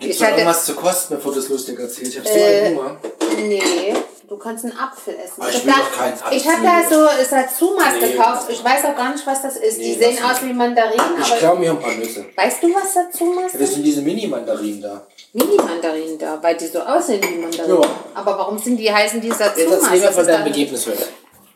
Gibt's 0.00 0.16
Ich 0.16 0.22
noch 0.22 0.28
irgendwas 0.30 0.64
zu 0.64 0.74
kosten, 0.74 1.14
bevor 1.16 1.32
du 1.32 1.38
es 1.40 1.48
lustig 1.48 1.78
erzählst? 1.78 2.12
Ich 2.14 2.18
hab 2.18 2.26
so 2.26 2.32
Äh, 2.34 2.60
einen 2.66 2.76
Hunger. 2.78 3.00
Nee, 3.36 3.94
du 4.28 4.36
kannst 4.38 4.64
einen 4.64 4.76
Apfel 4.76 5.14
essen. 5.14 5.40
Aber 5.42 5.50
ich 5.50 5.56
hab 5.56 5.64
will 5.66 5.72
doch 5.74 5.92
keinen 5.98 6.14
Apfel. 6.14 6.36
Ich 6.38 6.48
habe 6.48 6.62
da 6.62 6.82
so 6.88 7.24
Satsumas 7.28 7.84
Nee, 8.00 8.12
gekauft. 8.12 8.46
Ich 8.50 8.64
weiß 8.64 8.84
auch 8.86 8.96
gar 8.96 9.12
nicht, 9.12 9.26
was 9.26 9.42
das 9.42 9.56
ist. 9.56 9.78
Nee, 9.78 9.94
die 9.94 9.98
sehen 10.02 10.18
aus 10.24 10.42
wie 10.42 10.52
Mandarinen, 10.52 11.20
Ich 11.20 11.36
klaue 11.38 11.58
mir 11.58 11.70
ein 11.72 11.78
paar 11.80 11.92
Nüsse. 11.94 12.24
weißt 12.34 12.62
du, 12.62 12.74
was 12.74 12.94
Satsumas 12.94 13.52
Das 13.52 13.60
sind? 13.60 13.72
sind 13.74 13.82
diese 13.84 14.00
Mini-Mandarinen 14.02 14.80
da. 14.82 15.06
Mini-Mandarinen 15.32 16.18
da, 16.18 16.42
weil 16.42 16.56
die 16.56 16.66
so 16.66 16.80
aussehen 16.80 17.22
wie 17.22 17.36
Mandarinen. 17.38 17.82
Ja. 17.82 17.88
Aber 18.14 18.38
warum 18.38 18.58
sind 18.58 18.78
die, 18.78 18.90
heißen 18.92 19.20
die 19.20 19.28
Jetzt 19.28 19.38
Satsumas? 19.38 19.82
erzähl 19.82 19.98
mir 20.00 20.06
Das 20.06 20.14
von 20.16 20.26
deinem 20.26 20.44
Begebnis 20.44 20.86
heute. 20.86 21.06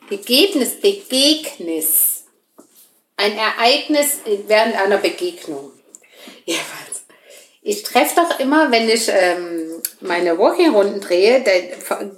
Begebnis, 0.08 0.80
Begegnis. 0.80 2.24
Ein 3.16 3.36
Ereignis 3.38 4.18
während 4.46 4.76
einer 4.76 4.98
Begegnung. 4.98 5.70
Jedenfalls. 6.44 6.93
Ich 7.66 7.82
treffe 7.82 8.16
doch 8.16 8.38
immer, 8.40 8.70
wenn 8.70 8.90
ich 8.90 9.08
ähm, 9.08 9.80
meine 10.02 10.38
Walking-Runden 10.38 11.00
drehe, 11.00 11.42
da 11.42 11.50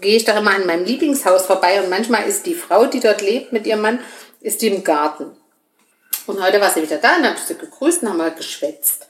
gehe 0.00 0.16
ich 0.16 0.24
doch 0.24 0.36
immer 0.36 0.50
an 0.50 0.66
meinem 0.66 0.84
Lieblingshaus 0.84 1.46
vorbei 1.46 1.80
und 1.80 1.88
manchmal 1.88 2.28
ist 2.28 2.46
die 2.46 2.54
Frau, 2.56 2.86
die 2.86 2.98
dort 2.98 3.22
lebt 3.22 3.52
mit 3.52 3.64
ihrem 3.64 3.80
Mann, 3.80 4.00
ist 4.40 4.60
die 4.60 4.66
im 4.66 4.82
Garten. 4.82 5.36
Und 6.26 6.42
heute 6.42 6.60
war 6.60 6.70
sie 6.70 6.82
wieder 6.82 6.98
da 6.98 7.14
und 7.14 7.24
habe 7.24 7.38
sie 7.38 7.56
gegrüßt 7.56 8.02
und 8.02 8.08
haben 8.08 8.16
mal 8.16 8.34
geschwätzt. 8.34 9.06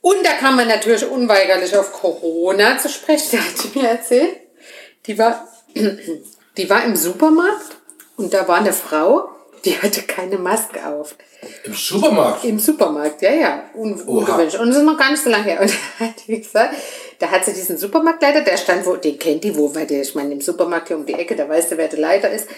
Und 0.00 0.24
da 0.24 0.34
kam 0.34 0.54
man 0.54 0.68
natürlich 0.68 1.04
unweigerlich 1.04 1.76
auf 1.76 1.92
Corona 1.94 2.78
zu 2.78 2.88
sprechen. 2.88 3.30
Da 3.32 3.38
hat 3.44 3.58
sie 3.58 3.76
mir 3.76 3.88
erzählt, 3.88 4.36
die 5.06 5.18
war, 5.18 5.48
die 6.56 6.70
war 6.70 6.84
im 6.84 6.94
Supermarkt 6.94 7.76
und 8.16 8.32
da 8.32 8.46
war 8.46 8.58
eine 8.58 8.72
Frau, 8.72 9.28
die 9.64 9.80
hatte 9.80 10.02
keine 10.02 10.38
Maske 10.38 10.86
auf. 10.86 11.14
Im 11.64 11.74
Supermarkt? 11.74 12.44
Im 12.44 12.58
Supermarkt, 12.58 13.22
ja, 13.22 13.32
ja. 13.32 13.62
Un 13.74 14.00
ungewöhnlich. 14.00 14.58
Und 14.58 14.68
das 14.68 14.76
ist 14.76 14.82
noch 14.82 14.98
gar 14.98 15.10
nicht 15.10 15.22
so 15.22 15.30
lange 15.30 15.44
her. 15.44 15.60
Und 15.60 15.70
da 15.98 16.06
hat 16.06 16.14
die 16.26 16.40
gesagt, 16.40 16.74
da 17.18 17.30
hat 17.30 17.44
sie 17.44 17.52
diesen 17.52 17.76
Supermarktleiter, 17.76 18.42
der 18.42 18.56
stand 18.56 18.84
wo, 18.86 18.96
den 18.96 19.18
kennt 19.18 19.44
die 19.44 19.56
wo, 19.56 19.74
weil 19.74 19.86
der, 19.86 20.02
ich 20.02 20.14
meine, 20.14 20.32
im 20.32 20.40
Supermarkt 20.40 20.88
hier 20.88 20.96
um 20.96 21.04
die 21.04 21.14
Ecke, 21.14 21.36
da 21.36 21.48
weißt 21.48 21.72
du, 21.72 21.76
wer 21.76 21.88
der 21.88 21.98
Leiter 21.98 22.30
ist. 22.30 22.48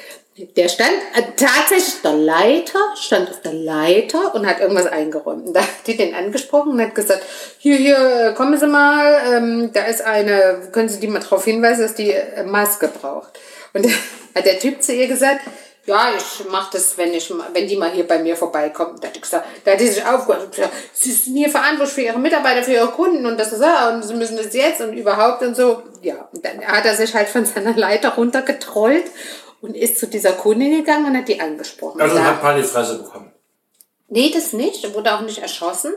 Der 0.56 0.68
stand, 0.68 0.92
äh, 1.14 1.22
tatsächlich 1.36 2.00
der 2.02 2.14
Leiter, 2.14 2.78
stand 2.96 3.30
auf 3.30 3.40
der 3.42 3.52
Leiter 3.52 4.34
und 4.34 4.46
hat 4.46 4.60
irgendwas 4.60 4.86
eingeräumt. 4.86 5.46
Und 5.48 5.54
da 5.54 5.60
hat 5.60 5.86
die 5.86 5.96
den 5.96 6.14
angesprochen 6.14 6.72
und 6.72 6.80
hat 6.80 6.94
gesagt, 6.94 7.22
hier, 7.58 7.76
hier, 7.76 8.32
kommen 8.36 8.58
Sie 8.58 8.66
mal, 8.66 9.20
ähm, 9.32 9.70
da 9.72 9.84
ist 9.84 10.02
eine, 10.02 10.68
können 10.72 10.88
Sie 10.88 11.00
die 11.00 11.08
mal 11.08 11.20
darauf 11.20 11.44
hinweisen, 11.44 11.82
dass 11.82 11.94
die 11.94 12.12
äh, 12.12 12.44
Maske 12.44 12.88
braucht. 12.88 13.38
Und 13.74 13.86
hat 14.34 14.46
der 14.46 14.58
Typ 14.58 14.82
zu 14.82 14.94
ihr 14.94 15.06
gesagt, 15.06 15.40
ja, 15.84 16.10
ich 16.16 16.48
mache 16.48 16.70
das, 16.74 16.96
wenn, 16.96 17.12
ich, 17.12 17.32
wenn 17.52 17.66
die 17.66 17.76
mal 17.76 17.90
hier 17.90 18.06
bei 18.06 18.18
mir 18.18 18.36
vorbeikommen. 18.36 19.00
Da 19.00 19.08
hat, 19.08 19.20
gesagt, 19.20 19.46
da 19.64 19.72
hat 19.72 19.80
die 19.80 19.88
sich 19.88 20.04
aufgehört 20.04 20.56
sie 20.92 21.12
sind 21.12 21.36
hier 21.36 21.50
verantwortlich 21.50 21.94
für 21.94 22.02
ihre 22.02 22.18
Mitarbeiter, 22.20 22.62
für 22.62 22.72
ihre 22.72 22.88
Kunden 22.88 23.26
und 23.26 23.38
das 23.38 23.52
ist 23.52 23.62
ja, 23.62 23.90
und 23.90 24.02
sie 24.02 24.14
müssen 24.14 24.36
das 24.36 24.54
jetzt 24.54 24.80
und 24.80 24.92
überhaupt 24.92 25.42
und 25.42 25.56
so. 25.56 25.82
Ja, 26.02 26.28
und 26.32 26.44
dann 26.44 26.64
hat 26.64 26.84
er 26.84 26.94
sich 26.94 27.14
halt 27.14 27.28
von 27.28 27.44
seiner 27.44 27.76
Leiter 27.76 28.10
runtergetrollt 28.10 29.06
und 29.60 29.76
ist 29.76 29.98
zu 29.98 30.06
dieser 30.06 30.32
Kundin 30.32 30.70
gegangen 30.78 31.06
und 31.06 31.16
hat 31.16 31.28
die 31.28 31.40
angesprochen. 31.40 32.00
Also 32.00 32.22
hat 32.22 32.40
paar 32.40 32.56
die 32.56 32.62
Fresse 32.62 32.98
bekommen. 32.98 33.32
Nee, 34.08 34.30
das 34.32 34.52
nicht. 34.52 34.84
Er 34.84 34.94
wurde 34.94 35.14
auch 35.14 35.22
nicht 35.22 35.38
erschossen. 35.38 35.94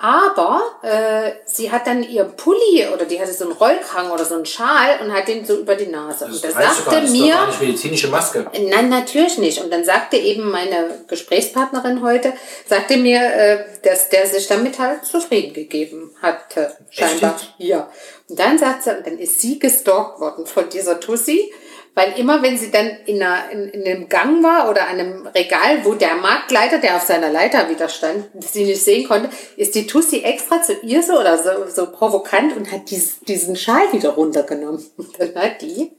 Aber 0.00 0.62
äh, 0.82 1.32
sie 1.44 1.72
hat 1.72 1.88
dann 1.88 2.04
ihr 2.04 2.22
Pulli 2.22 2.86
oder 2.94 3.04
die 3.04 3.20
hatte 3.20 3.32
so 3.32 3.46
einen 3.46 3.52
Rollkragen 3.52 4.12
oder 4.12 4.24
so 4.24 4.36
einen 4.36 4.46
Schal 4.46 5.00
und 5.02 5.12
hat 5.12 5.26
den 5.26 5.44
so 5.44 5.56
über 5.56 5.74
die 5.74 5.88
Nase. 5.88 6.26
Das 6.26 6.36
und 6.36 6.44
da 6.44 6.48
reicht 6.50 6.76
sogar, 6.76 6.94
sagte 6.94 7.00
das 7.00 7.10
ist 7.10 7.16
doch 7.16 7.26
mir, 7.26 7.32
gar 7.34 7.46
nicht 7.48 7.60
medizinische 7.60 8.06
Maske. 8.06 8.46
Nein, 8.52 8.90
natürlich 8.90 9.38
nicht. 9.38 9.60
Und 9.60 9.72
dann 9.72 9.84
sagte 9.84 10.16
eben 10.16 10.48
meine 10.52 11.02
Gesprächspartnerin 11.08 12.00
heute, 12.00 12.32
sagte 12.68 12.96
mir, 12.96 13.20
äh, 13.20 13.64
dass 13.82 14.08
der 14.08 14.28
sich 14.28 14.46
damit 14.46 14.78
halt 14.78 15.04
zufrieden 15.04 15.52
gegeben 15.52 16.14
hatte, 16.22 16.76
scheinbar. 16.90 17.34
Echt? 17.34 17.54
Ja. 17.58 17.90
Und 18.28 18.38
dann 18.38 18.56
sagt 18.56 18.84
sie, 18.84 18.96
und 18.96 19.04
dann 19.04 19.18
ist 19.18 19.40
sie 19.40 19.58
gestalkt 19.58 20.20
worden 20.20 20.46
von 20.46 20.68
dieser 20.68 21.00
Tussi, 21.00 21.52
weil 21.98 22.16
immer 22.16 22.40
wenn 22.42 22.56
sie 22.56 22.70
dann 22.70 22.90
in, 23.06 23.20
einer, 23.20 23.50
in, 23.50 23.68
in 23.70 23.84
einem 23.84 24.08
Gang 24.08 24.40
war 24.44 24.70
oder 24.70 24.86
an 24.86 25.00
einem 25.00 25.26
Regal, 25.26 25.84
wo 25.84 25.94
der 25.94 26.14
Marktleiter, 26.14 26.78
der 26.78 26.96
auf 26.96 27.02
seiner 27.02 27.28
Leiter 27.28 27.68
wieder 27.68 27.88
stand, 27.88 28.28
sie 28.40 28.64
nicht 28.64 28.82
sehen 28.82 29.08
konnte, 29.08 29.30
ist 29.56 29.74
die 29.74 29.86
Tussi 29.86 30.22
extra 30.22 30.62
zu 30.62 30.74
ihr 30.82 31.02
so 31.02 31.18
oder 31.18 31.36
so, 31.36 31.50
so 31.68 31.90
provokant 31.90 32.56
und 32.56 32.70
hat 32.70 32.88
dies, 32.90 33.18
diesen 33.26 33.56
Schal 33.56 33.92
wieder 33.92 34.10
runtergenommen. 34.10 34.84
Und 34.96 35.18
dann 35.18 35.34
hat 35.34 35.60
die 35.60 35.90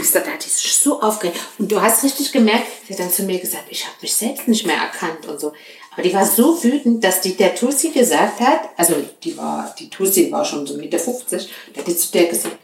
ich 0.00 0.10
sagte, 0.10 0.30
da 0.30 0.36
die 0.36 0.48
sich 0.48 0.74
so 0.74 1.00
aufgeregt. 1.00 1.38
Und 1.58 1.70
du 1.70 1.80
hast 1.80 2.02
richtig 2.02 2.32
gemerkt, 2.32 2.66
sie 2.86 2.92
hat 2.92 3.00
dann 3.00 3.10
zu 3.10 3.22
mir 3.22 3.38
gesagt, 3.38 3.64
ich 3.70 3.86
habe 3.86 3.96
mich 4.02 4.12
selbst 4.12 4.48
nicht 4.48 4.66
mehr 4.66 4.76
erkannt 4.76 5.26
und 5.28 5.40
so. 5.40 5.52
Aber 5.92 6.02
die 6.02 6.12
war 6.12 6.26
so 6.26 6.62
wütend, 6.62 7.04
dass 7.04 7.20
die 7.20 7.36
der 7.36 7.54
Tussi 7.54 7.90
gesagt 7.90 8.40
hat, 8.40 8.60
also 8.76 8.96
die 9.22 9.36
war, 9.36 9.72
die 9.78 9.88
Tussi 9.88 10.30
war 10.32 10.44
schon 10.44 10.66
so 10.66 10.76
Mitte 10.76 10.98
50, 10.98 11.48
da 11.72 11.80
hat 11.80 11.86
die 11.86 11.96
zu 11.96 12.10
der 12.12 12.26
gesagt, 12.26 12.58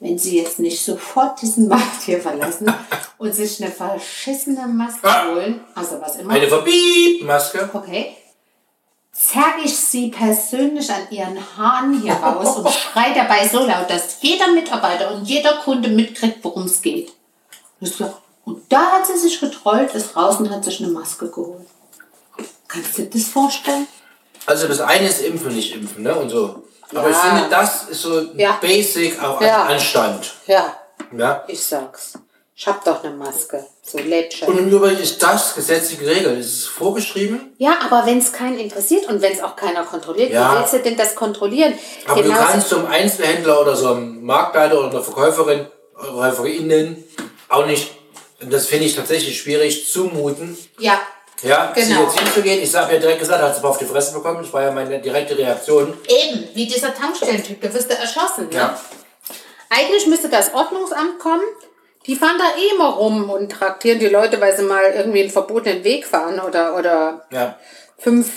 wenn 0.00 0.18
sie 0.18 0.38
jetzt 0.38 0.58
nicht 0.58 0.82
sofort 0.84 1.40
diesen 1.42 1.68
Markt 1.68 2.02
hier 2.04 2.20
verlassen 2.20 2.72
und 3.18 3.34
sich 3.34 3.62
eine 3.62 3.70
verschissene 3.72 4.66
Maske 4.66 5.08
Ah. 5.08 5.28
holen, 5.28 5.60
also 5.74 6.00
was 6.00 6.16
immer. 6.16 6.34
Eine 6.34 6.48
Verbieb-Maske. 6.48 7.70
Okay. 7.72 8.16
Zerg 9.12 9.56
ich 9.64 9.76
sie 9.76 10.10
persönlich 10.10 10.88
an 10.92 11.08
ihren 11.10 11.36
Haaren 11.56 12.00
hier 12.00 12.12
raus 12.14 12.56
und 12.58 12.68
schrei 12.72 13.12
dabei 13.12 13.48
so 13.48 13.66
laut, 13.66 13.90
dass 13.90 14.22
jeder 14.22 14.48
Mitarbeiter 14.52 15.12
und 15.12 15.24
jeder 15.24 15.54
Kunde 15.64 15.88
mitkriegt, 15.88 16.38
worum 16.44 16.64
es 16.64 16.80
geht. 16.82 17.12
Und 18.44 18.62
da 18.68 18.92
hat 18.92 19.06
sie 19.06 19.18
sich 19.18 19.40
getrollt, 19.40 19.94
ist 19.94 20.16
raus 20.16 20.36
und 20.38 20.50
hat 20.50 20.64
sich 20.64 20.80
eine 20.80 20.92
Maske 20.92 21.28
geholt. 21.28 21.66
Kannst 22.68 22.96
du 22.98 23.02
dir 23.02 23.10
das 23.18 23.28
vorstellen? 23.28 23.88
Also 24.46 24.68
das 24.68 24.80
eine 24.80 25.08
ist 25.08 25.20
impfen, 25.22 25.54
nicht 25.54 25.74
impfen, 25.74 26.02
ne? 26.04 26.14
Und 26.14 26.30
so. 26.30 26.62
Aber 26.94 27.10
Ja. 27.10 27.10
ich 27.10 27.16
finde, 27.16 27.50
das 27.50 27.84
ist 27.90 28.02
so 28.02 28.20
Ja. 28.34 28.58
basic 28.60 29.22
auch 29.22 29.40
Ja. 29.40 29.62
an 29.62 29.68
Anstand. 29.74 30.34
Ja, 30.46 30.76
Ja? 31.16 31.44
ich 31.48 31.62
sag's. 31.62 32.14
Ich 32.54 32.66
hab 32.66 32.84
doch 32.84 33.04
eine 33.04 33.14
Maske. 33.14 33.64
So 33.82 33.98
Läppchen. 33.98 34.48
Und 34.48 34.58
im 34.58 34.68
Übrigen 34.68 34.98
ist 35.00 35.22
das 35.22 35.54
gesetzlich 35.54 36.00
geregelt. 36.00 36.38
Es 36.40 36.46
ist 36.46 36.66
vorgeschrieben. 36.66 37.54
Ja, 37.58 37.76
aber 37.86 38.04
wenn 38.04 38.18
es 38.18 38.32
keinen 38.32 38.58
interessiert 38.58 39.06
und 39.08 39.22
wenn 39.22 39.32
es 39.32 39.40
auch 39.42 39.54
keiner 39.54 39.84
kontrolliert, 39.84 40.32
Ja. 40.32 40.52
wie 40.52 40.58
willst 40.58 40.72
du 40.74 40.80
denn 40.80 40.96
das 40.96 41.14
kontrollieren? 41.14 41.74
Aber 42.06 42.20
du 42.22 42.28
Genauso- 42.28 42.44
kannst 42.46 42.68
zum 42.68 42.86
Einzelhändler 42.86 43.60
oder 43.60 43.76
so 43.76 43.92
einem 43.92 44.24
Marktleiter 44.24 44.78
oder 44.78 44.90
einer 44.90 45.02
Verkäuferin, 45.02 45.66
oder 45.94 46.32
Verkäuferinnen 46.32 47.04
auch 47.48 47.64
nicht, 47.66 47.92
und 48.42 48.52
das 48.52 48.66
finde 48.66 48.86
ich 48.86 48.96
tatsächlich 48.96 49.38
schwierig, 49.40 49.88
zumuten, 49.90 50.58
Ja, 50.80 51.00
ja, 51.42 51.72
sie 51.74 51.82
Genau. 51.82 52.02
jetzt 52.04 52.18
hinzugehen. 52.18 52.62
Ich 52.62 52.74
habe 52.74 52.94
ja 52.94 52.98
direkt 53.00 53.20
gesagt, 53.20 53.42
hat 53.42 53.56
sie 53.56 53.64
auf 53.64 53.78
die 53.78 53.84
Fresse 53.84 54.12
bekommen. 54.14 54.42
Das 54.42 54.52
war 54.52 54.62
ja 54.62 54.70
meine 54.70 54.98
direkte 55.00 55.36
Reaktion. 55.38 55.96
eben, 56.08 56.48
wie 56.54 56.66
dieser 56.66 56.94
Tankstellentyp, 56.94 57.60
der 57.60 57.72
wirst 57.74 57.90
du 57.90 57.94
erschossen. 57.96 58.48
Ne? 58.48 58.56
Ja. 58.56 58.80
Eigentlich 59.70 60.06
müsste 60.06 60.28
das 60.28 60.52
Ordnungsamt 60.54 61.18
kommen. 61.18 61.42
Die 62.06 62.16
fahren 62.16 62.38
da 62.38 62.44
eh 62.58 62.74
immer 62.74 62.88
rum 62.94 63.28
und 63.28 63.50
traktieren 63.52 63.98
die 63.98 64.06
Leute, 64.08 64.40
weil 64.40 64.56
sie 64.56 64.62
mal 64.62 64.82
irgendwie 64.96 65.20
einen 65.20 65.30
verbotenen 65.30 65.84
Weg 65.84 66.06
fahren 66.06 66.40
oder, 66.40 66.74
oder 66.76 67.26
Ja. 67.30 67.58
fünf 67.98 68.30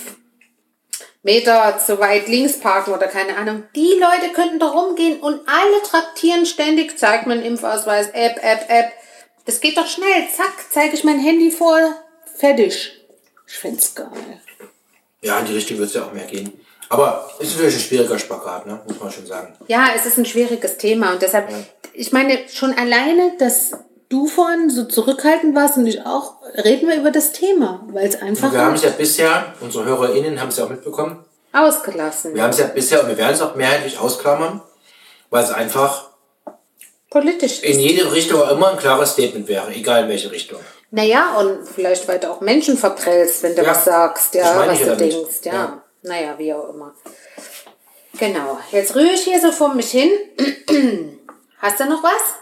Meter 1.22 1.78
zu 1.78 1.98
weit 2.00 2.26
links 2.28 2.58
parken 2.58 2.92
oder 2.92 3.06
keine 3.06 3.36
Ahnung. 3.36 3.62
Die 3.76 3.92
Leute 3.98 4.32
könnten 4.34 4.58
da 4.58 4.66
rumgehen 4.66 5.20
und 5.20 5.40
alle 5.48 5.82
traktieren 5.88 6.44
ständig, 6.46 6.98
zeigt 6.98 7.26
mir 7.26 7.34
einen 7.34 7.44
Impfausweis, 7.44 8.08
App, 8.12 8.38
App, 8.42 8.68
App. 8.68 8.92
Das 9.46 9.60
geht 9.60 9.76
doch 9.78 9.86
schnell. 9.86 10.28
Zack, 10.36 10.52
zeige 10.70 10.94
ich 10.94 11.04
mein 11.04 11.20
Handy 11.20 11.50
vor, 11.50 11.78
fertig. 12.36 12.92
Ich 13.46 13.58
find's 13.58 13.94
geil. 13.94 14.08
Ja, 15.20 15.38
in 15.38 15.46
die 15.46 15.54
Richtung 15.54 15.78
wird 15.78 15.88
es 15.88 15.94
ja 15.94 16.04
auch 16.04 16.12
mehr 16.12 16.26
gehen. 16.26 16.52
Aber 16.88 17.30
ist 17.38 17.52
natürlich 17.52 17.76
ein 17.76 17.80
schwieriger 17.80 18.18
Spagat, 18.18 18.66
ne? 18.66 18.80
muss 18.86 19.00
man 19.00 19.10
schon 19.10 19.26
sagen. 19.26 19.54
Ja, 19.66 19.88
es 19.96 20.04
ist 20.04 20.18
ein 20.18 20.26
schwieriges 20.26 20.76
Thema 20.76 21.12
und 21.12 21.22
deshalb, 21.22 21.48
ich 21.94 22.12
meine, 22.12 22.40
schon 22.52 22.76
alleine, 22.76 23.32
dass 23.38 23.72
du 24.10 24.26
vorhin 24.26 24.68
so 24.68 24.84
zurückhaltend 24.84 25.54
warst 25.54 25.78
und 25.78 25.86
ich 25.86 26.04
auch, 26.04 26.34
reden 26.62 26.88
wir 26.88 26.96
über 26.96 27.10
das 27.10 27.32
Thema, 27.32 27.82
weil 27.88 28.06
es 28.06 28.20
einfach 28.20 28.52
Wir 28.52 28.60
haben 28.60 28.74
es 28.74 28.82
ja 28.82 28.90
bisher, 28.90 29.54
unsere 29.60 29.86
HörerInnen 29.86 30.38
haben 30.38 30.48
es 30.48 30.58
ja 30.58 30.64
auch 30.64 30.68
mitbekommen, 30.68 31.24
ausgelassen 31.52 32.34
wir 32.34 32.42
haben 32.42 32.50
es 32.50 32.58
ja 32.58 32.66
bisher 32.66 33.00
und 33.02 33.08
wir 33.08 33.16
werden 33.16 33.32
es 33.32 33.40
auch 33.40 33.54
mehrheitlich 33.54 33.98
ausklammern, 33.98 34.60
weil 35.30 35.44
es 35.44 35.50
einfach 35.50 36.10
politisch 37.08 37.62
ist. 37.62 37.64
in 37.64 37.80
jede 37.80 38.12
Richtung 38.12 38.42
auch 38.42 38.50
immer 38.50 38.72
ein 38.72 38.76
klares 38.76 39.12
Statement 39.12 39.48
wäre, 39.48 39.72
egal 39.72 40.02
in 40.02 40.08
welche 40.10 40.30
Richtung. 40.30 40.60
Naja, 40.94 41.36
und 41.38 41.66
vielleicht 41.66 42.06
weil 42.06 42.18
du 42.20 42.30
auch 42.30 42.40
Menschen 42.42 42.76
verprellst, 42.76 43.42
wenn 43.42 43.56
du 43.56 43.62
Ja, 43.62 43.70
was 43.70 43.84
sagst, 43.86 44.34
ja, 44.34 44.66
was 44.66 44.78
du 44.78 44.84
damit. 44.84 45.00
denkst, 45.00 45.36
ja. 45.44 45.52
Ja. 45.54 45.82
Naja, 46.02 46.34
wie 46.38 46.52
auch 46.52 46.68
immer. 46.68 46.94
Genau. 48.18 48.58
Jetzt 48.70 48.94
rühre 48.94 49.12
ich 49.14 49.22
hier 49.24 49.40
so 49.40 49.50
vor 49.52 49.72
mich 49.74 49.90
hin. 49.90 50.10
Hast 51.58 51.80
du 51.80 51.84
noch 51.86 52.02
was? 52.02 52.34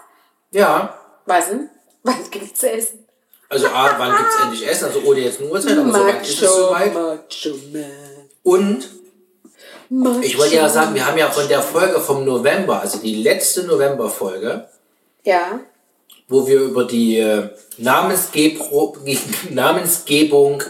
Ja, 0.50 0.98
Was 1.26 1.48
denn? 1.48 1.70
Was 2.02 2.30
gibt's 2.30 2.60
zu 2.60 2.70
essen? 2.70 3.06
also 3.48 3.66
A, 3.68 3.94
wann 3.98 4.16
gibt 4.16 4.30
es 4.30 4.40
endlich 4.42 4.68
Essen? 4.68 4.84
Also 4.86 5.00
ohne 5.04 5.20
jetzt 5.20 5.40
eine 5.40 5.50
Uhrzeit, 5.50 5.76
aber 5.78 5.92
so 5.92 5.98
wann 6.06 6.20
ist 6.22 6.42
es 6.42 6.54
soweit? 6.54 6.94
Macho 6.94 7.56
Man. 7.72 8.30
Und 8.42 8.88
Macho 9.90 10.20
ich 10.22 10.38
wollte 10.38 10.54
ja 10.56 10.68
sagen, 10.68 10.94
wir 10.94 11.04
haben 11.06 11.18
ja 11.18 11.28
von 11.30 11.46
der 11.48 11.60
Folge 11.60 12.00
vom 12.00 12.24
November, 12.24 12.80
also 12.80 12.98
die 12.98 13.22
letzte 13.22 13.64
November-Folge, 13.64 14.68
Ja. 15.24 15.60
Wo 16.30 16.46
wir 16.46 16.60
über 16.60 16.84
die 16.84 17.18
äh, 17.18 17.50
Namensgebung 19.50 20.62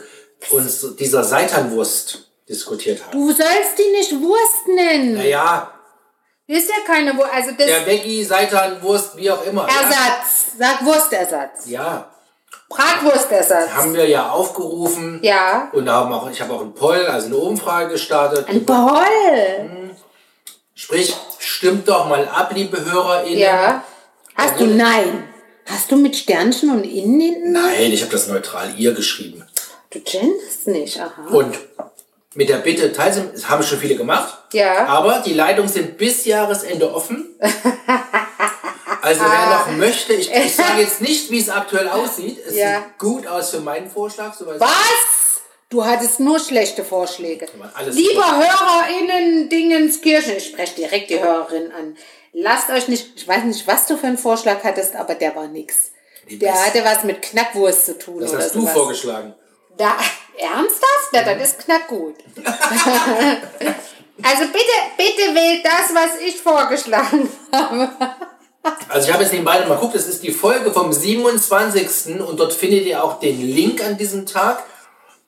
uns 0.51 0.97
dieser 0.97 1.23
Seitanwurst 1.23 2.31
diskutiert 2.49 3.05
haben. 3.05 3.13
Du 3.13 3.29
sollst 3.29 3.79
die 3.79 3.97
nicht 3.97 4.13
Wurst 4.21 4.67
nennen. 4.67 5.15
Naja, 5.15 5.71
ist 6.47 6.69
ja 6.69 6.77
keine 6.85 7.17
Wurst. 7.17 7.33
Also 7.33 7.51
das 7.53 7.67
der 7.67 7.87
Veggie, 7.87 8.25
Seitanwurst, 8.25 9.17
wie 9.17 9.31
auch 9.31 9.45
immer. 9.45 9.69
Ja, 9.69 9.83
Ersatz. 9.83 10.53
Sag 10.59 10.85
Wurstersatz. 10.85 11.67
ja, 11.67 12.11
Bratwurstersatz. 12.69 13.71
haben 13.71 13.95
wir 13.95 14.09
ja 14.09 14.31
aufgerufen. 14.31 15.21
Ja. 15.23 15.69
Und 15.73 15.89
haben 15.91 16.13
auch, 16.13 16.31
ich 16.31 16.41
habe 16.41 16.55
auch 16.55 16.63
einen 16.63 16.75
Poll, 16.75 17.07
also 17.07 17.27
eine 17.27 17.37
Umfrage 17.37 17.91
gestartet. 17.91 18.49
Ein 18.49 18.65
Boll. 18.65 19.95
Sprich, 20.75 21.15
stimmt 21.39 21.87
doch 21.89 22.09
mal 22.09 22.27
ab, 22.27 22.51
liebe 22.55 22.83
HörerInnen. 22.83 23.39
Ja. 23.39 23.85
Hast 24.35 24.59
du 24.59 24.67
nein? 24.67 25.30
Hast 25.71 25.91
du 25.91 25.97
mit 25.97 26.17
Sternchen 26.17 26.71
und 26.71 26.85
innen 26.85 27.21
hinten? 27.21 27.53
Nein, 27.53 27.93
ich 27.93 28.03
habe 28.03 28.13
das 28.13 28.27
neutral 28.29 28.75
ihr 28.77 28.93
geschrieben. 28.93 29.47
Du 29.91 30.01
kennst 30.01 30.67
nicht, 30.67 31.01
aha. 31.01 31.27
Und 31.31 31.57
mit 32.35 32.49
der 32.49 32.59
Bitte, 32.59 32.93
teilsam, 32.93 33.31
das 33.33 33.49
haben 33.49 33.63
schon 33.63 33.79
viele 33.79 33.97
gemacht. 33.97 34.39
Ja. 34.53 34.87
Aber 34.87 35.23
die 35.25 35.35
Leitungen 35.35 35.69
sind 35.71 35.97
bis 35.99 36.25
Jahresende 36.25 36.93
offen. 36.95 37.35
Also 39.03 39.23
wer 39.23 39.47
noch 39.57 39.79
möchte, 39.79 40.13
ich, 40.13 40.31
ich 40.31 40.55
sage 40.55 40.79
jetzt 40.83 41.01
nicht, 41.01 41.31
wie 41.31 41.39
es 41.41 41.49
aktuell 41.49 41.89
aussieht. 41.89 42.39
Es 42.47 42.55
Ja. 42.55 42.83
sieht 42.83 42.99
gut 42.99 43.27
aus 43.27 43.49
für 43.51 43.61
meinen 43.61 43.91
Vorschlag. 43.91 44.35
So 44.35 44.47
Was? 44.47 45.41
Du 45.71 45.83
hattest 45.87 46.21
nur 46.21 46.39
schlechte 46.39 46.85
Vorschläge. 46.85 47.47
Lieber. 47.93 48.27
HörerInnen 48.27 49.49
Dingenskirchen, 49.49 50.37
ich 50.37 50.45
spreche 50.49 50.75
direkt 50.75 51.09
die 51.09 51.19
Hörerin 51.19 51.73
an. 51.73 51.97
Lasst 52.33 52.71
euch 52.71 52.89
nicht, 52.89 53.13
ich 53.17 53.27
weiß 53.27 53.45
nicht, 53.45 53.67
was 53.67 53.87
du 53.87 53.97
für 53.97 54.07
einen 54.07 54.19
Vorschlag 54.19 54.63
hattest, 54.63 54.95
aber 54.95 55.15
der 55.15 55.35
war 55.35 55.49
nix. 55.49 55.91
Der 56.31 56.55
hatte 56.55 56.85
was 56.85 57.05
mit 57.05 57.23
Knackwurst 57.23 57.87
zu 57.87 57.99
tun 57.99 58.21
Das 58.21 58.35
hast 58.35 58.55
du 58.55 58.61
sowas. 58.61 58.73
vorgeschlagen. 58.73 59.35
Da, 59.77 59.97
ernsthaft? 60.39 61.13
Ja, 61.13 61.23
das 61.23 61.49
ist 61.49 61.65
knackgut. 61.65 62.17
also 62.37 62.53
bitte, 64.53 64.77
bitte 64.97 65.35
wählt 65.35 65.65
das, 65.65 65.95
was 65.95 66.21
ich 66.25 66.41
vorgeschlagen 66.41 67.29
habe. 67.53 67.89
Also 68.89 69.09
ich 69.09 69.13
habe 69.13 69.25
jetzt 69.25 69.33
nebenbei 69.33 69.65
mal 69.65 69.75
geguckt, 69.75 69.95
es 69.95 70.07
ist 70.07 70.23
die 70.23 70.33
Folge 70.33 70.71
vom 70.71 70.93
27. 70.93 72.21
und 72.21 72.39
dort 72.39 72.53
findet 72.53 72.85
ihr 72.85 73.03
auch 73.03 73.19
den 73.19 73.41
Link 73.41 73.83
an 73.83 73.97
diesem 73.97 74.27
Tag. 74.27 74.63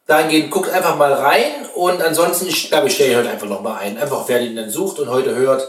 Dahingehend 0.07 0.50
guckt 0.50 0.68
einfach 0.68 0.96
mal 0.96 1.12
rein 1.12 1.66
und 1.74 2.03
ansonsten, 2.03 2.48
ich 2.48 2.68
glaube, 2.68 2.88
ich 2.88 2.94
stelle 2.94 3.12
ihn 3.12 3.18
heute 3.18 3.30
einfach 3.30 3.48
nochmal 3.48 3.78
ein. 3.78 3.96
Einfach 3.96 4.28
wer 4.28 4.40
den 4.40 4.55
dann 4.55 4.68
sucht 4.68 4.98
und 4.98 5.09
heute 5.09 5.34
hört, 5.34 5.66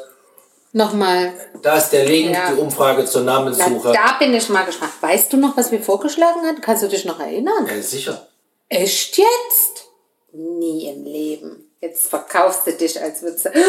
Nochmal. 0.76 1.34
da 1.62 1.78
ist 1.78 1.92
der 1.92 2.06
Link, 2.06 2.32
Ja. 2.34 2.52
die 2.52 2.60
Umfrage 2.60 3.06
zur 3.06 3.22
Na, 3.22 3.34
Namenssuche. 3.36 3.94
da 3.94 4.16
bin 4.20 4.34
ich 4.34 4.50
mal 4.50 4.66
gespannt. 4.66 4.92
Weißt 5.02 5.32
du 5.32 5.38
noch, 5.38 5.56
was 5.56 5.72
wir 5.72 5.82
vorgeschlagen 5.82 6.42
hatten? 6.46 6.62
Kannst 6.62 6.84
du 6.84 6.88
dich 6.88 7.06
noch 7.06 7.20
erinnern? 7.20 7.68
Ja, 7.68 7.82
sicher. 7.82 8.28
Echt 8.70 9.18
jetzt? 9.18 9.86
Nie 10.34 10.88
im 10.90 11.04
Leben. 11.06 11.72
Jetzt 11.80 12.10
verkaufst 12.10 12.66
du 12.66 12.74
dich, 12.74 13.00
als 13.02 13.22
würdest 13.22 13.46
du... 13.46 13.50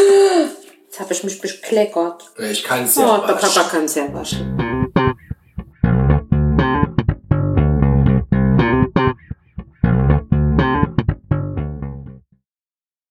Jetzt 0.87 1.01
habe 1.01 1.13
ich 1.13 1.25
mich 1.25 1.41
bekleckert. 1.41 2.23
Ich 2.39 2.63
kann 2.63 2.85
es 2.85 2.97
Oh, 2.97 3.01
ja 3.01 3.19
der 3.27 3.35
waschen. 3.35 3.49
Papa 3.55 3.69
kann 3.69 3.85
es 3.87 3.95
ja 3.97 4.15
waschen. 4.15 4.84